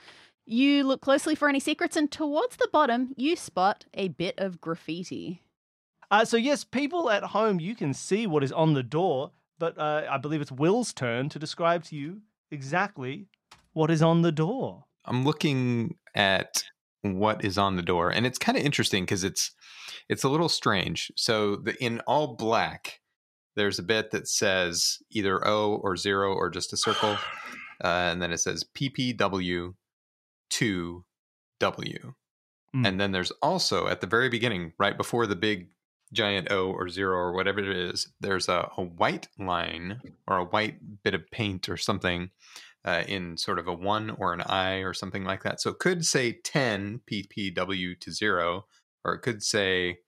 You 0.45 0.83
look 0.83 1.01
closely 1.01 1.33
for 1.33 1.49
any 1.49 1.59
secrets, 1.59 1.95
and 1.95 2.11
towards 2.11 2.57
the 2.57 2.69
bottom, 2.71 3.13
you 3.17 3.35
spot 3.35 3.85
a 3.95 4.09
bit 4.09 4.35
of 4.37 4.61
graffiti. 4.61 5.41
Uh, 6.11 6.23
so 6.23 6.37
yes, 6.37 6.63
people 6.63 7.09
at 7.09 7.23
home, 7.23 7.59
you 7.59 7.75
can 7.75 7.95
see 7.95 8.27
what 8.27 8.43
is 8.43 8.51
on 8.51 8.73
the 8.73 8.83
door, 8.83 9.31
but 9.57 9.75
uh, 9.77 10.03
I 10.09 10.17
believe 10.17 10.41
it's 10.41 10.51
Will's 10.51 10.93
turn 10.93 11.29
to 11.29 11.39
describe 11.39 11.83
to 11.85 11.95
you 11.95 12.21
exactly 12.51 13.27
what 13.73 13.89
is 13.89 14.03
on 14.03 14.21
the 14.21 14.31
door. 14.31 14.85
I'm 15.05 15.23
looking 15.23 15.95
at 16.13 16.63
what 17.01 17.43
is 17.43 17.57
on 17.57 17.75
the 17.75 17.81
door, 17.81 18.11
and 18.11 18.25
it's 18.25 18.37
kind 18.37 18.55
of 18.57 18.63
interesting 18.63 19.03
because 19.03 19.23
it's 19.23 19.51
it's 20.09 20.23
a 20.23 20.29
little 20.29 20.49
strange. 20.49 21.11
So 21.15 21.55
the 21.55 21.75
in 21.83 22.01
all 22.01 22.35
black, 22.35 22.99
there's 23.55 23.79
a 23.79 23.83
bit 23.83 24.11
that 24.11 24.27
says 24.27 24.99
either 25.09 25.45
O 25.47 25.75
or 25.83 25.97
zero 25.97 26.33
or 26.33 26.51
just 26.51 26.71
a 26.71 26.77
circle, 26.77 27.17
uh, 27.83 27.87
and 28.11 28.21
then 28.21 28.31
it 28.31 28.39
says 28.39 28.63
PPW 28.75 29.73
two 30.49 31.05
W, 31.59 32.13
Mm. 32.75 32.85
and 32.87 32.99
then 32.99 33.11
there's 33.13 33.31
also 33.41 33.87
at 33.87 34.01
the 34.01 34.07
very 34.07 34.27
beginning, 34.27 34.73
right 34.77 34.97
before 34.97 35.27
the 35.27 35.35
big 35.35 35.69
giant 36.11 36.51
O 36.51 36.71
or 36.71 36.89
zero 36.89 37.15
or 37.15 37.31
whatever 37.33 37.59
it 37.59 37.69
is, 37.69 38.11
there's 38.19 38.49
a, 38.49 38.69
a 38.77 38.83
white 38.83 39.27
line 39.39 40.01
or 40.27 40.37
a 40.37 40.43
white 40.45 41.03
bit 41.03 41.13
of 41.13 41.29
paint 41.31 41.69
or 41.69 41.77
something 41.77 42.31
uh, 42.83 43.03
in 43.07 43.37
sort 43.37 43.59
of 43.59 43.67
a 43.67 43.73
one 43.73 44.09
or 44.11 44.33
an 44.33 44.41
I 44.41 44.77
or 44.79 44.93
something 44.93 45.23
like 45.23 45.43
that. 45.43 45.61
So 45.61 45.69
it 45.71 45.79
could 45.79 46.05
say 46.05 46.33
10 46.43 47.01
PPW 47.09 47.99
to 47.99 48.11
zero, 48.11 48.65
or 49.03 49.13
it 49.13 49.21
could 49.21 49.41
say, 49.41 49.99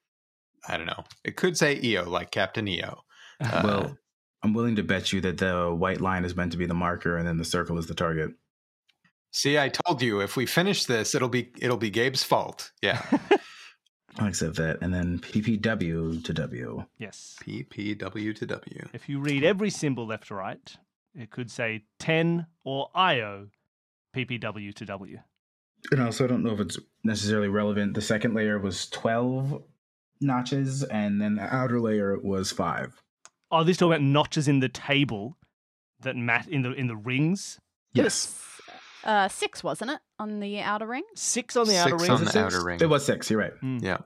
I 0.67 0.75
don't 0.77 0.87
know, 0.87 1.05
it 1.23 1.37
could 1.37 1.57
say 1.57 1.79
EO 1.81 2.09
like 2.09 2.31
Captain 2.31 2.67
EO. 2.67 2.99
Uh, 3.39 3.61
well, 3.63 3.97
I'm 4.41 4.55
willing 4.55 4.77
to 4.77 4.83
bet 4.83 5.13
you 5.13 5.21
that 5.21 5.37
the 5.37 5.71
white 5.71 6.01
line 6.01 6.25
is 6.25 6.35
meant 6.35 6.53
to 6.53 6.57
be 6.57 6.65
the 6.65 6.73
marker 6.73 7.17
and 7.17 7.27
then 7.27 7.37
the 7.37 7.45
circle 7.45 7.77
is 7.77 7.85
the 7.85 7.93
target. 7.93 8.31
See, 9.37 9.59
I 9.59 9.69
told 9.69 10.01
you 10.01 10.21
if 10.21 10.35
we 10.35 10.47
finish 10.47 10.85
this, 10.85 11.13
it'll 11.13 11.29
be 11.29 11.51
it'll 11.59 11.77
be 11.77 11.91
Gabe's 11.91 12.23
fault. 12.23 12.71
Yeah, 12.81 13.05
I'll 14.17 14.25
accept 14.25 14.55
that. 14.55 14.79
And 14.81 14.91
then 14.91 15.19
PPW 15.19 16.23
to 16.23 16.33
W. 16.33 16.83
yes. 16.97 17.35
PPW 17.41 18.35
to 18.35 18.45
W. 18.47 18.89
If 18.93 19.07
you 19.07 19.19
read 19.19 19.43
every 19.43 19.69
symbol 19.69 20.07
left 20.07 20.29
to 20.29 20.33
right, 20.33 20.75
it 21.13 21.29
could 21.29 21.51
say 21.51 21.83
10 21.99 22.47
or 22.63 22.89
IO 22.95 23.49
PPW 24.15 24.73
to 24.73 24.85
W. 24.87 25.19
And 25.91 26.01
also, 26.01 26.23
I 26.23 26.27
don't 26.27 26.41
know 26.41 26.53
if 26.53 26.59
it's 26.59 26.79
necessarily 27.03 27.47
relevant. 27.47 27.93
The 27.93 28.01
second 28.01 28.33
layer 28.33 28.57
was 28.57 28.89
12 28.89 29.61
notches, 30.19 30.81
and 30.81 31.21
then 31.21 31.35
the 31.35 31.43
outer 31.43 31.79
layer 31.79 32.17
was 32.17 32.51
five. 32.51 33.03
Oh, 33.51 33.63
this 33.63 33.77
talking 33.77 33.91
about 33.91 34.01
notches 34.01 34.47
in 34.47 34.61
the 34.61 34.69
table 34.69 35.37
that 35.99 36.15
mat 36.15 36.47
in 36.47 36.63
the 36.63 36.71
in 36.71 36.87
the 36.87 36.95
rings. 36.97 37.59
It 37.93 38.01
Yes. 38.01 38.45
Was 39.07 39.13
uh, 39.13 39.27
six, 39.29 39.63
wasn't 39.63 39.91
it, 39.91 39.99
on 40.19 40.39
the 40.39 40.59
outer 40.61 40.85
ring? 40.87 41.03
Six 41.15 41.55
on 41.55 41.67
the 41.67 41.73
Six 41.73 41.85
outer 41.93 42.11
on 42.11 42.23
the 42.25 42.31
six? 42.31 42.37
outer 42.37 42.63
ring. 42.63 42.79
It 42.81 42.87
was 42.89 43.05
six, 43.05 43.29
you're 43.31 43.39
right. 43.39 43.53
Mm. 43.63 43.81
Yeah. 43.83 43.97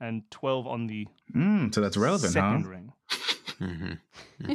and 0.00 0.22
12 0.30 0.66
on 0.66 0.86
the 0.86 1.06
Mm, 1.34 1.74
so 1.74 1.80
that's 1.80 1.96
relevant, 1.96 2.34
huh? 2.34 2.40
second 2.40 2.66
ring. 2.68 2.92
hmm 3.58 3.92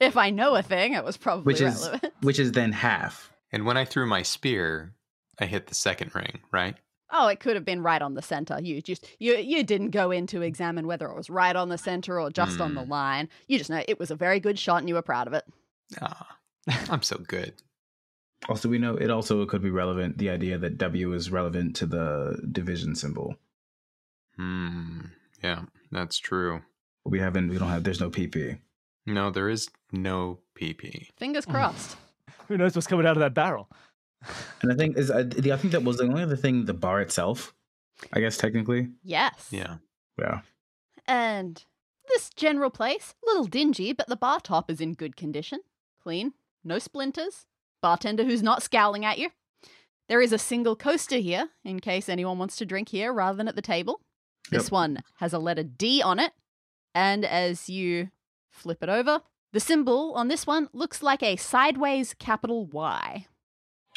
if 0.00 0.16
I 0.16 0.30
know 0.30 0.54
a 0.54 0.62
thing, 0.62 0.92
it 0.94 1.04
was 1.04 1.16
probably 1.16 1.44
Which 1.52 1.60
is 1.60 1.80
relevant. 1.82 2.12
which 2.22 2.38
is 2.38 2.52
then 2.52 2.72
half. 2.72 3.32
And 3.52 3.64
when 3.64 3.76
I 3.76 3.84
threw 3.84 4.06
my 4.06 4.22
spear, 4.22 4.94
I 5.40 5.46
hit 5.46 5.66
the 5.68 5.74
second 5.74 6.14
ring, 6.14 6.40
right? 6.52 6.76
Oh, 7.12 7.28
it 7.28 7.38
could 7.40 7.54
have 7.54 7.64
been 7.64 7.82
right 7.82 8.02
on 8.02 8.14
the 8.14 8.22
center. 8.22 8.58
You 8.60 8.82
just 8.82 9.06
you 9.20 9.36
you 9.36 9.62
didn't 9.62 9.90
go 9.90 10.10
in 10.10 10.26
to 10.28 10.42
examine 10.42 10.86
whether 10.88 11.06
it 11.08 11.16
was 11.16 11.30
right 11.30 11.54
on 11.54 11.68
the 11.68 11.78
center 11.78 12.20
or 12.20 12.30
just 12.30 12.60
on 12.60 12.74
the 12.74 12.82
Hmm. 12.82 12.90
line. 12.90 13.28
You 13.46 13.58
just 13.58 13.70
know 13.70 13.82
it 13.86 13.98
was 14.00 14.10
a 14.10 14.16
very 14.16 14.40
good 14.40 14.58
shot 14.58 14.78
and 14.80 14.88
you 14.88 14.96
were 14.96 15.02
proud 15.02 15.28
of 15.28 15.32
it. 15.32 15.44
Ah, 16.02 16.36
I'm 16.90 17.02
so 17.02 17.16
good. 17.18 17.54
Also, 18.48 18.68
we 18.68 18.78
know 18.78 18.96
it 18.96 19.10
also 19.10 19.44
could 19.46 19.62
be 19.62 19.70
relevant. 19.70 20.18
The 20.18 20.30
idea 20.30 20.58
that 20.58 20.78
W 20.78 21.12
is 21.14 21.30
relevant 21.30 21.74
to 21.76 21.86
the 21.86 22.38
division 22.52 22.94
symbol. 22.94 23.36
Hmm. 24.36 25.00
Yeah, 25.42 25.62
that's 25.90 26.18
true. 26.18 26.62
We 27.04 27.18
haven't. 27.18 27.48
We 27.48 27.58
don't 27.58 27.68
have. 27.68 27.84
There's 27.84 28.00
no 28.00 28.10
PP. 28.10 28.58
No, 29.06 29.30
there 29.30 29.48
is 29.48 29.68
no 29.92 30.40
PP. 30.58 31.08
Fingers 31.16 31.46
crossed. 31.46 31.96
Who 32.48 32.56
knows 32.56 32.74
what's 32.74 32.86
coming 32.86 33.06
out 33.06 33.16
of 33.16 33.20
that 33.20 33.34
barrel? 33.34 33.68
And 34.62 34.72
I 34.72 34.74
think 34.74 34.96
is 34.96 35.10
uh, 35.10 35.24
the, 35.26 35.52
I 35.52 35.56
think 35.56 35.72
that 35.72 35.84
was 35.84 35.98
the 35.98 36.04
only 36.04 36.22
other 36.22 36.36
thing. 36.36 36.64
The 36.64 36.74
bar 36.74 37.00
itself, 37.00 37.54
I 38.12 38.20
guess 38.20 38.36
technically. 38.36 38.88
yes. 39.02 39.48
Yeah. 39.50 39.76
Yeah. 40.18 40.40
And 41.06 41.64
this 42.08 42.30
general 42.30 42.70
place, 42.70 43.14
little 43.24 43.44
dingy, 43.44 43.92
but 43.92 44.08
the 44.08 44.16
bar 44.16 44.40
top 44.40 44.70
is 44.70 44.80
in 44.80 44.94
good 44.94 45.16
condition. 45.16 45.60
Clean, 46.02 46.32
no 46.64 46.78
splinters. 46.78 47.46
Bartender 47.82 48.24
who's 48.24 48.42
not 48.42 48.62
scowling 48.62 49.04
at 49.04 49.18
you. 49.18 49.30
There 50.08 50.20
is 50.20 50.32
a 50.32 50.38
single 50.38 50.76
coaster 50.76 51.16
here, 51.18 51.48
in 51.64 51.80
case 51.80 52.08
anyone 52.08 52.38
wants 52.38 52.56
to 52.56 52.66
drink 52.66 52.90
here 52.90 53.12
rather 53.12 53.36
than 53.36 53.48
at 53.48 53.56
the 53.56 53.62
table. 53.62 54.00
This 54.50 54.64
Yep. 54.64 54.72
one 54.72 55.02
has 55.16 55.32
a 55.32 55.38
letter 55.38 55.64
D 55.64 56.00
on 56.02 56.20
it, 56.20 56.32
and 56.94 57.24
as 57.24 57.68
you 57.68 58.10
flip 58.50 58.82
it 58.82 58.88
over, 58.88 59.22
the 59.52 59.58
symbol 59.60 60.12
on 60.14 60.28
this 60.28 60.46
one 60.46 60.68
looks 60.72 61.02
like 61.02 61.22
a 61.22 61.34
sideways 61.36 62.14
capital 62.14 62.66
Y. 62.66 63.26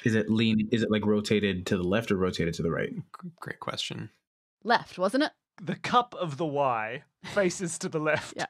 Is 0.03 0.15
it 0.15 0.29
lean? 0.29 0.67
Is 0.71 0.81
it 0.81 0.89
like 0.89 1.05
rotated 1.05 1.65
to 1.67 1.77
the 1.77 1.83
left 1.83 2.09
or 2.09 2.15
rotated 2.17 2.53
to 2.55 2.63
the 2.63 2.71
right? 2.71 2.91
Great 3.39 3.59
question. 3.59 4.09
Left, 4.63 4.97
wasn't 4.97 5.25
it? 5.25 5.31
The 5.61 5.75
cup 5.75 6.15
of 6.15 6.37
the 6.37 6.45
Y 6.45 7.03
faces 7.25 7.77
to 7.79 7.89
the 7.89 7.99
left. 7.99 8.33
Yeah. 8.35 8.45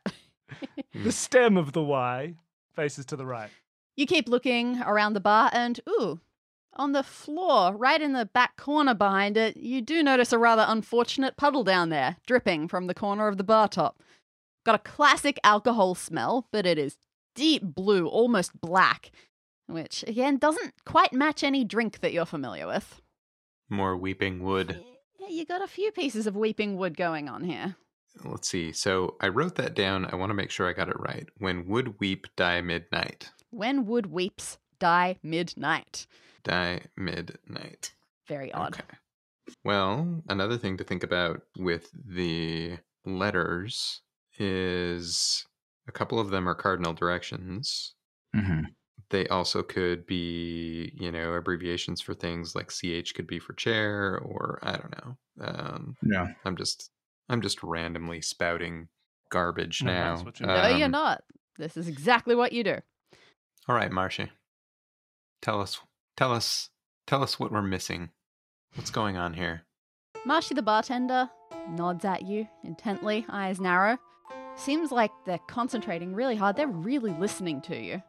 the 0.94 1.12
stem 1.12 1.58
of 1.58 1.74
the 1.74 1.84
Y 1.84 2.36
faces 2.76 3.06
to 3.08 3.16
the 3.18 3.26
right. 3.26 3.50
You 4.00 4.06
keep 4.06 4.30
looking 4.30 4.82
around 4.82 5.12
the 5.12 5.20
bar, 5.20 5.50
and 5.52 5.78
ooh, 5.90 6.22
on 6.74 6.94
the 6.94 7.04
floor, 7.04 7.76
right 7.76 8.02
in 8.02 8.14
the 8.14 8.28
back 8.28 8.56
corner 8.56 8.94
behind 8.94 9.36
it, 9.36 9.58
you 9.58 9.82
do 9.82 10.02
notice 10.02 10.32
a 10.32 10.38
rather 10.38 10.64
unfortunate 10.66 11.36
puddle 11.36 11.66
down 11.66 11.90
there, 11.90 12.16
dripping 12.26 12.70
from 12.70 12.88
the 12.88 12.94
corner 12.94 13.28
of 13.28 13.36
the 13.36 13.44
bar 13.44 13.68
top. 13.68 14.02
Got 14.66 14.76
a 14.76 14.90
classic 14.90 15.38
alcohol 15.44 15.96
smell, 15.96 16.48
but 16.54 16.66
it 16.66 16.78
is 16.78 16.96
deep 17.36 17.62
blue, 17.62 18.08
almost 18.08 18.62
black. 18.62 19.12
which 19.68 20.06
again 20.08 20.38
doesn't 20.38 20.76
quite 20.86 21.12
match 21.12 21.44
any 21.44 21.66
drink 21.66 22.00
that 22.00 22.14
you're 22.14 22.26
familiar 22.26 22.68
with. 22.68 23.02
More 23.70 23.98
weeping 23.98 24.42
wood. 24.42 24.82
Yeah, 25.20 25.28
you 25.28 25.46
got 25.46 25.62
a 25.62 25.68
few 25.68 25.92
pieces 25.92 26.26
of 26.26 26.38
weeping 26.38 26.78
wood 26.78 26.96
going 26.96 27.28
on 27.28 27.44
here. 27.44 27.76
Let's 28.24 28.48
see. 28.48 28.72
So 28.72 29.18
I 29.20 29.28
wrote 29.28 29.56
that 29.56 29.76
down. 29.76 30.06
I 30.06 30.16
want 30.16 30.30
to 30.30 30.36
make 30.36 30.52
sure 30.52 30.70
I 30.70 30.74
got 30.74 30.88
it 30.88 30.98
right. 30.98 31.28
When 31.38 31.68
wood 31.68 32.00
weep 32.00 32.28
die 32.38 32.62
midnight? 32.62 33.32
When 33.52 33.86
wood 33.86 34.08
weeps, 34.08 34.58
die 34.80 35.18
midnight. 35.24 36.08
Die 36.44 36.82
midnight. 36.96 37.96
Very 38.28 38.52
odd. 38.54 38.76
Okay. 38.76 38.98
Well, 39.64 40.24
another 40.30 40.58
thing 40.58 40.78
to 40.78 40.84
think 40.84 41.04
about 41.04 41.44
with 41.58 41.92
the 41.94 42.80
letters 43.06 44.02
is 44.38 45.46
a 45.88 45.92
couple 45.92 46.20
of 46.20 46.30
them 46.30 46.48
are 46.48 46.56
cardinal 46.56 46.94
directions. 46.94 47.96
hmm 48.34 48.62
They 49.10 49.28
also 49.30 49.64
could 49.64 50.06
be, 50.06 50.92
you 50.96 51.12
know, 51.12 51.34
abbreviations 51.34 52.00
for 52.02 52.14
things 52.14 52.54
like 52.56 52.70
CH 52.72 53.14
could 53.16 53.28
be 53.28 53.40
for 53.40 53.54
chair 53.54 54.20
or 54.20 54.60
I 54.62 54.74
don't 54.78 54.92
know. 54.92 55.18
Um, 55.42 55.98
Yeah. 56.04 56.34
I'm 56.46 56.56
just 56.56 56.92
I'm 57.30 57.42
just 57.42 57.64
randomly 57.64 58.22
spouting 58.22 58.90
garbage 59.30 59.84
No, 59.84 59.92
now. 59.94 60.14
that's 60.14 60.24
what 60.26 60.40
No, 60.42 60.68
you're 60.68 60.88
Um, 60.88 60.92
not. 60.92 61.24
This 61.58 61.76
is 61.78 61.88
exactly 61.88 62.36
what 62.36 62.54
you 62.54 62.64
do. 62.64 62.78
All 63.70 63.76
right, 63.76 63.92
Marshy. 63.92 64.32
Tell 65.44 65.62
us 65.62 65.80
tell 66.18 66.34
us 66.34 66.72
tell 67.06 67.22
us 67.22 67.40
what 67.40 67.52
we're 67.52 67.62
missing. 67.62 68.10
What's 68.74 68.90
going 68.90 69.16
on 69.16 69.36
here? 69.36 69.62
Marshy 70.26 70.56
the 70.56 70.64
bartender 70.64 71.30
nods 71.70 72.04
at 72.04 72.24
you 72.24 72.48
intently, 72.64 73.28
eyes 73.30 73.62
narrow. 73.62 74.00
Seems 74.56 74.92
like 74.92 75.12
they're 75.28 75.38
concentrating 75.48 76.16
really 76.16 76.36
hard. 76.36 76.56
They're 76.56 76.68
really 76.68 77.12
listening 77.12 77.62
to 77.62 77.80
you. 77.80 78.02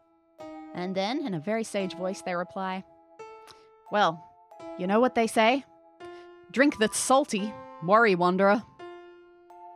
And 0.75 0.95
then, 0.95 1.27
in 1.27 1.35
a 1.35 1.41
very 1.41 1.63
sage 1.63 1.95
voice, 1.95 2.23
they 2.23 2.35
reply, 2.35 2.83
Well, 3.93 4.25
you 4.79 4.87
know 4.87 4.99
what 4.99 5.15
they 5.15 5.27
say? 5.27 5.67
Drink 6.51 6.79
that's 6.79 6.99
salty, 6.99 7.53
worry, 7.85 8.15
wanderer. 8.15 8.63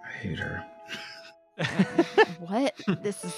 I 0.02 0.12
hate 0.18 0.38
her. 0.38 0.64
what? 2.38 2.74
This 3.02 3.22
is. 3.22 3.34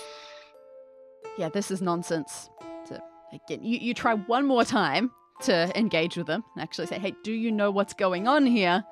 Yeah, 1.39 1.49
this 1.49 1.71
is 1.71 1.83
nonsense. 1.83 2.51
To 2.87 3.03
again, 3.33 3.63
you, 3.63 3.79
you 3.79 3.95
try 3.95 4.15
one 4.15 4.47
more 4.47 4.65
time 4.65 5.11
to 5.43 5.79
engage 5.79 6.17
with 6.17 6.27
them 6.27 6.43
and 6.55 6.63
actually 6.63 6.87
say, 6.87 6.99
"Hey, 6.99 7.15
do 7.23 7.33
you 7.33 7.53
know 7.53 7.71
what's 7.71 7.95
going 7.95 8.27
on 8.27 8.47
here?" 8.47 8.85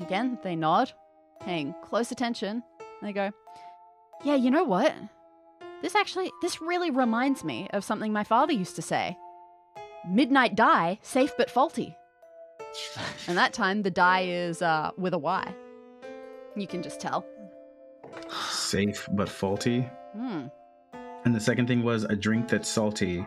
Again, 0.00 0.38
they 0.42 0.56
nod, 0.56 0.92
paying 1.40 1.74
close 1.82 2.10
attention. 2.10 2.62
They 3.02 3.12
go, 3.12 3.30
"Yeah, 4.24 4.34
you 4.34 4.50
know 4.50 4.64
what? 4.64 4.94
This 5.82 5.94
actually, 5.94 6.32
this 6.42 6.60
really 6.60 6.90
reminds 6.90 7.44
me 7.44 7.68
of 7.72 7.84
something 7.84 8.12
my 8.12 8.24
father 8.24 8.52
used 8.52 8.76
to 8.76 8.82
say. 8.82 9.16
Midnight 10.08 10.56
die, 10.56 10.98
safe 11.02 11.32
but 11.36 11.50
faulty." 11.50 11.96
And 13.26 13.38
that 13.38 13.52
time, 13.52 13.82
the 13.82 13.90
die 13.90 14.22
is 14.22 14.62
uh, 14.62 14.90
with 14.98 15.14
a 15.14 15.18
Y. 15.18 15.54
You 16.56 16.66
can 16.66 16.82
just 16.82 17.00
tell. 17.00 17.24
Safe 18.50 19.08
but 19.12 19.28
faulty. 19.28 19.88
Hmm. 20.12 20.46
And 21.28 21.36
the 21.36 21.40
second 21.40 21.66
thing 21.66 21.82
was 21.82 22.04
a 22.04 22.16
drink 22.16 22.48
that's 22.48 22.66
salty. 22.70 23.26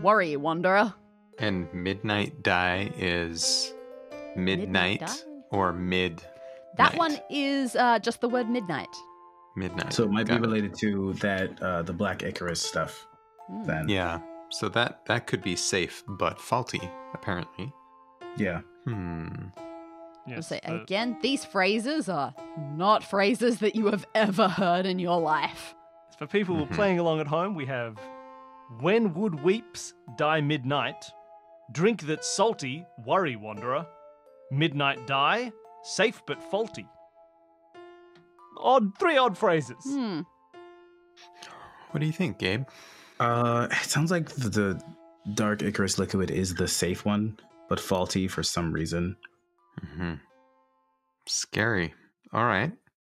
Worry, 0.00 0.38
wanderer. 0.38 0.94
And 1.38 1.68
midnight 1.74 2.42
die 2.42 2.90
is 2.96 3.74
midnight, 4.34 5.00
die? 5.00 5.14
or 5.50 5.74
mid 5.74 6.22
That 6.78 6.96
one 6.96 7.18
is 7.28 7.76
uh, 7.76 7.98
just 7.98 8.22
the 8.22 8.28
word 8.30 8.48
midnight. 8.48 8.88
midnight. 9.54 9.92
So 9.92 10.04
it 10.04 10.10
might 10.10 10.22
be 10.24 10.28
Got 10.30 10.36
it. 10.38 10.40
related 10.40 10.74
to 10.78 11.12
that 11.20 11.60
uh 11.62 11.82
the 11.82 11.92
black 11.92 12.20
ichorous 12.22 12.62
stuff 12.62 13.06
Hmm. 13.48 13.64
then. 13.64 13.88
Yeah. 13.90 14.20
So 14.48 14.70
that 14.70 15.04
that 15.04 15.26
could 15.26 15.42
be 15.42 15.54
safe 15.54 16.02
but 16.08 16.40
faulty, 16.40 16.80
apparently. 17.12 17.70
Yeah. 18.38 18.62
Hmm. 18.86 19.28
I'll 20.26 20.36
Yes, 20.36 20.48
say 20.48 20.60
the- 20.64 20.80
again, 20.84 21.18
these 21.20 21.44
phrases 21.44 22.08
are 22.08 22.32
not 22.78 23.04
phrases 23.04 23.58
that 23.58 23.74
you 23.76 23.88
have 23.88 24.06
ever 24.14 24.48
heard 24.48 24.86
in 24.86 24.98
your 24.98 25.20
life. 25.20 25.74
For 26.18 26.26
people 26.26 26.66
Mhm. 26.66 26.74
playing 26.74 26.98
along 26.98 27.20
at 27.20 27.26
home, 27.26 27.54
we 27.54 27.66
have 27.66 27.98
When 28.80 29.12
Wood 29.14 29.42
Weeps, 29.42 29.94
Die 30.16 30.40
Midnight, 30.40 31.10
Drink 31.72 32.02
That's 32.02 32.26
Salty, 32.28 32.86
Worry 33.04 33.36
Wanderer, 33.36 33.86
Midnight 34.50 35.06
Die, 35.06 35.52
Safe 35.82 36.22
But 36.26 36.42
Faulty. 36.42 36.86
Odd, 38.58 38.96
three 38.98 39.16
odd 39.16 39.36
phrases. 39.36 39.82
Hmm. 39.84 40.20
What 41.90 42.00
do 42.00 42.06
you 42.06 42.12
think, 42.12 42.38
Gabe? 42.38 42.64
Uh 43.20 43.68
it 43.70 43.90
sounds 43.90 44.10
like 44.10 44.30
the, 44.30 44.48
the 44.48 44.82
dark 45.34 45.62
ichorous 45.62 45.98
liquid 45.98 46.30
is 46.30 46.54
the 46.54 46.66
safe 46.68 47.04
one, 47.04 47.38
but 47.68 47.78
faulty 47.80 48.28
for 48.28 48.42
some 48.42 48.72
reason. 48.72 49.16
hmm 49.96 50.14
Scary. 51.26 51.94
All 52.32 52.44
right. 52.44 52.72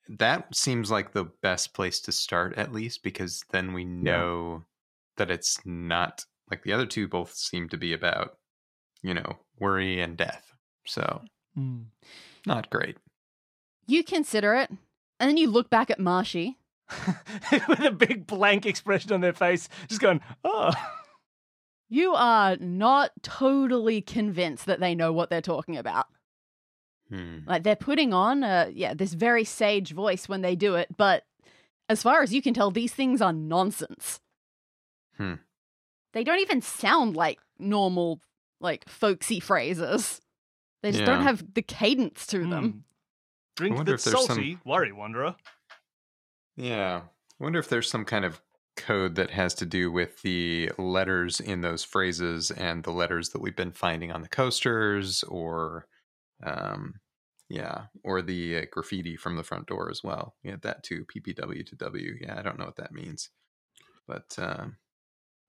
That 0.09 0.55
seems 0.55 0.91
like 0.91 1.13
the 1.13 1.25
best 1.43 1.75
place 1.75 2.01
to 2.01 2.13
start, 2.13 2.57
at 2.59 2.73
least, 2.73 3.03
because 3.03 3.45
then 3.51 3.73
we 3.73 3.85
know 3.85 4.65
that 5.17 5.31
it's 5.31 5.59
not 5.65 6.25
like 6.51 6.63
the 6.65 6.73
other 6.73 6.87
two 6.87 7.09
both 7.09 7.35
seem 7.35 7.69
to 7.71 7.77
be 7.77 7.93
about, 7.93 8.39
you 9.03 9.15
know, 9.15 9.39
worry 9.59 10.01
and 10.01 10.17
death. 10.17 10.53
So, 10.87 11.23
Hmm. 11.55 11.83
not 12.47 12.71
great. 12.71 12.97
You 13.87 14.03
consider 14.03 14.55
it, 14.55 14.71
and 14.71 15.29
then 15.29 15.37
you 15.37 15.49
look 15.51 15.71
back 15.71 15.91
at 15.91 16.01
Marshy. 16.01 16.59
With 17.69 17.81
a 17.81 17.91
big 17.91 18.27
blank 18.27 18.67
expression 18.67 19.13
on 19.13 19.21
their 19.21 19.33
face, 19.33 19.69
just 19.89 20.01
going, 20.01 20.21
oh. 20.45 20.73
You 21.89 22.15
are 22.15 22.57
not 22.57 23.13
totally 23.23 24.01
convinced 24.01 24.65
that 24.67 24.81
they 24.81 24.95
know 24.95 25.13
what 25.13 25.29
they're 25.31 25.43
talking 25.43 25.77
about. 25.77 26.07
Hmm. 27.13 27.39
Like 27.47 27.63
they're 27.63 27.77
putting 27.77 28.15
on, 28.15 28.43
uh, 28.43 28.71
yeah, 28.73 28.95
this 28.95 29.13
very 29.13 29.45
sage 29.45 29.93
voice 29.93 30.29
when 30.29 30.41
they 30.41 30.57
do 30.57 30.77
it, 30.77 30.89
but 30.97 31.25
as 31.89 32.03
far 32.03 32.23
as 32.23 32.33
you 32.33 32.41
can 32.41 32.55
tell, 32.55 32.71
these 32.71 32.95
things 32.95 33.21
are 33.21 33.33
nonsense. 33.35 34.21
Hmm. 35.19 35.35
They 36.15 36.25
don't 36.25 36.41
even 36.41 36.63
sound 36.63 37.17
like 37.17 37.39
normal, 37.59 38.21
like 38.61 38.89
folksy 38.89 39.41
phrases. 39.41 40.21
They 40.83 40.93
just 40.93 41.05
don't 41.05 41.23
have 41.23 41.55
the 41.55 41.63
cadence 41.63 42.27
to 42.29 42.39
them. 42.39 42.65
Hmm. 42.71 42.79
Drink 43.57 43.77
wonder 43.77 43.93
That's 43.93 44.07
if 44.07 44.13
there's 44.13 44.27
some- 44.27 44.37
Salty, 44.37 44.59
Worry 44.65 44.93
Wanderer. 44.93 45.37
Yeah. 46.57 47.03
I 47.41 47.45
wonder 47.45 47.59
if 47.59 47.69
there's 47.69 47.91
some 47.91 48.05
kind 48.05 48.25
of 48.25 48.41
code 48.77 49.17
that 49.17 49.31
has 49.31 49.53
to 49.55 49.67
do 49.67 49.93
with 49.93 50.23
the 50.23 50.71
letters 50.79 51.41
in 51.41 51.61
those 51.61 51.85
phrases 51.85 52.51
and 52.51 52.83
the 52.85 52.91
letters 52.91 53.29
that 53.31 53.43
we've 53.43 53.55
been 53.57 53.73
finding 53.73 54.11
on 54.11 54.23
the 54.23 54.29
coasters 54.29 55.23
or 55.25 55.87
um 56.43 56.95
yeah, 57.49 57.87
or 58.05 58.23
the 58.23 58.57
uh, 58.59 58.65
graffiti 58.71 59.17
from 59.17 59.37
the 59.37 59.43
front 59.45 59.67
door 59.67 59.91
as 59.91 60.03
well. 60.03 60.35
Yeah, 60.43 60.57
that 60.63 60.83
too, 60.83 61.05
PPW 61.07 61.65
to 61.67 61.77
W. 61.77 62.15
Yeah, 62.21 62.39
I 62.39 62.43
don't 62.43 62.59
know 62.59 62.65
what 62.67 62.77
that 62.77 62.93
means. 62.93 63.31
But 64.07 64.35
um 64.39 64.77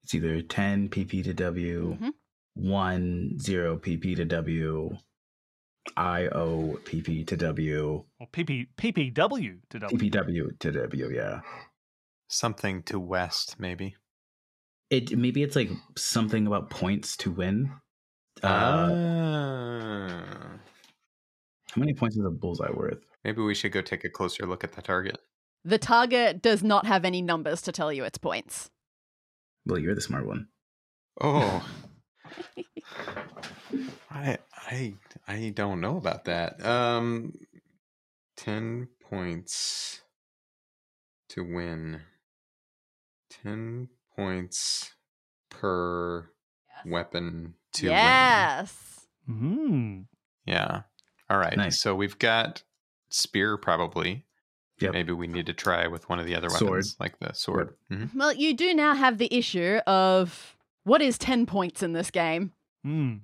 It's 0.02 0.14
either 0.14 0.42
10 0.42 0.88
pp 0.90 1.24
to 1.24 1.32
W, 1.34 1.96
Mhm. 2.00 2.12
1 2.54 3.38
0 3.40 3.78
pp 3.78 4.16
to 4.16 4.24
W, 4.26 4.96
I 5.96 6.26
O 6.28 6.78
pp 6.84 7.26
to 7.26 7.36
W, 7.36 8.04
Or 8.20 8.26
PP, 8.28 8.68
PPW 8.76 9.60
to 9.70 9.78
double. 9.78 9.96
PPW 9.98 10.58
to 10.60 10.72
W, 10.72 11.10
yeah. 11.10 11.40
something 12.28 12.82
to 12.84 12.98
west 13.00 13.58
maybe. 13.58 13.96
It 14.90 15.16
maybe 15.16 15.42
it's 15.42 15.56
like 15.56 15.70
something 15.96 16.46
about 16.46 16.68
points 16.70 17.16
to 17.18 17.30
win. 17.30 17.72
Uh, 18.42 18.90
Ah. 18.92 20.58
How 21.74 21.80
many 21.80 21.94
points 21.94 22.16
is 22.16 22.24
a 22.24 22.30
bullseye 22.30 22.70
worth? 22.72 22.98
maybe 23.24 23.42
we 23.42 23.54
should 23.54 23.72
go 23.72 23.80
take 23.80 24.04
a 24.04 24.10
closer 24.10 24.46
look 24.46 24.62
at 24.64 24.72
the 24.72 24.82
target. 24.82 25.18
The 25.64 25.78
target 25.78 26.42
does 26.42 26.62
not 26.62 26.86
have 26.86 27.04
any 27.04 27.22
numbers 27.22 27.62
to 27.62 27.72
tell 27.72 27.90
you 27.92 28.04
its 28.04 28.18
points. 28.18 28.70
Well, 29.66 29.78
you're 29.78 29.94
the 29.94 30.00
smart 30.02 30.26
one. 30.26 30.48
Oh. 31.20 31.66
I 34.10 34.38
I 34.52 34.94
I 35.26 35.52
don't 35.54 35.80
know 35.80 35.96
about 35.96 36.26
that. 36.26 36.64
Um 36.64 37.32
10 38.36 38.88
points 39.08 40.02
to 41.30 41.42
win. 41.42 42.02
10 43.42 43.88
points 44.16 44.92
per 45.50 46.28
weapon 46.84 47.54
to 47.74 47.86
win. 47.86 47.96
yes. 47.96 49.00
Hmm. 49.26 50.00
Yeah. 50.44 50.82
All 51.30 51.38
right. 51.38 51.56
Nice. 51.56 51.80
So 51.80 51.94
we've 51.94 52.18
got 52.18 52.62
spear 53.08 53.56
probably. 53.56 54.24
Yep. 54.80 54.92
Maybe 54.92 55.12
we 55.12 55.26
need 55.28 55.46
to 55.46 55.52
try 55.52 55.86
with 55.86 56.08
one 56.08 56.18
of 56.18 56.26
the 56.26 56.34
other 56.34 56.48
Sword. 56.50 56.70
weapons 56.70 56.96
like 56.98 57.18
the 57.20 57.32
sword. 57.32 57.74
Mhm. 57.90 58.14
Well, 58.14 58.32
you 58.32 58.54
do 58.54 58.74
now 58.74 58.94
have 58.94 59.18
the 59.18 59.32
issue 59.32 59.76
of 59.86 60.56
what 60.82 61.00
is 61.00 61.16
10 61.16 61.46
points 61.46 61.82
in 61.82 61.92
this 61.92 62.10
game? 62.10 62.52
Hmm. 62.82 63.18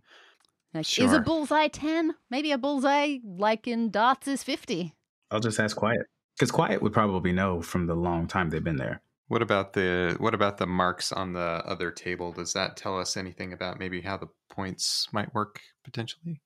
Like, 0.72 0.98
is 0.98 1.12
a 1.12 1.18
bullseye 1.20 1.66
10? 1.66 2.14
Maybe 2.30 2.52
a 2.52 2.58
bullseye, 2.58 3.18
like 3.24 3.66
in 3.66 3.90
darts, 3.90 4.28
is 4.28 4.44
50. 4.44 4.94
I'll 5.32 5.40
just 5.40 5.58
ask 5.58 5.76
Quiet. 5.76 6.06
Because 6.36 6.52
Quiet 6.52 6.80
would 6.80 6.92
probably 6.92 7.32
know 7.32 7.60
from 7.60 7.86
the 7.86 7.96
long 7.96 8.28
time 8.28 8.50
they've 8.50 8.62
been 8.62 8.76
there. 8.76 9.02
What 9.26 9.42
about 9.42 9.72
the 9.74 10.16
what 10.18 10.34
about 10.34 10.58
the 10.58 10.66
marks 10.66 11.10
on 11.12 11.32
the 11.32 11.62
other 11.66 11.90
table? 11.90 12.32
Does 12.32 12.52
that 12.52 12.76
tell 12.76 12.98
us 12.98 13.16
anything 13.16 13.52
about 13.52 13.78
maybe 13.78 14.00
how 14.00 14.16
the 14.16 14.28
points 14.48 15.08
might 15.12 15.34
work 15.34 15.60
potentially? 15.84 16.40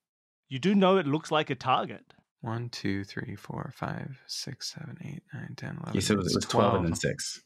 You 0.48 0.58
do 0.58 0.74
know 0.74 0.96
it 0.98 1.06
looks 1.06 1.30
like 1.30 1.50
a 1.50 1.54
target. 1.54 2.04
One, 2.40 2.68
two, 2.68 3.04
three, 3.04 3.36
four, 3.36 3.72
five, 3.74 4.20
six, 4.26 4.72
seven, 4.74 4.98
eight, 5.04 5.22
nine, 5.32 5.54
ten, 5.56 5.76
eleven. 5.78 5.94
You 5.94 6.00
said 6.00 6.14
it 6.14 6.18
was, 6.18 6.32
it 6.32 6.36
was 6.36 6.44
12 6.44 6.74
and 6.74 6.86
then 6.88 6.94
6. 6.94 7.40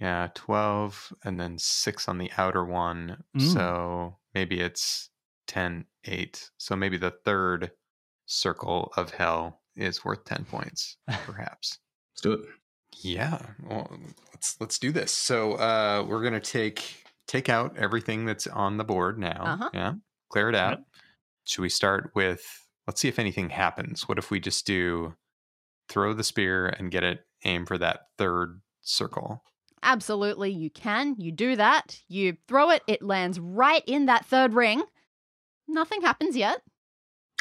Yeah, 0.00 0.28
12 0.34 1.12
and 1.24 1.38
then 1.38 1.56
6 1.58 2.08
on 2.08 2.18
the 2.18 2.30
outer 2.36 2.64
one. 2.64 3.22
Mm. 3.36 3.52
So 3.52 4.16
maybe 4.34 4.60
it's 4.60 5.10
10, 5.46 5.84
8. 6.04 6.50
So 6.58 6.74
maybe 6.74 6.96
the 6.96 7.12
third 7.24 7.70
circle 8.26 8.92
of 8.96 9.10
hell 9.10 9.60
is 9.76 10.04
worth 10.04 10.24
10 10.24 10.44
points, 10.46 10.96
perhaps. 11.26 11.78
Let's 12.12 12.22
do 12.22 12.32
it. 12.32 12.40
yeah. 13.02 13.38
Well, 13.68 13.88
let's 14.34 14.56
let's 14.60 14.78
do 14.78 14.90
this. 14.90 15.12
So 15.12 15.52
uh 15.54 16.04
we're 16.08 16.22
going 16.22 16.32
to 16.32 16.40
take 16.40 17.04
take 17.28 17.48
out 17.48 17.76
everything 17.78 18.24
that's 18.24 18.46
on 18.48 18.78
the 18.78 18.84
board 18.84 19.18
now. 19.18 19.42
Uh-huh. 19.44 19.70
Yeah. 19.72 19.92
Clear 20.30 20.48
it 20.48 20.54
out. 20.56 20.70
Yep. 20.70 20.84
Should 21.44 21.62
we 21.62 21.68
start 21.68 22.12
with 22.14 22.42
let's 22.86 23.00
see 23.00 23.08
if 23.08 23.20
anything 23.20 23.50
happens. 23.50 24.08
What 24.08 24.18
if 24.18 24.32
we 24.32 24.40
just 24.40 24.66
do 24.66 25.14
throw 25.88 26.12
the 26.12 26.24
spear 26.24 26.66
and 26.66 26.90
get 26.90 27.04
it 27.04 27.20
aim 27.44 27.64
for 27.64 27.78
that 27.78 28.06
third 28.18 28.60
circle? 28.80 29.44
Absolutely, 29.82 30.50
you 30.50 30.70
can. 30.70 31.14
You 31.16 31.32
do 31.32 31.54
that. 31.54 32.00
You 32.08 32.36
throw 32.48 32.70
it, 32.70 32.82
it 32.88 33.00
lands 33.00 33.38
right 33.38 33.82
in 33.86 34.06
that 34.06 34.26
third 34.26 34.54
ring. 34.54 34.82
Nothing 35.68 36.02
happens 36.02 36.36
yet. 36.36 36.62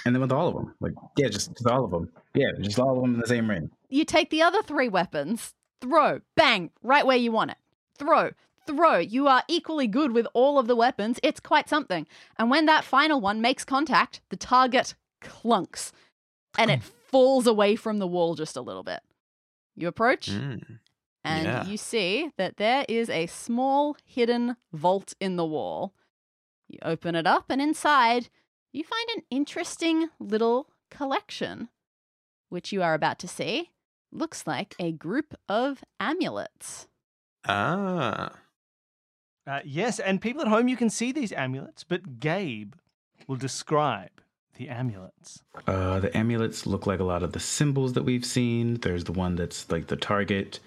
And 0.05 0.15
then 0.15 0.21
with 0.21 0.31
all 0.31 0.47
of 0.47 0.53
them. 0.53 0.75
Like, 0.79 0.93
yeah, 1.17 1.27
just, 1.27 1.51
just 1.51 1.67
all 1.67 1.83
of 1.83 1.91
them. 1.91 2.09
Yeah, 2.35 2.51
just 2.61 2.79
all 2.79 2.95
of 2.95 3.01
them 3.01 3.15
in 3.15 3.19
the 3.19 3.27
same 3.27 3.49
ring. 3.49 3.71
You 3.89 4.05
take 4.05 4.29
the 4.29 4.43
other 4.43 4.61
three 4.61 4.87
weapons, 4.87 5.53
throw, 5.81 6.21
bang, 6.35 6.69
right 6.83 7.05
where 7.07 7.17
you 7.17 7.31
want 7.31 7.51
it. 7.51 7.57
Throw, 7.97 8.29
throw. 8.75 8.97
You 8.97 9.27
are 9.27 9.43
equally 9.47 9.87
good 9.87 10.11
with 10.11 10.27
all 10.33 10.59
of 10.59 10.67
the 10.67 10.75
weapons. 10.75 11.19
It's 11.23 11.39
quite 11.39 11.67
something. 11.69 12.07
And 12.37 12.49
when 12.49 12.65
that 12.67 12.83
final 12.83 13.19
one 13.21 13.41
makes 13.41 13.63
contact, 13.65 14.21
the 14.29 14.37
target 14.37 14.95
clunks 15.21 15.91
and 16.57 16.69
it 16.71 16.81
falls 17.11 17.47
away 17.47 17.75
from 17.75 17.97
the 17.99 18.07
wall 18.07 18.35
just 18.35 18.55
a 18.57 18.61
little 18.61 18.83
bit. 18.83 19.01
You 19.75 19.87
approach, 19.87 20.29
Mm. 20.29 20.79
and 21.23 21.45
Yeah. 21.45 21.65
you 21.65 21.77
see 21.77 22.31
that 22.37 22.57
there 22.57 22.85
is 22.89 23.09
a 23.09 23.27
small 23.27 23.95
hidden 24.05 24.57
vault 24.73 25.13
in 25.19 25.35
the 25.35 25.45
wall. 25.45 25.93
You 26.67 26.79
open 26.83 27.15
it 27.15 27.25
up, 27.25 27.45
and 27.49 27.61
inside 27.61 28.29
you 28.71 28.83
find 28.83 29.09
an 29.15 29.23
interesting 29.31 30.09
little 30.19 30.67
collection, 30.91 31.69
which 32.49 32.71
you 32.71 32.83
are 32.83 32.93
about 32.93 33.17
to 33.19 33.27
see. 33.27 33.71
Looks 34.11 34.45
like 34.45 34.75
a 34.79 34.91
group 34.91 35.33
of 35.47 35.83
amulets. 35.99 36.87
Ah. 37.47 38.31
Uh, 39.49 39.61
yes, 39.65 39.99
and 39.99 40.21
people 40.21 40.43
at 40.43 40.47
home, 40.47 40.67
you 40.67 40.77
can 40.77 40.91
see 40.91 41.11
these 41.11 41.33
amulets, 41.33 41.83
but 41.83 42.19
Gabe 42.19 42.73
will 43.27 43.35
describe 43.35 44.11
the 44.57 44.69
amulets. 44.69 45.41
Uh, 45.65 45.99
the 45.99 46.15
amulets 46.15 46.67
look 46.67 46.85
like 46.85 46.99
a 46.99 47.03
lot 47.03 47.23
of 47.23 47.31
the 47.31 47.39
symbols 47.39 47.93
that 47.93 48.03
we've 48.03 48.25
seen. 48.25 48.75
There's 48.75 49.05
the 49.05 49.11
one 49.11 49.35
that's 49.35 49.71
like 49.71 49.87
the 49.87 49.95
target, 49.95 50.59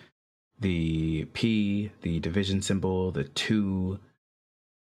the 0.58 1.26
P, 1.26 1.92
the 2.00 2.18
division 2.18 2.60
symbol, 2.60 3.12
the 3.12 3.22
two 3.24 4.00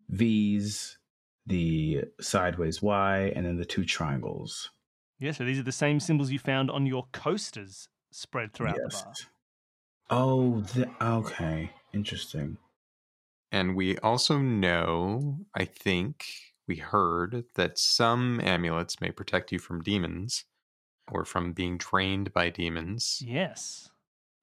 V's, 0.10 1.00
the 1.48 2.04
sideways 2.22 2.84
Y, 2.84 3.34
and 3.36 3.44
then 3.44 3.58
the 3.58 3.66
two 3.66 3.86
triangles. 3.86 4.70
Yeah, 5.18 5.32
so 5.32 5.46
these 5.46 5.58
are 5.58 5.64
the 5.64 5.72
same 5.72 6.00
symbols 6.00 6.30
you 6.30 6.38
found 6.38 6.70
on 6.70 6.86
your 6.86 7.08
coasters 7.12 7.90
spread 8.12 8.54
throughout 8.54 8.76
the 8.76 8.90
bar. 8.90 9.14
Oh, 10.12 10.60
the, 10.62 10.88
okay. 11.02 11.72
Interesting. 11.92 12.58
And 13.52 13.76
we 13.76 13.97
also 14.00 14.38
know, 14.38 15.39
I 15.56 15.66
think 15.66 16.26
we 16.68 16.76
heard 16.76 17.45
that 17.56 17.80
some 17.80 18.39
amulets 18.41 19.02
may 19.02 19.12
protect 19.12 19.52
you 19.52 19.60
from 19.60 19.82
demons 19.82 20.45
or 21.12 21.26
from 21.26 21.54
being 21.54 21.78
drained 21.78 22.32
by 22.32 22.50
demons. 22.50 23.24
Yes. 23.26 23.89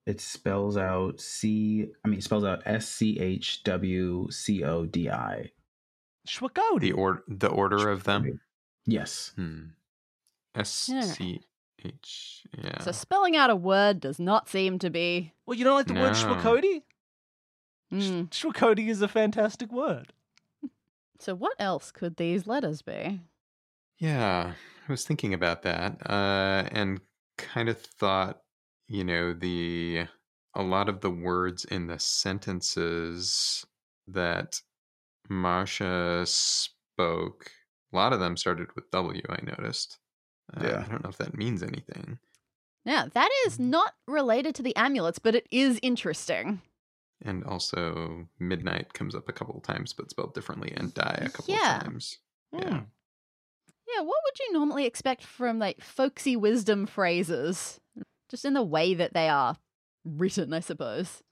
It 0.06 0.20
spells 0.20 0.76
out 0.76 1.20
C, 1.20 1.86
I 2.04 2.08
mean, 2.08 2.18
it 2.18 2.24
spells 2.24 2.44
out 2.44 2.62
S 2.66 2.88
C 2.88 3.18
H 3.18 3.62
W 3.64 4.28
C 4.30 4.64
O 4.64 4.86
D 4.86 5.10
I. 5.10 5.50
Schwakodi. 6.26 6.80
The 6.80 6.92
or 6.92 7.22
the 7.28 7.48
order 7.48 7.88
of 7.88 8.04
them. 8.04 8.40
Yes. 8.86 9.32
Hmm. 9.36 9.66
S 10.56 10.68
C 10.68 11.40
H. 11.84 12.44
Yeah. 12.56 12.80
So 12.80 12.92
spelling 12.92 13.36
out 13.36 13.50
a 13.50 13.56
word 13.56 14.00
does 14.00 14.18
not 14.18 14.48
seem 14.48 14.78
to 14.80 14.90
be. 14.90 15.32
Well, 15.44 15.56
you 15.56 15.64
don't 15.64 15.76
like 15.76 15.86
the 15.86 15.94
word 15.94 16.14
No. 16.14 16.74
Schwakodi? 17.90 18.26
Mm. 18.26 18.30
Schwakodi 18.30 18.88
is 18.88 19.02
a 19.02 19.08
fantastic 19.08 19.72
word. 19.72 20.12
So 21.18 21.34
what 21.34 21.54
else 21.58 21.90
could 21.92 22.16
these 22.16 22.46
letters 22.46 22.80
be? 22.80 23.20
Yeah, 23.98 24.54
I 24.88 24.92
was 24.92 25.04
thinking 25.06 25.32
about 25.34 25.62
that, 25.62 25.98
uh, 26.08 26.68
and 26.70 27.00
kind 27.38 27.68
of 27.68 27.80
thought, 27.80 28.42
you 28.88 29.04
know, 29.04 29.32
the 29.32 30.06
a 30.54 30.62
lot 30.62 30.88
of 30.88 31.00
the 31.00 31.10
words 31.10 31.64
in 31.64 31.86
the 31.86 31.98
sentences 31.98 33.64
that 34.06 34.62
Marshy 35.28 36.24
spoke, 36.26 37.52
a 37.92 37.96
lot 37.96 38.12
of 38.14 38.20
them 38.20 38.36
started 38.36 38.74
with 38.76 38.90
W. 38.92 39.22
I 39.28 39.40
noticed. 39.44 39.98
Uh, 40.54 40.64
Yeah. 40.64 40.84
I 40.86 40.88
don't 40.90 41.04
know 41.04 41.10
if 41.10 41.18
that 41.18 41.36
means 41.36 41.62
anything. 41.62 42.20
Now, 42.84 43.06
that 43.08 43.30
Mm-hmm. 43.46 43.70
not 43.70 43.94
related 44.06 44.54
to 44.56 44.62
the 44.62 44.74
amulets, 44.76 45.18
but 45.18 45.34
it 45.34 45.46
is 45.50 45.78
interesting. 45.82 46.62
And 47.22 47.44
also, 47.44 48.28
midnight 48.38 48.92
comes 48.92 49.14
up 49.14 49.28
a 49.28 49.32
couple 49.32 49.56
of 49.56 49.62
times, 49.62 49.92
but 49.94 50.10
spelled 50.10 50.34
differently, 50.34 50.72
and 50.76 50.92
die 50.92 51.22
a 51.22 51.28
couple 51.30 51.54
Yeah. 51.54 51.78
of 51.78 51.82
times. 51.84 52.18
Hmm. 52.52 52.60
Yeah. 52.62 52.80
Yeah, 53.88 54.00
what 54.00 54.18
would 54.24 54.38
you 54.40 54.52
normally 54.52 54.84
expect 54.84 55.22
from 55.22 55.58
like 55.58 55.80
folksy 55.80 56.36
wisdom 56.36 56.86
phrases? 56.86 57.80
Just 58.28 58.44
in 58.44 58.54
the 58.54 58.62
way 58.62 58.94
that 58.94 59.14
they 59.14 59.28
are 59.28 59.56
written, 60.04 60.52
I 60.52 60.60
suppose. 60.60 61.22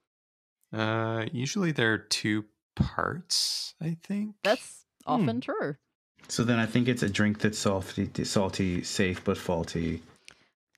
Uh, 0.72 1.26
usually 1.32 1.72
there 1.72 1.92
are 1.92 1.98
two 1.98 2.44
parts. 2.76 3.74
I 3.80 3.96
think 4.02 4.36
That's 4.42 4.86
Hmm. 5.04 5.12
often 5.12 5.40
true. 5.42 5.76
So 6.28 6.44
then 6.44 6.58
I 6.58 6.64
think 6.66 6.88
it's 6.88 7.02
a 7.02 7.10
drink 7.10 7.40
that's 7.40 7.58
salty, 7.58 8.08
salty, 8.24 8.82
safe 8.82 9.22
but 9.22 9.36
faulty. 9.36 10.02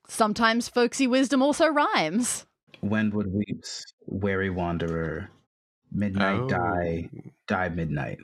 Sometimes 0.09 0.67
folksy 0.67 1.07
wisdom 1.07 1.41
also 1.41 1.67
rhymes. 1.67 2.45
Whenwood 2.81 3.27
weeps, 3.27 3.85
wary 4.05 4.49
wanderer, 4.49 5.29
midnight 5.91 6.47
die, 6.49 7.09
Oh, 7.13 7.19
die 7.47 7.69
midnight. 7.69 8.19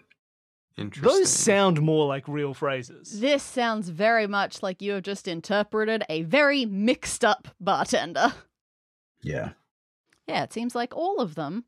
Interesting. 0.77 1.07
Those 1.07 1.29
sound 1.29 1.81
more 1.81 2.07
like 2.07 2.27
real 2.27 2.53
phrases. 2.53 3.19
This 3.19 3.43
sounds 3.43 3.89
very 3.89 4.25
much 4.25 4.63
like 4.63 4.81
you 4.81 4.93
have 4.93 5.03
just 5.03 5.27
interpreted 5.27 6.03
a 6.09 6.23
very 6.23 6.65
mixed 6.65 7.23
up 7.23 7.47
bartender. 7.59 8.33
Yeah. 9.21 9.51
Yeah, 10.27 10.43
it 10.43 10.53
seems 10.53 10.73
like 10.73 10.95
all 10.95 11.19
of 11.19 11.35
them, 11.35 11.65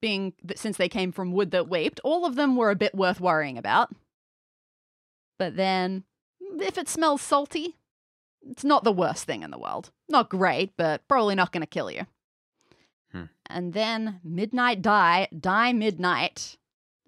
being 0.00 0.34
since 0.54 0.76
they 0.76 0.88
came 0.88 1.10
from 1.10 1.32
wood 1.32 1.50
that 1.50 1.68
wept, 1.68 2.00
all 2.04 2.24
of 2.24 2.36
them 2.36 2.56
were 2.56 2.70
a 2.70 2.76
bit 2.76 2.94
worth 2.94 3.20
worrying 3.20 3.58
about. 3.58 3.90
But 5.38 5.56
then, 5.56 6.04
if 6.40 6.78
it 6.78 6.88
smells 6.88 7.22
salty, 7.22 7.76
it's 8.48 8.64
not 8.64 8.84
the 8.84 8.92
worst 8.92 9.24
thing 9.24 9.42
in 9.42 9.50
the 9.50 9.58
world. 9.58 9.90
Not 10.08 10.28
great, 10.30 10.76
but 10.76 11.06
probably 11.08 11.34
not 11.34 11.52
going 11.52 11.62
to 11.62 11.66
kill 11.66 11.90
you. 11.90 12.06
And 13.48 13.72
then 13.72 14.20
midnight 14.24 14.82
die, 14.82 15.28
die 15.38 15.72
midnight. 15.72 16.56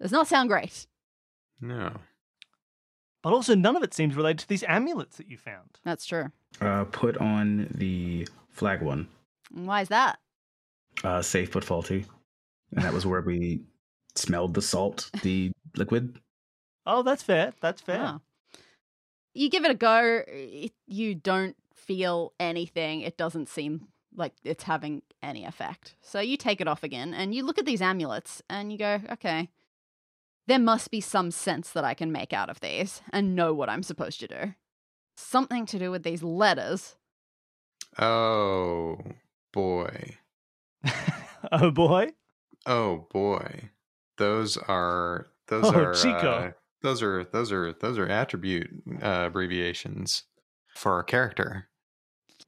Does 0.01 0.11
not 0.11 0.27
sound 0.27 0.49
great. 0.49 0.87
No. 1.61 1.91
But 3.21 3.33
also, 3.33 3.53
none 3.53 3.75
of 3.75 3.83
it 3.83 3.93
seems 3.93 4.15
related 4.15 4.39
to 4.39 4.47
these 4.47 4.63
amulets 4.63 5.17
that 5.17 5.27
you 5.27 5.37
found. 5.37 5.79
That's 5.83 6.05
true. 6.05 6.31
Uh, 6.61 6.85
put 6.85 7.17
on 7.17 7.67
the 7.75 8.27
flag 8.49 8.81
one. 8.81 9.07
Why 9.51 9.81
is 9.81 9.89
that? 9.89 10.19
Uh, 11.03 11.21
safe 11.21 11.51
but 11.51 11.63
faulty. 11.63 12.05
And 12.75 12.85
that 12.85 12.93
was 12.93 13.05
where 13.05 13.21
we 13.21 13.61
smelled 14.15 14.53
the 14.53 14.61
salt, 14.61 15.09
the 15.21 15.51
liquid. 15.75 16.19
Oh, 16.85 17.03
that's 17.03 17.23
fair. 17.23 17.53
That's 17.61 17.81
fair. 17.81 18.01
Ah. 18.01 18.19
You 19.33 19.49
give 19.49 19.65
it 19.65 19.71
a 19.71 19.75
go, 19.75 20.21
it, 20.27 20.71
you 20.87 21.15
don't 21.15 21.55
feel 21.73 22.33
anything. 22.39 23.01
It 23.01 23.17
doesn't 23.17 23.49
seem 23.49 23.87
like 24.19 24.33
it's 24.43 24.63
having 24.65 25.01
any 25.23 25.45
effect. 25.45 25.95
So 26.01 26.19
you 26.19 26.37
take 26.37 26.61
it 26.61 26.67
off 26.67 26.83
again 26.83 27.13
and 27.13 27.33
you 27.33 27.43
look 27.43 27.57
at 27.57 27.65
these 27.65 27.81
amulets 27.81 28.41
and 28.49 28.71
you 28.71 28.77
go, 28.77 28.99
okay, 29.13 29.49
there 30.47 30.59
must 30.59 30.91
be 30.91 31.01
some 31.01 31.31
sense 31.31 31.71
that 31.71 31.83
I 31.83 31.93
can 31.93 32.11
make 32.11 32.33
out 32.33 32.49
of 32.49 32.59
these 32.59 33.01
and 33.11 33.35
know 33.35 33.53
what 33.53 33.69
I'm 33.69 33.83
supposed 33.83 34.19
to 34.19 34.27
do. 34.27 34.53
Something 35.15 35.65
to 35.67 35.79
do 35.79 35.89
with 35.89 36.03
these 36.03 36.21
letters. 36.23 36.95
Oh 37.97 38.97
boy. 39.53 40.17
oh 41.51 41.71
boy. 41.71 42.09
Oh 42.65 43.07
boy. 43.11 43.69
Those 44.17 44.57
are 44.57 45.27
those 45.47 45.65
Oh, 45.65 45.73
are 45.73 45.93
Chico. 45.93 46.31
uh, 46.31 46.51
those 46.81 47.01
are 47.01 47.23
those 47.23 47.51
are 47.51 47.73
those 47.73 47.97
are 47.97 48.07
attribute 48.07 48.69
uh, 49.01 49.23
abbreviations 49.27 50.23
for 50.75 50.99
a 50.99 51.03
character. 51.03 51.68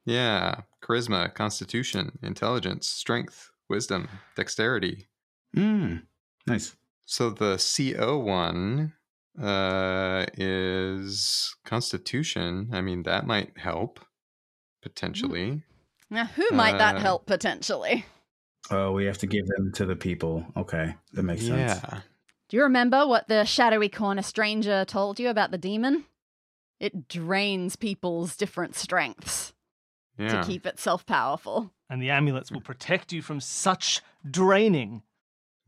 Yeah, 0.04 0.62
charisma, 0.82 1.32
constitution, 1.34 2.18
intelligence, 2.22 2.88
strength, 2.88 3.50
wisdom, 3.68 4.08
dexterity, 4.36 5.08
Mm, 5.56 6.06
nice. 6.46 6.76
So 7.04 7.28
the 7.30 7.58
CO 7.58 8.18
one 8.18 8.94
uh, 9.40 10.24
is 10.34 11.54
Constitution. 11.64 12.70
I 12.72 12.80
mean, 12.80 13.02
that 13.02 13.26
might 13.26 13.58
help 13.58 14.00
potentially. 14.82 15.62
Now, 16.08 16.24
who 16.24 16.50
might 16.52 16.78
that 16.78 16.96
Uh, 16.96 17.00
help 17.00 17.26
potentially? 17.26 18.06
Oh, 18.70 18.92
we 18.92 19.04
have 19.04 19.18
to 19.18 19.26
give 19.26 19.46
them 19.46 19.72
to 19.72 19.84
the 19.84 19.96
people. 19.96 20.46
Okay, 20.56 20.94
that 21.12 21.22
makes 21.22 21.42
sense. 21.46 21.82
Yeah. 21.82 22.00
Do 22.48 22.56
you 22.56 22.62
remember 22.62 23.06
what 23.06 23.28
the 23.28 23.44
shadowy 23.44 23.88
corner 23.88 24.22
stranger 24.22 24.84
told 24.84 25.18
you 25.20 25.28
about 25.28 25.50
the 25.50 25.58
demon? 25.58 26.06
It 26.80 27.08
drains 27.08 27.76
people's 27.76 28.36
different 28.36 28.74
strengths 28.74 29.52
Yeah. 30.18 30.40
to 30.42 30.46
keep 30.46 30.66
itself 30.66 31.06
powerful. 31.06 31.72
And 31.88 32.00
the 32.02 32.10
amulets 32.10 32.50
will 32.52 32.60
protect 32.60 33.12
you 33.12 33.22
from 33.22 33.40
such 33.40 34.00
draining. 34.28 35.02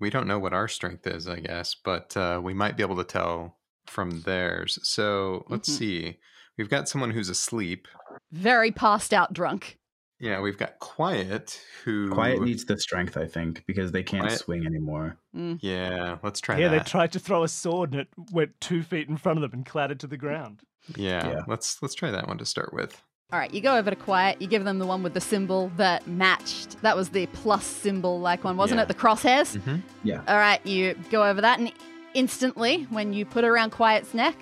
We 0.00 0.10
don't 0.10 0.26
know 0.26 0.38
what 0.38 0.52
our 0.52 0.68
strength 0.68 1.06
is, 1.06 1.28
I 1.28 1.40
guess, 1.40 1.74
but 1.74 2.16
uh, 2.16 2.40
we 2.42 2.52
might 2.54 2.76
be 2.76 2.82
able 2.82 2.96
to 2.96 3.04
tell 3.04 3.56
from 3.86 4.22
theirs. 4.22 4.78
So 4.82 5.44
let's 5.48 5.68
Mhm. 5.70 5.78
see. 5.78 6.18
We've 6.58 6.68
got 6.70 6.88
someone 6.88 7.10
who's 7.10 7.28
asleep. 7.28 7.88
Very 8.32 8.70
passed 8.70 9.12
out 9.12 9.32
drunk. 9.32 9.78
Yeah, 10.20 10.40
we've 10.40 10.56
got 10.56 10.78
Quiet, 10.78 11.60
who. 11.84 12.10
Quiet 12.10 12.40
needs 12.40 12.64
the 12.64 12.78
strength, 12.78 13.16
I 13.16 13.26
think, 13.26 13.64
because 13.66 13.92
they 13.92 14.02
can't 14.02 14.22
Quiet- 14.24 14.38
swing 14.40 14.64
anymore. 14.64 15.18
Mm. 15.36 15.58
Yeah, 15.60 16.18
let's 16.22 16.40
try 16.40 16.58
yeah, 16.58 16.68
they 16.68 16.78
tried 16.78 17.12
to 17.12 17.18
throw 17.18 17.42
a 17.42 17.48
sword 17.48 17.92
and 17.92 18.00
it 18.02 18.08
went 18.32 18.58
two 18.60 18.82
feet 18.82 19.08
in 19.08 19.16
front 19.16 19.38
of 19.38 19.42
them 19.50 19.58
and 19.58 19.66
clattered 19.66 20.00
to 20.00 20.06
the 20.06 20.16
ground. 20.16 20.62
yeah, 20.96 21.28
Yeah. 21.28 21.42
let's 21.48 21.82
let's 21.82 21.94
try 21.94 22.10
that 22.10 22.28
one 22.28 22.38
to 22.38 22.44
start 22.46 22.72
with. 22.72 23.02
All 23.34 23.40
right, 23.40 23.52
you 23.52 23.60
go 23.60 23.76
over 23.76 23.90
to 23.90 23.96
Quiet. 23.96 24.40
You 24.40 24.46
give 24.46 24.62
them 24.62 24.78
the 24.78 24.86
one 24.86 25.02
with 25.02 25.12
the 25.12 25.20
symbol 25.20 25.72
that 25.76 26.06
matched. 26.06 26.80
That 26.82 26.96
was 26.96 27.08
the 27.08 27.26
plus 27.26 27.66
symbol 27.66 28.20
like 28.20 28.44
one, 28.44 28.56
wasn't 28.56 28.78
Yeah. 28.78 28.82
it? 28.82 28.86
The 28.88 28.94
crosshairs? 28.94 29.58
Mhm. 29.58 30.28
All 30.28 30.36
right, 30.36 30.64
you 30.64 30.94
go 31.10 31.24
over 31.24 31.40
that, 31.40 31.58
and 31.58 31.72
instantly, 32.14 32.86
when 32.90 33.12
you 33.12 33.24
put 33.26 33.42
it 33.42 33.48
around 33.48 33.70
Quiet's 33.70 34.14
neck, 34.14 34.36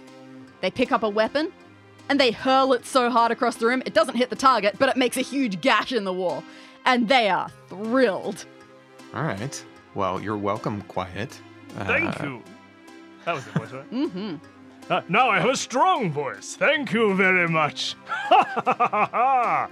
they 0.61 0.71
pick 0.71 0.93
up 0.93 1.03
a 1.05 1.09
weapon 1.09 1.51
and 2.11 2.21
they 2.21 2.33
hurl 2.33 2.75
it 2.75 2.85
so 2.85 3.09
hard 3.09 3.33
across 3.33 3.57
the 3.57 3.65
room, 3.65 3.83
it 3.87 3.95
doesn't 3.95 4.17
hit 4.17 4.29
the 4.29 4.37
target, 4.37 4.77
but 4.79 4.91
it 4.91 4.99
makes 4.99 5.17
a 5.17 5.23
huge 5.23 5.63
gash 5.63 5.91
in 5.91 6.05
the 6.05 6.13
wall. 6.13 6.45
And 6.85 7.09
they 7.09 7.31
are 7.31 7.49
thrilled. 7.71 8.45
All 9.15 9.23
right. 9.23 9.65
Well, 9.95 10.21
you're 10.21 10.37
welcome, 10.37 10.83
Quiet. 10.83 11.41
Thank 11.79 12.21
Uh, 12.21 12.25
you. 12.27 12.43
That 13.25 13.37
was 13.37 13.45
the 13.47 13.59
voice, 13.59 13.73
right? 13.73 13.91
Mm-hmm. 13.91 14.35
Uh, 14.91 15.01
now 15.09 15.29
I 15.31 15.39
have 15.41 15.51
a 15.51 15.57
strong 15.57 16.11
voice. 16.11 16.55
Thank 16.57 16.93
you 16.93 17.15
very 17.15 17.49
much. 17.49 17.95
Ha 18.07 18.45
ha 18.65 18.75
ha 18.79 19.09
ha! 19.13 19.69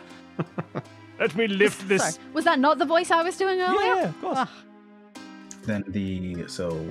Let 1.18 1.34
me 1.36 1.46
lift 1.48 1.86
this. 1.88 2.14
Sorry, 2.14 2.24
was 2.32 2.44
that 2.44 2.58
not 2.58 2.78
the 2.78 2.86
voice 2.86 3.10
I 3.10 3.22
was 3.22 3.36
doing 3.36 3.60
earlier? 3.60 3.94
Yeah, 3.96 4.08
of 4.08 4.20
course. 4.20 4.38
Ah, 4.38 4.50
Then 5.64 5.84
the 5.88 6.46
so 6.48 6.82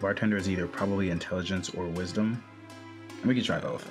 bartender 0.00 0.36
is 0.36 0.48
either 0.48 0.66
probably 0.66 1.10
intelligence 1.10 1.70
or 1.70 1.86
wisdom. 1.86 2.42
And 3.20 3.24
we 3.26 3.34
can 3.34 3.42
try 3.44 3.58
both. 3.58 3.88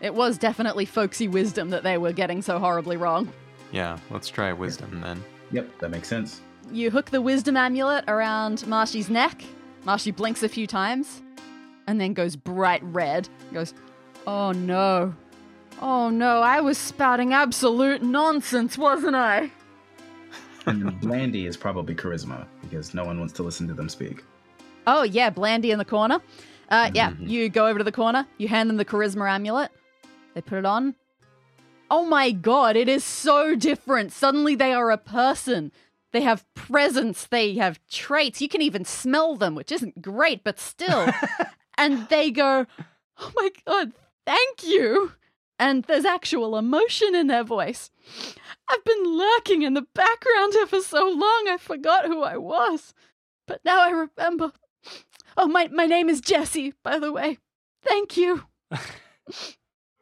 it 0.00 0.14
was 0.14 0.36
definitely 0.36 0.84
folksy 0.84 1.28
wisdom 1.28 1.70
that 1.70 1.82
they 1.84 1.96
were 1.96 2.12
getting 2.12 2.42
so 2.42 2.58
horribly 2.58 2.96
wrong. 2.96 3.32
Yeah, 3.72 3.98
let's 4.10 4.28
try 4.28 4.52
wisdom 4.52 5.00
then. 5.00 5.22
Yep, 5.52 5.78
that 5.78 5.90
makes 5.90 6.08
sense. 6.08 6.40
You 6.72 6.90
hook 6.90 7.10
the 7.10 7.22
wisdom 7.22 7.56
amulet 7.56 8.04
around 8.08 8.66
Marshy's 8.66 9.08
neck. 9.08 9.42
Marshy 9.84 10.10
blinks 10.10 10.42
a 10.42 10.48
few 10.48 10.66
times 10.66 11.22
and 11.86 12.00
then 12.00 12.12
goes 12.14 12.36
bright 12.36 12.82
red. 12.84 13.28
Goes, 13.52 13.74
Oh 14.26 14.52
no. 14.52 15.14
Oh 15.82 16.08
no, 16.08 16.40
I 16.40 16.60
was 16.60 16.78
spouting 16.78 17.32
absolute 17.34 18.02
nonsense, 18.02 18.78
wasn't 18.78 19.16
I? 19.16 19.50
Blandy 20.66 21.46
is 21.46 21.56
probably 21.56 21.94
charisma 21.94 22.46
because 22.62 22.94
no 22.94 23.04
one 23.04 23.18
wants 23.18 23.34
to 23.34 23.42
listen 23.42 23.68
to 23.68 23.74
them 23.74 23.88
speak. 23.88 24.24
Oh 24.86 25.02
yeah, 25.02 25.30
Blandy 25.30 25.70
in 25.72 25.78
the 25.78 25.84
corner. 25.84 26.20
Uh, 26.70 26.90
yeah, 26.94 27.10
Mhm. 27.10 27.28
you 27.28 27.48
go 27.50 27.66
over 27.66 27.78
to 27.78 27.84
the 27.84 27.92
corner, 27.92 28.26
you 28.38 28.48
hand 28.48 28.70
them 28.70 28.78
the 28.78 28.84
charisma 28.84 29.28
amulet, 29.30 29.70
they 30.34 30.40
put 30.40 30.56
it 30.58 30.64
on. 30.64 30.94
Oh 31.90 32.06
my 32.06 32.30
god, 32.30 32.76
it 32.76 32.88
is 32.88 33.04
so 33.04 33.54
different. 33.54 34.12
Suddenly 34.12 34.54
they 34.54 34.72
are 34.72 34.90
a 34.90 34.96
person. 34.96 35.70
They 36.12 36.22
have 36.22 36.46
presence, 36.54 37.26
they 37.26 37.54
have 37.56 37.78
traits. 37.90 38.40
You 38.40 38.48
can 38.48 38.62
even 38.62 38.84
smell 38.86 39.36
them, 39.36 39.54
which 39.54 39.70
isn't 39.72 40.00
great, 40.00 40.42
but 40.44 40.58
still. 40.58 41.08
and 41.78 42.08
they 42.08 42.30
go, 42.30 42.66
Oh 43.18 43.32
my 43.36 43.50
god, 43.66 43.92
thank 44.26 44.64
you. 44.64 45.12
And 45.58 45.84
there's 45.84 46.04
actual 46.04 46.56
emotion 46.56 47.14
in 47.14 47.28
their 47.28 47.44
voice. 47.44 47.90
I've 48.68 48.84
been 48.84 49.04
lurking 49.04 49.62
in 49.62 49.74
the 49.74 49.86
background 49.94 50.52
here 50.54 50.66
for 50.66 50.80
so 50.80 51.08
long, 51.08 51.46
I 51.48 51.58
forgot 51.60 52.06
who 52.06 52.22
I 52.22 52.36
was. 52.36 52.92
But 53.46 53.60
now 53.64 53.82
I 53.82 53.90
remember. 53.90 54.52
Oh, 55.36 55.46
my, 55.46 55.68
my 55.68 55.86
name 55.86 56.08
is 56.08 56.20
Jesse, 56.20 56.74
by 56.82 56.98
the 56.98 57.12
way. 57.12 57.38
Thank 57.82 58.16
you. 58.16 58.44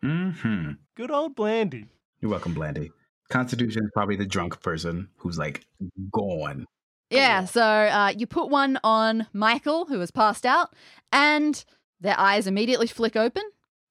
Mm-hmm. 0.04 0.72
Good 0.96 1.10
old 1.12 1.36
Blandy. 1.36 1.86
You're 2.20 2.30
welcome, 2.30 2.54
Blandy. 2.54 2.90
Constitution 3.30 3.84
is 3.84 3.90
probably 3.94 4.16
the 4.16 4.26
drunk 4.26 4.60
person 4.60 5.08
who's 5.16 5.38
like 5.38 5.64
gone. 6.10 6.66
Yeah, 7.10 7.44
so 7.44 7.62
uh, 7.62 8.12
you 8.16 8.26
put 8.26 8.48
one 8.48 8.78
on 8.82 9.26
Michael, 9.32 9.84
who 9.84 10.00
has 10.00 10.10
passed 10.10 10.46
out, 10.46 10.74
and 11.12 11.64
their 12.00 12.18
eyes 12.18 12.46
immediately 12.46 12.86
flick 12.88 13.14
open. 13.14 13.44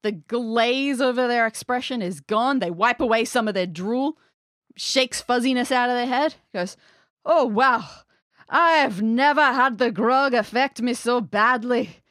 The 0.04 0.12
glaze 0.12 1.00
over 1.00 1.28
their 1.28 1.46
expression 1.46 2.02
is 2.02 2.20
gone. 2.20 2.60
They 2.60 2.72
wipe 2.72 3.00
away 3.00 3.24
some 3.24 3.48
of 3.48 3.54
their 3.54 3.68
drool, 3.68 4.18
shakes 4.76 5.22
fuzziness 5.22 5.72
out 5.72 5.90
of 5.90 5.96
their 5.96 6.08
head, 6.08 6.36
goes, 6.54 6.76
Oh, 7.24 7.46
wow. 7.46 7.88
I've 8.50 9.02
never 9.02 9.42
had 9.44 9.78
the 9.78 9.92
grog 9.92 10.34
affect 10.34 10.82
me 10.82 10.94
so 10.94 11.22
badly. 11.22 12.02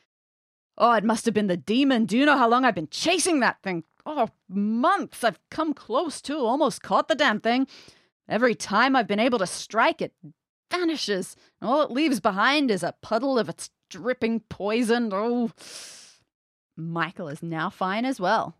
Oh, 0.79 0.93
it 0.93 1.05
must 1.05 1.27
have 1.27 1.35
been 1.35 1.49
the 1.49 1.57
demon. 1.57 2.07
Do 2.07 2.17
you 2.17 2.25
know 2.25 2.39
how 2.39 2.49
long 2.49 2.65
I've 2.65 2.75
been 2.75 2.89
chasing 2.89 3.41
that 3.41 3.61
thing? 3.63 3.85
Oh, 4.07 4.29
months. 4.49 5.23
I've 5.23 5.39
come 5.51 5.75
close 5.75 6.23
to, 6.23 6.39
almost 6.39 6.83
caught 6.83 7.09
the 7.09 7.15
damn 7.15 7.41
thing. 7.41 7.67
Every 8.29 8.55
time 8.55 8.97
I've 8.97 9.09
been 9.09 9.21
able 9.21 9.41
to 9.41 9.47
strike 9.47 10.01
it, 10.01 10.15
vanishes. 10.71 11.37
All 11.61 11.83
it 11.83 11.91
leaves 11.91 12.21
behind 12.21 12.71
is 12.71 12.83
a 12.83 12.95
puddle 13.03 13.39
of 13.39 13.49
its 13.49 13.69
dripping 13.91 14.41
poison. 14.41 15.11
Oh, 15.12 15.51
Michael 16.76 17.28
is 17.28 17.43
now 17.43 17.68
fine 17.68 18.05
as 18.07 18.18
well. 18.18 18.57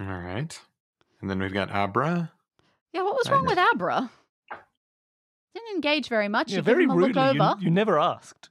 All 0.00 0.06
right. 0.06 0.58
And 1.20 1.28
then 1.28 1.38
we've 1.38 1.52
got 1.52 1.70
Abra. 1.70 2.32
Yeah, 2.94 3.02
what 3.02 3.14
was 3.14 3.30
wrong 3.30 3.44
know. 3.44 3.50
with 3.50 3.58
Abra? 3.58 4.10
Didn't 5.54 5.74
engage 5.74 6.08
very 6.08 6.28
much. 6.28 6.50
Yeah, 6.50 6.56
you 6.58 6.62
very 6.62 6.84
give 6.84 6.88
them 6.90 6.98
a 6.98 7.06
rudely. 7.06 7.34
You, 7.34 7.54
you 7.66 7.70
never 7.70 7.98
asked. 7.98 8.48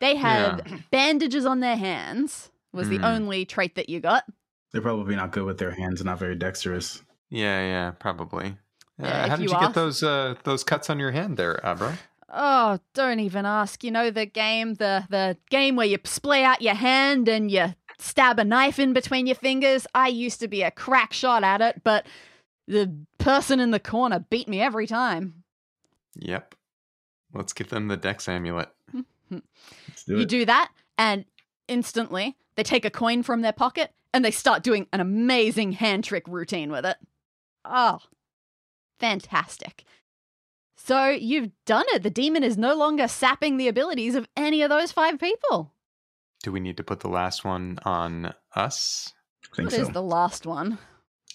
They 0.00 0.16
had 0.16 0.84
bandages 0.90 1.46
on 1.46 1.60
their 1.60 1.76
hands. 1.76 2.50
Was 2.72 2.88
the 2.90 2.98
Mm. 2.98 3.04
only 3.14 3.44
trait 3.46 3.76
that 3.76 3.88
you 3.88 4.00
got. 4.00 4.24
They're 4.72 4.82
probably 4.82 5.16
not 5.16 5.30
good 5.30 5.44
with 5.44 5.56
their 5.58 5.70
hands, 5.70 6.04
not 6.04 6.18
very 6.18 6.34
dexterous. 6.34 7.00
Yeah, 7.30 7.60
yeah, 7.60 7.90
probably. 7.92 8.58
Uh, 9.00 9.06
Yeah, 9.06 9.28
how 9.28 9.36
did 9.36 9.44
you 9.48 9.54
you, 9.54 9.60
get 9.60 9.72
those 9.74 10.02
uh, 10.02 10.34
those 10.44 10.62
cuts 10.62 10.90
on 10.90 10.98
your 10.98 11.12
hand 11.12 11.38
there, 11.38 11.64
Abra? 11.64 11.96
Oh, 12.38 12.78
don't 12.92 13.20
even 13.20 13.46
ask. 13.46 13.82
You 13.82 13.90
know 13.90 14.10
the 14.10 14.26
game, 14.26 14.74
the 14.74 15.06
the 15.08 15.38
game 15.48 15.74
where 15.74 15.86
you 15.86 15.98
splay 16.04 16.44
out 16.44 16.60
your 16.60 16.74
hand 16.74 17.28
and 17.28 17.50
you 17.50 17.74
stab 17.98 18.38
a 18.38 18.44
knife 18.44 18.78
in 18.78 18.92
between 18.92 19.26
your 19.26 19.36
fingers. 19.36 19.86
I 19.94 20.08
used 20.08 20.40
to 20.40 20.48
be 20.48 20.62
a 20.62 20.70
crack 20.70 21.14
shot 21.14 21.42
at 21.42 21.62
it, 21.62 21.82
but 21.82 22.06
the 22.68 22.94
person 23.16 23.58
in 23.58 23.70
the 23.70 23.80
corner 23.80 24.26
beat 24.28 24.48
me 24.48 24.60
every 24.60 24.86
time. 24.86 25.44
Yep. 26.16 26.54
Let's 27.32 27.54
give 27.54 27.70
them 27.70 27.88
the 27.88 27.96
Dex 27.96 28.28
amulet. 28.28 28.68
Mm-hmm. 28.94 29.38
Do 30.06 30.14
you 30.14 30.20
it. 30.20 30.28
do 30.28 30.44
that, 30.44 30.70
and 30.98 31.24
instantly 31.68 32.36
they 32.56 32.62
take 32.62 32.84
a 32.84 32.90
coin 32.90 33.22
from 33.22 33.40
their 33.40 33.52
pocket 33.52 33.92
and 34.12 34.22
they 34.24 34.30
start 34.30 34.62
doing 34.62 34.86
an 34.92 35.00
amazing 35.00 35.72
hand 35.72 36.04
trick 36.04 36.28
routine 36.28 36.70
with 36.70 36.84
it. 36.84 36.98
Oh, 37.64 37.98
fantastic. 39.00 39.84
So 40.86 41.08
you've 41.08 41.50
done 41.64 41.84
it. 41.88 42.04
The 42.04 42.10
demon 42.10 42.44
is 42.44 42.56
no 42.56 42.74
longer 42.76 43.08
sapping 43.08 43.56
the 43.56 43.66
abilities 43.66 44.14
of 44.14 44.28
any 44.36 44.62
of 44.62 44.70
those 44.70 44.92
five 44.92 45.18
people. 45.18 45.72
Do 46.44 46.52
we 46.52 46.60
need 46.60 46.76
to 46.76 46.84
put 46.84 47.00
the 47.00 47.08
last 47.08 47.44
one 47.44 47.80
on 47.84 48.32
us? 48.54 49.12
I 49.52 49.56
think 49.56 49.70
What 49.72 49.80
is 49.80 49.86
so. 49.88 49.92
the 49.92 50.02
last 50.02 50.46
one? 50.46 50.78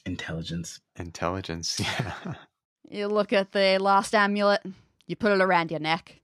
Intelligence. 0.05 0.79
Intelligence. 0.95 1.81
Yeah. 1.89 2.35
You 2.89 3.07
look 3.07 3.31
at 3.31 3.51
the 3.53 3.77
last 3.79 4.13
amulet, 4.13 4.61
you 5.07 5.15
put 5.15 5.31
it 5.31 5.41
around 5.41 5.71
your 5.71 5.79
neck. 5.79 6.19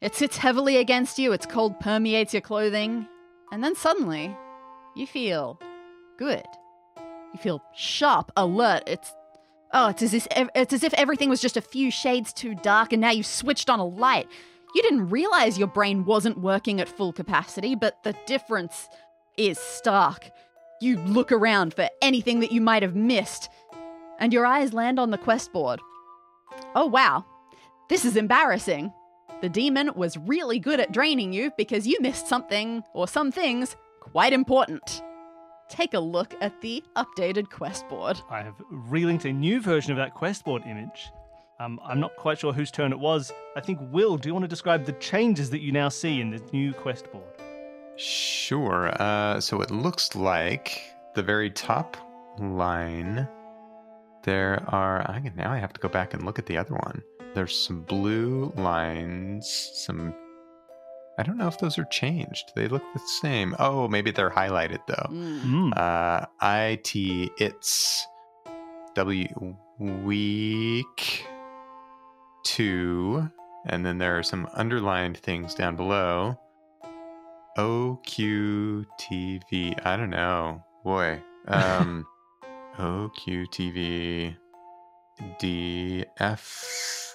It 0.00 0.14
sits 0.14 0.36
heavily 0.36 0.76
against 0.76 1.18
you, 1.18 1.32
its 1.32 1.44
cold 1.46 1.80
permeates 1.80 2.32
your 2.32 2.40
clothing, 2.40 3.08
and 3.50 3.64
then 3.64 3.74
suddenly, 3.74 4.36
you 4.94 5.08
feel 5.08 5.58
good. 6.16 6.44
You 6.96 7.40
feel 7.40 7.62
sharp, 7.74 8.30
alert. 8.36 8.84
It's 8.86 9.12
oh, 9.74 9.88
it's 9.88 10.02
as 10.02 10.14
if 10.14 10.26
it's 10.54 10.72
as 10.72 10.82
if 10.82 10.94
everything 10.94 11.28
was 11.28 11.42
just 11.42 11.58
a 11.58 11.60
few 11.60 11.90
shades 11.90 12.32
too 12.32 12.54
dark, 12.54 12.92
and 12.92 13.02
now 13.02 13.10
you've 13.10 13.26
switched 13.26 13.68
on 13.68 13.80
a 13.80 13.86
light. 13.86 14.28
You 14.74 14.82
didn't 14.82 15.10
realize 15.10 15.58
your 15.58 15.68
brain 15.68 16.04
wasn't 16.04 16.40
working 16.40 16.80
at 16.80 16.88
full 16.88 17.12
capacity, 17.12 17.74
but 17.74 18.02
the 18.02 18.14
difference 18.26 18.88
is 19.36 19.58
stark. 19.58 20.30
You 20.80 20.98
look 20.98 21.30
around 21.30 21.74
for 21.74 21.88
anything 22.02 22.40
that 22.40 22.52
you 22.52 22.60
might 22.60 22.82
have 22.82 22.96
missed, 22.96 23.50
and 24.18 24.32
your 24.32 24.46
eyes 24.46 24.72
land 24.72 24.98
on 24.98 25.10
the 25.10 25.18
quest 25.18 25.52
board. 25.52 25.80
Oh, 26.74 26.86
wow. 26.86 27.24
This 27.88 28.04
is 28.04 28.16
embarrassing. 28.16 28.92
the 29.40 29.48
demon 29.50 29.90
was 29.94 30.16
really 30.16 30.58
good 30.58 30.80
at 30.80 30.92
draining 30.92 31.32
you 31.32 31.52
because 31.58 31.86
you 31.86 31.98
missed 32.00 32.26
something 32.26 32.82
or 32.94 33.06
some 33.06 33.30
things 33.30 33.76
quite 34.00 34.32
important. 34.32 35.02
Take 35.68 35.94
a 35.94 36.00
look 36.00 36.34
at 36.40 36.60
the 36.60 36.82
updated 36.96 37.50
quest 37.50 37.88
board. 37.88 38.20
I 38.30 38.42
have 38.42 38.54
relinked 38.90 39.24
a 39.24 39.32
new 39.32 39.60
version 39.60 39.92
of 39.92 39.96
that 39.96 40.14
quest 40.14 40.44
board 40.44 40.62
image. 40.66 41.10
Um, 41.60 41.80
I'm 41.84 42.00
not 42.00 42.16
quite 42.16 42.38
sure 42.38 42.52
whose 42.52 42.70
turn 42.70 42.92
it 42.92 42.98
was. 42.98 43.32
I 43.56 43.60
think 43.60 43.78
Will, 43.92 44.16
do 44.16 44.28
you 44.28 44.34
want 44.34 44.44
to 44.44 44.48
describe 44.48 44.84
the 44.84 44.92
changes 44.94 45.50
that 45.50 45.60
you 45.60 45.72
now 45.72 45.88
see 45.88 46.20
in 46.20 46.30
this 46.30 46.42
new 46.52 46.72
quest 46.72 47.10
board? 47.12 47.24
Sure. 47.96 48.90
Uh, 49.00 49.40
so 49.40 49.60
it 49.60 49.70
looks 49.70 50.14
like 50.16 50.82
the 51.14 51.22
very 51.22 51.50
top 51.50 51.96
line. 52.38 53.28
There 54.24 54.64
are. 54.68 55.08
I 55.08 55.20
can, 55.20 55.36
now 55.36 55.52
I 55.52 55.58
have 55.58 55.72
to 55.74 55.80
go 55.80 55.88
back 55.88 56.12
and 56.12 56.24
look 56.24 56.38
at 56.38 56.46
the 56.46 56.56
other 56.56 56.74
one. 56.74 57.02
There's 57.34 57.56
some 57.56 57.82
blue 57.82 58.52
lines. 58.56 59.70
Some. 59.74 60.14
I 61.18 61.22
don't 61.22 61.38
know 61.38 61.46
if 61.46 61.58
those 61.58 61.78
are 61.78 61.84
changed. 61.86 62.52
They 62.56 62.68
look 62.68 62.82
the 62.92 63.00
same. 63.20 63.54
Oh, 63.58 63.88
maybe 63.88 64.10
they're 64.10 64.30
highlighted 64.30 64.80
though. 64.86 65.08
Mm. 65.10 65.72
Mm. 65.72 65.78
Uh, 65.78 66.26
it 66.42 66.90
it's 67.38 68.06
w 68.94 69.56
week 69.78 71.26
two, 72.44 73.28
and 73.66 73.84
then 73.86 73.98
there 73.98 74.18
are 74.18 74.22
some 74.22 74.48
underlined 74.54 75.18
things 75.18 75.54
down 75.54 75.76
below. 75.76 76.38
O 77.56 78.00
Q 78.04 78.84
T 78.98 79.40
V. 79.50 79.76
I 79.84 79.96
don't 79.96 80.10
know, 80.10 80.64
boy. 80.82 81.22
Um, 81.46 82.06
O 82.78 83.08
Q 83.14 83.46
T 83.46 83.70
V 83.70 84.36
D 85.38 86.04
F 86.18 87.13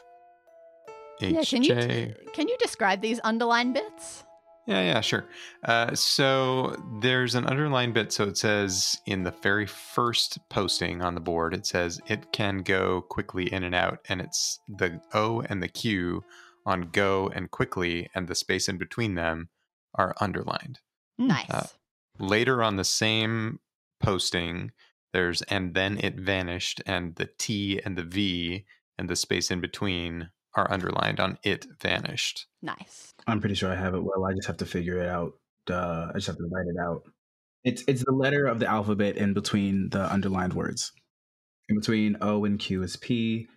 Yeah, 1.20 1.44
can 1.44 1.64
you 1.64 2.16
can 2.34 2.48
you 2.48 2.58
describe 2.60 3.02
these 3.02 3.20
underlined 3.24 3.74
bits? 3.74 4.24
Yeah, 4.68 4.82
yeah, 4.82 5.02
sure. 5.02 5.26
Uh, 5.64 5.96
so 5.96 6.76
there's 7.02 7.34
an 7.34 7.48
underlined 7.48 7.96
bit. 7.96 8.12
So 8.12 8.26
it 8.26 8.38
says 8.38 9.00
in 9.08 9.24
the 9.24 9.34
very 9.42 9.66
first 9.66 10.38
posting 10.50 11.02
on 11.02 11.16
the 11.16 11.22
board, 11.22 11.56
it 11.56 11.66
says 11.66 12.00
it 12.08 12.32
can 12.32 12.60
go 12.60 13.02
quickly 13.02 13.52
in 13.52 13.64
and 13.64 13.74
out, 13.74 14.00
and 14.08 14.22
it's 14.22 14.60
the 14.68 15.02
O 15.14 15.42
and 15.42 15.64
the 15.64 15.68
Q 15.68 16.24
on 16.66 16.90
go 16.92 17.32
and 17.34 17.50
quickly, 17.50 18.10
and 18.14 18.28
the 18.28 18.36
space 18.36 18.70
in 18.70 18.78
between 18.78 19.16
them 19.16 19.50
are 19.96 20.14
underlined. 20.20 20.80
Nice. 21.18 21.50
Uh, 21.50 21.68
Later 22.22 22.62
on 22.62 22.76
the 22.76 22.84
same 22.84 23.60
posting, 24.02 24.72
there's 25.14 25.42
and 25.44 25.74
then 25.74 25.98
it 25.98 26.16
vanished, 26.16 26.82
and 26.86 27.16
the 27.16 27.30
T 27.38 27.82
and 27.84 27.98
the 27.98 28.04
V 28.04 28.66
and 28.98 29.10
the 29.10 29.16
space 29.16 29.50
in 29.50 29.62
between 29.62 30.30
are 30.56 30.72
underlined 30.72 31.20
on 31.20 31.38
it 31.44 31.66
vanished. 31.82 32.48
nice. 32.62 33.14
I'm 33.28 33.40
pretty 33.40 33.56
sure 33.56 33.72
I 33.72 33.76
have 33.76 33.94
it 33.94 34.04
well. 34.04 34.26
I 34.26 34.34
just 34.34 34.48
have 34.48 34.58
to 34.58 34.66
figure 34.66 34.98
it 34.98 35.08
out. 35.08 35.34
Uh, 35.70 36.08
I 36.10 36.14
just 36.16 36.28
have 36.28 36.38
to 36.38 36.50
write 36.52 36.66
it 36.68 36.80
out. 36.82 37.04
It's 37.64 37.84
it's 37.88 38.04
the 38.04 38.12
letter 38.12 38.46
of 38.48 38.60
the 38.60 38.68
alphabet 38.68 39.18
in 39.18 39.34
between 39.34 39.90
the 39.90 40.12
underlined 40.12 40.54
words. 40.54 40.92
In 41.68 41.76
between 41.78 42.18
O 42.22 42.46
and 42.46 42.58
Q 42.58 42.82
is 42.84 42.96
P. 42.96 43.48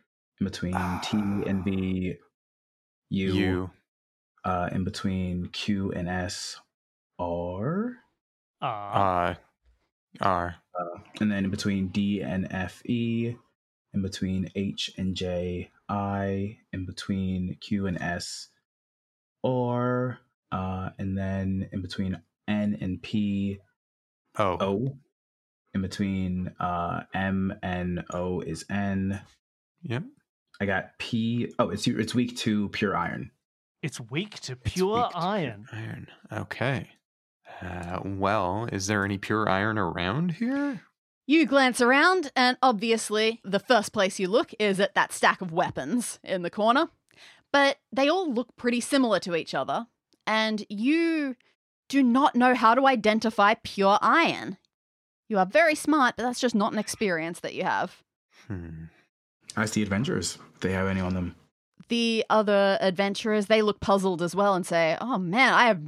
In 0.41 0.45
between 0.45 0.75
T 1.03 1.17
and 1.17 1.65
V, 1.65 2.17
U. 3.11 3.33
U. 3.33 3.71
Uh, 4.45 4.69
in 4.73 4.85
between 4.85 5.47
Q 5.47 5.93
and 5.93 6.09
S, 6.09 6.61
R. 7.19 7.93
Ah. 8.61 9.31
Uh, 9.31 9.35
R. 10.21 10.57
Uh, 10.79 10.99
and 11.21 11.31
then 11.31 11.45
in 11.45 11.51
between 11.51 11.89
D 11.89 12.21
and 12.21 12.49
F, 12.51 12.85
E. 12.85 13.37
In 13.95 14.03
between 14.03 14.51
H 14.55 14.91
and 14.99 15.15
J, 15.15 15.71
I. 15.93 16.59
In 16.73 16.87
between 16.87 17.57
Q 17.61 17.87
and 17.87 18.01
S, 18.01 18.49
R. 19.45 20.19
Uh, 20.51 20.91
and 20.99 21.17
then 21.17 21.69
in 21.73 21.83
between 21.83 22.21
N 22.49 22.79
and 22.81 23.01
P, 23.03 23.59
Oh. 24.39 24.57
O. 24.61 24.97
In 25.75 25.83
between 25.83 26.55
uh, 26.61 27.03
M 27.15 27.55
and 27.63 28.05
O 28.13 28.41
is 28.41 28.65
N. 28.71 29.21
Yep. 29.83 30.05
I 30.61 30.67
got 30.67 30.99
P. 30.99 31.53
Oh, 31.59 31.71
it's 31.71 31.87
it's 31.87 32.15
weak 32.15 32.37
to 32.39 32.69
pure 32.71 32.97
iron. 32.97 33.31
It's 33.83 33.99
weak 34.01 34.39
to 34.41 34.55
pure 34.57 34.97
weak 35.03 35.11
to 35.11 35.17
iron. 35.17 35.67
Iron. 35.73 36.07
Okay. 36.33 36.91
Uh, 37.61 38.01
well, 38.05 38.69
is 38.71 38.87
there 38.87 39.05
any 39.05 39.19
pure 39.19 39.49
iron 39.49 39.77
around 39.79 40.33
here? 40.33 40.83
You 41.27 41.47
glance 41.47 41.81
around, 41.81 42.33
and 42.35 42.57
obviously, 42.63 43.41
the 43.45 43.61
first 43.61 43.93
place 43.93 44.19
you 44.19 44.29
look 44.29 44.53
is 44.59 44.81
at 44.81 44.95
that 44.95 45.13
stack 45.13 45.41
of 45.41 45.53
weapons 45.53 46.19
in 46.25 46.43
the 46.43 46.51
corner. 46.51 46.89
But 47.53 47.79
they 47.93 48.09
all 48.09 48.33
look 48.33 48.57
pretty 48.57 48.81
similar 48.81 49.21
to 49.21 49.37
each 49.37 49.55
other, 49.55 49.87
and 50.27 50.65
you 50.69 51.37
do 51.89 52.03
not 52.03 52.35
know 52.35 52.55
how 52.55 52.75
to 52.75 52.87
identify 52.87 53.55
pure 53.63 53.99
iron. 54.01 54.57
You 55.29 55.39
are 55.39 55.47
very 55.47 55.75
smart, 55.75 56.15
but 56.17 56.25
that's 56.25 56.41
just 56.41 56.55
not 56.55 56.73
an 56.73 56.79
experience 56.79 57.41
that 57.41 57.55
you 57.55 57.65
have. 57.65 58.03
Hmm. 58.49 58.85
Ask 59.57 59.75
the 59.75 59.83
adventurers 59.83 60.39
if 60.55 60.61
they 60.61 60.73
have 60.73 60.89
any 60.89 61.01
on 61.01 61.15
them. 61.15 61.37
The 61.89 62.25
other 62.31 62.79
adventurers, 62.81 63.47
they 63.47 63.63
look 63.63 63.81
puzzled 63.81 64.23
as 64.23 64.35
well 64.35 64.55
and 64.55 64.67
say, 64.67 64.97
Oh 65.01 65.19
man, 65.19 65.53
I 65.53 65.67
have 65.67 65.83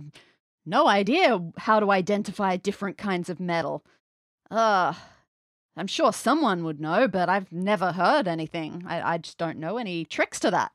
no 0.66 0.86
idea 0.86 1.40
how 1.56 1.80
to 1.80 1.90
identify 1.90 2.56
different 2.56 2.98
kinds 2.98 3.30
of 3.30 3.40
metal. 3.40 3.84
Uh, 4.50 4.92
I'm 5.76 5.86
sure 5.88 6.12
someone 6.12 6.62
would 6.64 6.80
know, 6.80 7.08
but 7.08 7.28
I've 7.28 7.50
never 7.52 7.92
heard 7.92 8.28
anything. 8.28 8.84
I, 8.86 9.14
I 9.14 9.18
just 9.18 9.38
don't 9.38 9.58
know 9.58 9.76
any 9.76 10.04
tricks 10.04 10.38
to 10.40 10.50
that. 10.52 10.72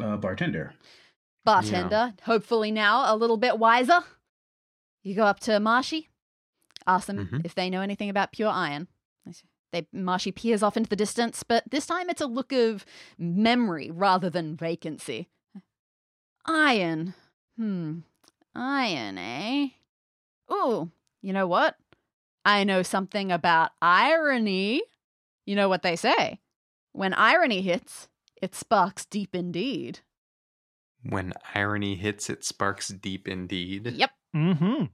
Uh, 0.00 0.16
bartender. 0.16 0.74
Bartender, 1.44 2.14
hopefully 2.24 2.70
now 2.70 3.12
a 3.12 3.16
little 3.16 3.36
bit 3.36 3.58
wiser. 3.58 4.00
You 5.02 5.14
go 5.14 5.24
up 5.24 5.40
to 5.40 5.58
Marshy, 5.60 6.08
ask 6.86 7.06
them 7.06 7.28
Mhm. 7.28 7.44
if 7.44 7.54
they 7.54 7.70
know 7.70 7.80
anything 7.80 8.10
about 8.10 8.32
pure 8.32 8.50
iron. 8.50 8.88
They 9.72 9.86
Marshy 9.92 10.32
peers 10.32 10.62
off 10.62 10.76
into 10.76 10.88
the 10.88 10.96
distance, 10.96 11.42
but 11.42 11.62
this 11.70 11.84
time 11.86 12.08
it's 12.10 12.20
a 12.22 12.26
look 12.26 12.52
of 12.52 12.84
memory 13.18 13.90
rather 13.90 14.30
than 14.30 14.56
vacancy. 14.56 15.28
Iron. 16.46 17.14
Hmm. 17.56 17.98
Iron, 18.54 19.18
eh? 19.18 19.68
Ooh, 20.50 20.90
you 21.22 21.32
know 21.32 21.46
what? 21.46 21.76
I 22.48 22.64
know 22.64 22.82
something 22.82 23.30
about 23.30 23.72
irony. 23.82 24.82
You 25.44 25.54
know 25.54 25.68
what 25.68 25.82
they 25.82 25.96
say? 25.96 26.40
When 26.92 27.12
irony 27.14 27.60
hits, 27.60 28.08
it 28.40 28.54
sparks 28.54 29.04
deep 29.04 29.34
indeed. 29.34 30.00
When 31.02 31.34
irony 31.54 31.94
hits, 31.96 32.30
it 32.30 32.44
sparks 32.44 32.88
deep 32.88 33.28
indeed. 33.28 33.86
Yep. 33.94 34.10
Mm-hmm. 34.34 34.84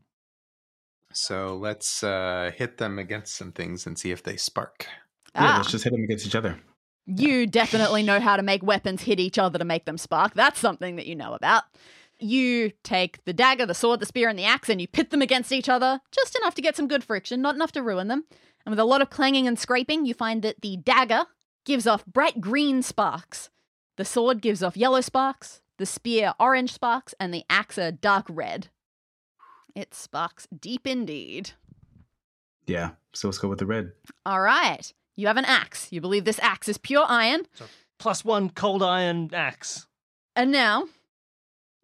So 1.12 1.56
let's 1.56 2.02
uh, 2.02 2.50
hit 2.56 2.78
them 2.78 2.98
against 2.98 3.34
some 3.36 3.52
things 3.52 3.86
and 3.86 3.98
see 3.98 4.10
if 4.10 4.22
they 4.22 4.36
spark. 4.36 4.86
Yeah, 5.34 5.52
Ah, 5.54 5.56
let's 5.58 5.70
just 5.70 5.84
hit 5.84 5.92
them 5.92 6.02
against 6.04 6.26
each 6.26 6.34
other. 6.34 6.58
you 7.06 7.46
definitely 7.46 8.02
know 8.02 8.18
how 8.20 8.36
to 8.36 8.42
make 8.42 8.62
weapons 8.62 9.02
hit 9.02 9.20
each 9.20 9.38
other 9.38 9.58
to 9.58 9.64
make 9.64 9.84
them 9.84 9.98
spark. 9.98 10.34
That's 10.34 10.58
something 10.58 10.96
that 10.96 11.06
you 11.06 11.14
know 11.14 11.34
about. 11.34 11.64
You 12.20 12.72
take 12.82 13.24
the 13.24 13.32
dagger, 13.32 13.66
the 13.66 13.74
sword, 13.74 14.00
the 14.00 14.06
spear, 14.06 14.28
and 14.28 14.38
the 14.38 14.44
axe, 14.44 14.68
and 14.68 14.80
you 14.80 14.86
pit 14.86 15.10
them 15.10 15.22
against 15.22 15.52
each 15.52 15.68
other, 15.68 16.00
just 16.12 16.36
enough 16.36 16.54
to 16.54 16.62
get 16.62 16.76
some 16.76 16.88
good 16.88 17.04
friction, 17.04 17.42
not 17.42 17.54
enough 17.54 17.72
to 17.72 17.82
ruin 17.82 18.08
them. 18.08 18.24
And 18.64 18.72
with 18.72 18.78
a 18.78 18.84
lot 18.84 19.02
of 19.02 19.10
clanging 19.10 19.46
and 19.46 19.58
scraping, 19.58 20.06
you 20.06 20.14
find 20.14 20.42
that 20.42 20.60
the 20.60 20.76
dagger 20.76 21.26
gives 21.64 21.86
off 21.86 22.06
bright 22.06 22.40
green 22.40 22.82
sparks, 22.82 23.50
the 23.96 24.04
sword 24.04 24.40
gives 24.40 24.62
off 24.62 24.76
yellow 24.76 25.00
sparks, 25.00 25.60
the 25.78 25.86
spear 25.86 26.34
orange 26.38 26.72
sparks, 26.72 27.14
and 27.18 27.32
the 27.32 27.44
axe 27.50 27.78
a 27.78 27.92
dark 27.92 28.26
red. 28.28 28.68
It 29.74 29.94
sparks 29.94 30.46
deep 30.58 30.86
indeed. 30.86 31.52
Yeah. 32.66 32.90
So 33.12 33.28
let's 33.28 33.38
go 33.38 33.48
with 33.48 33.58
the 33.58 33.66
red. 33.66 33.92
All 34.24 34.40
right. 34.40 34.92
You 35.16 35.26
have 35.26 35.36
an 35.36 35.44
axe. 35.44 35.88
You 35.90 36.00
believe 36.00 36.24
this 36.24 36.40
axe 36.40 36.68
is 36.68 36.78
pure 36.78 37.04
iron. 37.08 37.42
Plus 37.98 38.24
one 38.24 38.50
cold 38.50 38.82
iron 38.82 39.30
axe. 39.32 39.86
And 40.34 40.50
now, 40.50 40.86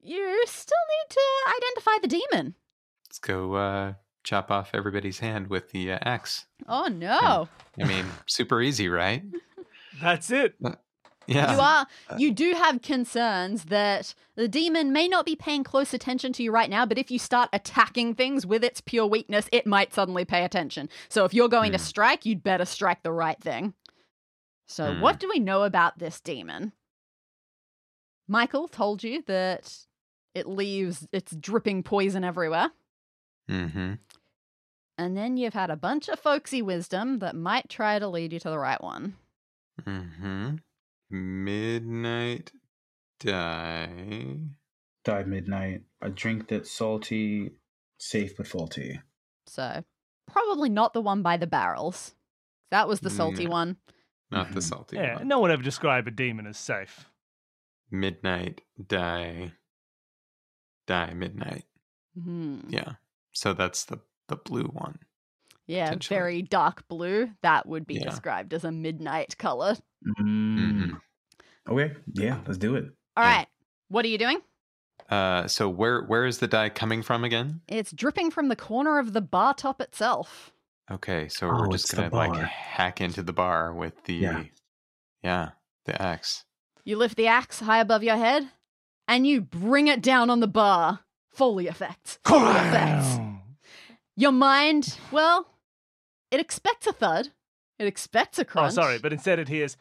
you 0.03 0.43
still 0.47 0.77
need 0.89 1.11
to 1.11 1.57
identify 1.57 1.99
the 2.03 2.09
demon. 2.09 2.55
Let's 3.09 3.19
go 3.19 3.55
uh, 3.55 3.95
chop 4.25 4.51
off 4.51 4.71
everybody's 4.75 5.19
hand 5.19 5.49
with 5.49 5.71
the 5.71 5.93
uh, 5.93 5.99
axe. 6.03 6.47
Oh 6.69 6.87
no. 6.87 7.49
I 7.81 7.87
mean, 7.87 8.07
super 8.27 8.61
easy, 8.63 8.89
right? 8.89 9.23
That's 10.01 10.31
it. 10.31 10.55
Yeah. 11.27 11.53
You 11.53 11.61
are 11.61 11.87
you 12.19 12.33
do 12.33 12.55
have 12.55 12.83
concerns 12.83 13.65
that 13.67 14.15
the 14.35 14.49
demon 14.49 14.93
may 14.93 15.07
not 15.09 15.25
be 15.27 15.37
paying 15.37 15.63
close 15.65 15.95
attention 15.95 16.33
to 16.35 16.43
you 16.43 16.51
right 16.51 16.71
now, 16.71 16.85
but 16.87 16.99
if 16.99 17.11
you 17.11 17.19
start 17.19 17.49
attacking 17.53 18.15
things 18.15 18.45
with 18.47 18.65
its 18.65 18.81
pure 18.81 19.07
weakness, 19.07 19.49
it 19.53 19.67
might 19.67 19.95
suddenly 19.95 20.25
pay 20.25 20.45
attention. 20.45 20.89
So 21.09 21.25
if 21.25 21.33
you're 21.35 21.49
going 21.49 21.73
to 21.73 21.79
Hmm. 21.79 21.85
strike, 21.85 22.27
you'd 22.27 22.43
better 22.43 22.65
strike 22.65 23.03
the 23.03 23.13
right 23.13 23.41
thing. 23.41 23.75
So 24.67 24.93
Hmm. 24.93 25.01
what 25.01 25.19
do 25.21 25.29
we 25.29 25.39
know 25.39 25.63
about 25.65 25.99
this 25.99 26.21
demon? 26.21 26.73
Michael 28.29 28.69
told 28.69 29.03
you 29.03 29.23
that 29.27 29.77
it 30.35 30.47
leaves 30.47 31.07
its 31.13 31.35
dripping 31.35 31.83
poison 31.83 32.25
everywhere. 32.25 32.71
Mm-hmm. 33.51 33.95
And 34.99 35.17
then 35.17 35.37
you've 35.37 35.55
had 35.55 35.71
a 35.71 35.77
bunch 35.77 36.09
of 36.09 36.19
folksy 36.21 36.61
wisdom 36.63 37.19
that 37.21 37.35
might 37.35 37.69
try 37.69 37.99
to 37.99 38.07
lead 38.09 38.33
you 38.33 38.39
to 38.41 38.51
the 38.51 38.59
right 38.59 38.81
one. 38.83 39.15
Mm-hmm. 39.83 40.57
Midnight 41.11 42.53
Die. 43.21 44.37
Die 45.05 45.23
midnight. 45.25 45.83
A 46.03 46.09
drink 46.11 46.49
that's 46.49 46.71
salty, 46.71 47.51
safe 47.99 48.37
but 48.37 48.47
faulty. 48.47 49.01
So, 49.47 49.85
probably 50.31 50.69
not 50.71 50.93
the 50.93 51.01
one 51.01 51.23
by 51.23 51.37
the 51.37 51.47
barrels. 51.47 52.15
That 52.71 52.87
was 52.89 53.01
the 53.01 53.11
salty 53.11 53.45
No. 53.47 53.51
one. 53.51 53.77
Not 54.31 54.53
the 54.53 54.61
Mhm. 54.61 54.69
salty 54.69 54.97
Yeah, 54.97 55.17
one. 55.17 55.29
no 55.29 55.39
one 55.41 55.51
ever 55.51 55.63
described 55.63 56.07
a 56.09 56.13
demon 56.13 56.47
as 56.47 56.57
safe. 56.59 57.11
Midnight. 57.91 58.63
Die. 58.87 59.53
Die. 60.91 61.15
Midnight. 61.15 61.65
Hmm. 62.21 62.59
Yeah. 62.69 62.95
So 63.33 63.55
that's 63.55 63.85
the 63.85 64.01
the 64.29 64.37
blue 64.37 64.65
one. 64.65 64.99
Yeah, 65.67 65.95
very 66.09 66.43
dark 66.43 66.87
blue. 66.89 67.31
That 67.43 67.65
would 67.67 67.87
be 67.87 67.95
Yeah. 67.95 68.05
described 68.11 68.53
as 68.53 68.65
a 68.65 68.73
midnight 68.73 69.39
color. 69.39 69.77
Mm. 70.19 70.59
Mhm. 70.59 71.01
Okay, 71.69 71.95
yeah, 72.15 72.41
let's 72.47 72.59
do 72.59 72.75
it. 72.75 72.87
All 73.17 73.23
Yeah. 73.25 73.37
right. 73.37 73.49
What 73.89 74.05
are 74.05 74.09
you 74.09 74.19
doing? 74.19 74.39
Uh, 75.09 75.47
so 75.47 75.69
where 75.69 76.03
where 76.03 76.27
is 76.27 76.39
the 76.39 76.49
dye 76.49 76.71
coming 76.71 77.03
from 77.03 77.23
again? 77.23 77.61
It's 77.69 77.93
dripping 77.93 78.33
from 78.33 78.49
the 78.49 78.57
corner 78.57 78.99
of 78.99 79.13
the 79.13 79.21
bar 79.21 79.55
top 79.55 79.81
itself. 79.81 80.53
Okay, 80.91 81.29
so 81.29 81.49
Oh, 81.49 81.61
we're 81.61 81.69
just 81.69 81.95
gonna 81.95 82.13
like 82.13 82.35
hack 82.37 83.01
into 83.01 83.23
the 83.23 83.33
bar 83.33 83.73
with 83.73 84.03
the 84.05 84.15
Yeah. 84.15 84.45
yeah 85.23 85.51
the 85.85 86.01
axe. 86.03 86.45
You 86.85 86.97
lift 86.97 87.17
the 87.17 87.29
axe 87.29 87.61
high 87.61 87.79
above 87.79 88.03
your 88.03 88.17
head 88.17 88.51
and 89.11 89.27
you 89.27 89.41
bring 89.41 89.89
it 89.89 90.01
down 90.01 90.31
on 90.31 90.39
the 90.41 90.47
bar. 90.47 91.01
Foley 91.33 91.67
effect. 91.67 92.21
Foley 92.25 92.51
effects. 92.51 93.19
Your 94.17 94.33
mind, 94.33 94.97
well, 95.11 95.47
it 96.31 96.39
expects 96.41 96.87
a 96.87 96.93
thud. 96.93 97.29
It 97.79 97.87
expects 97.87 98.39
a 98.39 98.45
crunch. 98.45 98.73
Oh, 98.73 98.75
sorry, 98.75 98.99
but 98.99 99.13
instead 99.13 99.39
it 99.39 99.49
hears, 99.49 99.77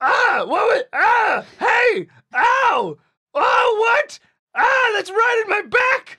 ah, 0.00 0.44
what 0.46 0.66
was, 0.66 0.82
ah, 0.92 1.44
hey, 1.58 2.06
ow, 2.34 2.96
oh, 3.34 3.76
what? 3.80 4.18
Ah, 4.54 4.90
that's 4.94 5.10
right 5.10 5.42
in 5.44 5.50
my 5.50 5.62
back. 5.62 6.18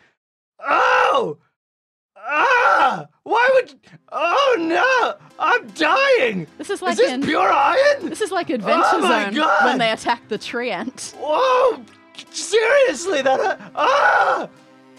Oh, 0.59 1.37
ah, 2.17 3.05
why 3.23 3.49
would, 3.53 3.75
oh 4.11 4.55
no, 4.59 5.27
I'm 5.39 5.67
dying. 5.69 6.47
this 6.57 6.69
is 6.69 6.79
Is 6.79 6.81
like 6.81 6.97
this 6.97 7.11
in, 7.11 7.21
pure 7.23 7.41
iron? 7.51 8.09
this 8.09 8.21
is 8.21 8.31
like 8.31 8.49
Adventure 8.49 8.81
Oh 8.93 9.01
Zone 9.01 9.33
God! 9.35 9.65
when 9.65 9.77
they 9.77 9.91
attack 9.91 10.27
the 10.29 10.37
treant. 10.39 11.13
Whoa, 11.17 11.83
seriously, 12.31 13.21
that, 13.21 13.39
uh, 13.39 13.57
ah, 13.75 14.49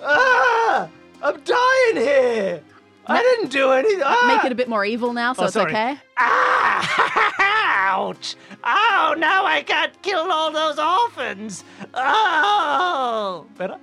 ah, 0.02 0.88
I'm 1.22 1.40
dying 1.42 1.96
here. 2.06 2.62
I 3.06 3.20
didn't 3.22 3.50
do 3.50 3.70
anything. 3.72 4.00
Ah. 4.04 4.34
Make 4.36 4.44
it 4.46 4.52
a 4.52 4.54
bit 4.54 4.68
more 4.68 4.84
evil 4.84 5.12
now, 5.12 5.32
so 5.34 5.42
Oh, 5.42 5.44
it's 5.46 5.54
sorry. 5.54 5.72
okay. 5.72 5.96
Ah! 6.16 7.34
Ouch! 7.94 8.34
Oh, 8.64 9.14
now 9.18 9.44
I 9.44 9.62
can't 9.62 10.00
kill 10.02 10.30
all 10.32 10.50
those 10.50 10.78
orphans. 10.78 11.64
Oh, 11.92 13.46
better. 13.58 13.76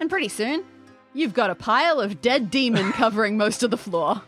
And 0.00 0.10
pretty 0.10 0.28
soon, 0.28 0.64
you've 1.14 1.34
got 1.34 1.50
a 1.50 1.54
pile 1.54 2.00
of 2.00 2.20
dead 2.20 2.50
demon 2.50 2.90
covering 2.94 3.36
most 3.36 3.62
of 3.62 3.70
the 3.70 3.76
floor. 3.76 4.22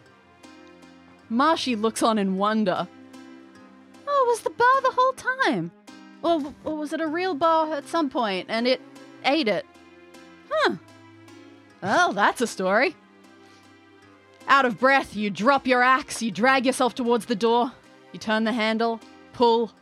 Marshy 1.29 1.75
looks 1.75 2.03
on 2.03 2.16
in 2.18 2.37
wonder. 2.37 2.87
Oh, 4.07 4.27
was 4.29 4.41
the 4.43 4.51
bar 4.51 4.81
the 4.83 4.93
whole 4.95 5.12
time? 5.14 5.72
Or, 6.25 6.55
was 6.64 6.95
it 6.95 7.03
a 7.03 7.07
real 7.07 7.35
bar 7.35 7.75
at 7.75 7.87
some 7.87 8.09
point 8.09 8.47
and 8.49 8.66
it 8.66 8.81
ate 9.27 9.47
it? 9.47 9.66
Huh. 10.51 10.77
Well, 11.83 12.12
that's 12.14 12.41
a 12.41 12.47
story. 12.47 12.97
Out 14.49 14.64
of 14.64 14.81
breath, 14.81 15.14
you 15.14 15.29
drop 15.29 15.66
your 15.66 15.83
axe, 15.83 16.22
you 16.22 16.31
drag 16.31 16.64
yourself 16.64 16.95
towards 16.95 17.27
the 17.27 17.37
door, 17.37 17.72
you 18.12 18.18
turn 18.18 18.45
the 18.45 18.53
handle, 18.53 19.01
pull, 19.35 19.72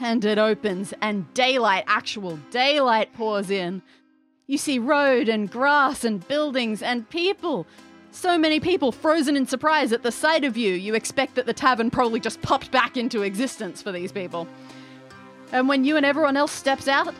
and 0.00 0.24
it 0.24 0.38
opens, 0.38 0.92
and 1.00 1.32
daylight, 1.34 1.84
actual 1.86 2.36
daylight, 2.50 3.14
pours 3.14 3.50
in. 3.50 3.82
You 4.48 4.58
see 4.58 4.80
road 4.80 5.28
and 5.28 5.48
grass 5.48 6.04
and 6.04 6.26
buildings 6.26 6.82
and 6.82 7.08
people. 7.08 7.66
So 8.10 8.36
many 8.36 8.58
people 8.58 8.90
frozen 8.90 9.36
in 9.36 9.46
surprise 9.46 9.92
at 9.92 10.02
the 10.02 10.12
sight 10.12 10.44
of 10.44 10.56
you. 10.56 10.74
You 10.74 10.94
expect 10.94 11.36
that 11.36 11.46
the 11.46 11.54
tavern 11.54 11.90
probably 11.90 12.20
just 12.20 12.42
popped 12.42 12.70
back 12.72 12.96
into 12.96 13.22
existence 13.22 13.80
for 13.82 13.92
these 13.92 14.12
people. 14.12 14.48
And 15.52 15.68
when 15.68 15.84
you 15.84 15.96
and 15.98 16.06
everyone 16.06 16.36
else 16.36 16.50
steps 16.50 16.88
out, 16.88 17.14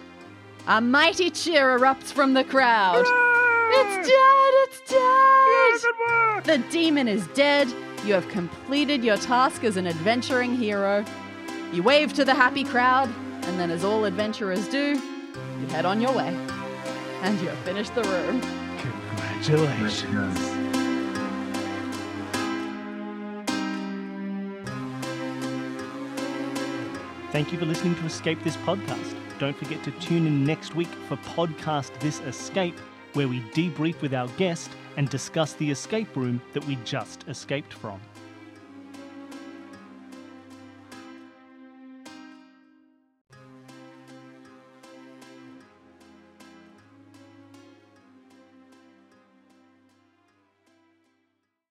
a 0.66 0.80
mighty 0.80 1.28
cheer 1.30 1.78
erupts 1.78 2.12
from 2.12 2.33
the 2.33 2.45
crowd. 2.45 3.05
It's 3.74 4.09
dead! 4.09 4.53
It's 4.64 4.80
dead! 4.91 6.45
The 6.45 6.59
demon 6.70 7.09
is 7.09 7.26
dead. 7.28 7.68
You 8.07 8.14
have 8.14 8.28
completed 8.28 9.05
your 9.05 9.16
task 9.18 9.64
as 9.64 9.76
an 9.76 9.87
adventuring 9.87 10.57
hero. 10.57 11.05
You 11.72 11.83
wave 11.83 12.14
to 12.14 12.24
the 12.24 12.35
happy 12.35 12.64
crowd, 12.64 13.11
and 13.43 13.61
then, 13.61 13.70
as 13.70 13.85
all 13.85 14.05
adventurers 14.05 14.66
do, 14.68 15.01
you 15.61 15.66
head 15.68 15.85
on 15.85 16.01
your 16.01 16.12
way. 16.12 16.28
And 17.22 17.41
you 17.41 17.49
have 17.49 17.59
finished 17.59 17.95
the 17.95 18.03
room. 18.03 18.41
Congratulations. 18.78 20.71
Thank 27.33 27.51
you 27.51 27.59
for 27.59 27.64
listening 27.64 27.95
to 27.95 28.05
Escape 28.05 28.45
This 28.45 28.59
Podcast. 28.59 29.14
Don't 29.39 29.57
forget 29.57 29.83
to 29.85 29.91
tune 29.93 30.26
in 30.26 30.45
next 30.45 30.74
week 30.74 30.91
for 31.09 31.16
Podcast 31.16 31.99
This 31.99 32.20
Escape, 32.20 32.78
where 33.14 33.26
we 33.26 33.41
debrief 33.55 33.99
with 34.03 34.12
our 34.12 34.28
guest 34.37 34.70
and 34.99 35.09
discuss 35.09 35.55
the 35.55 35.70
escape 35.70 36.14
room 36.14 36.43
that 36.53 36.62
we 36.66 36.76
just 36.85 37.26
escaped 37.28 37.72
from. 37.72 38.03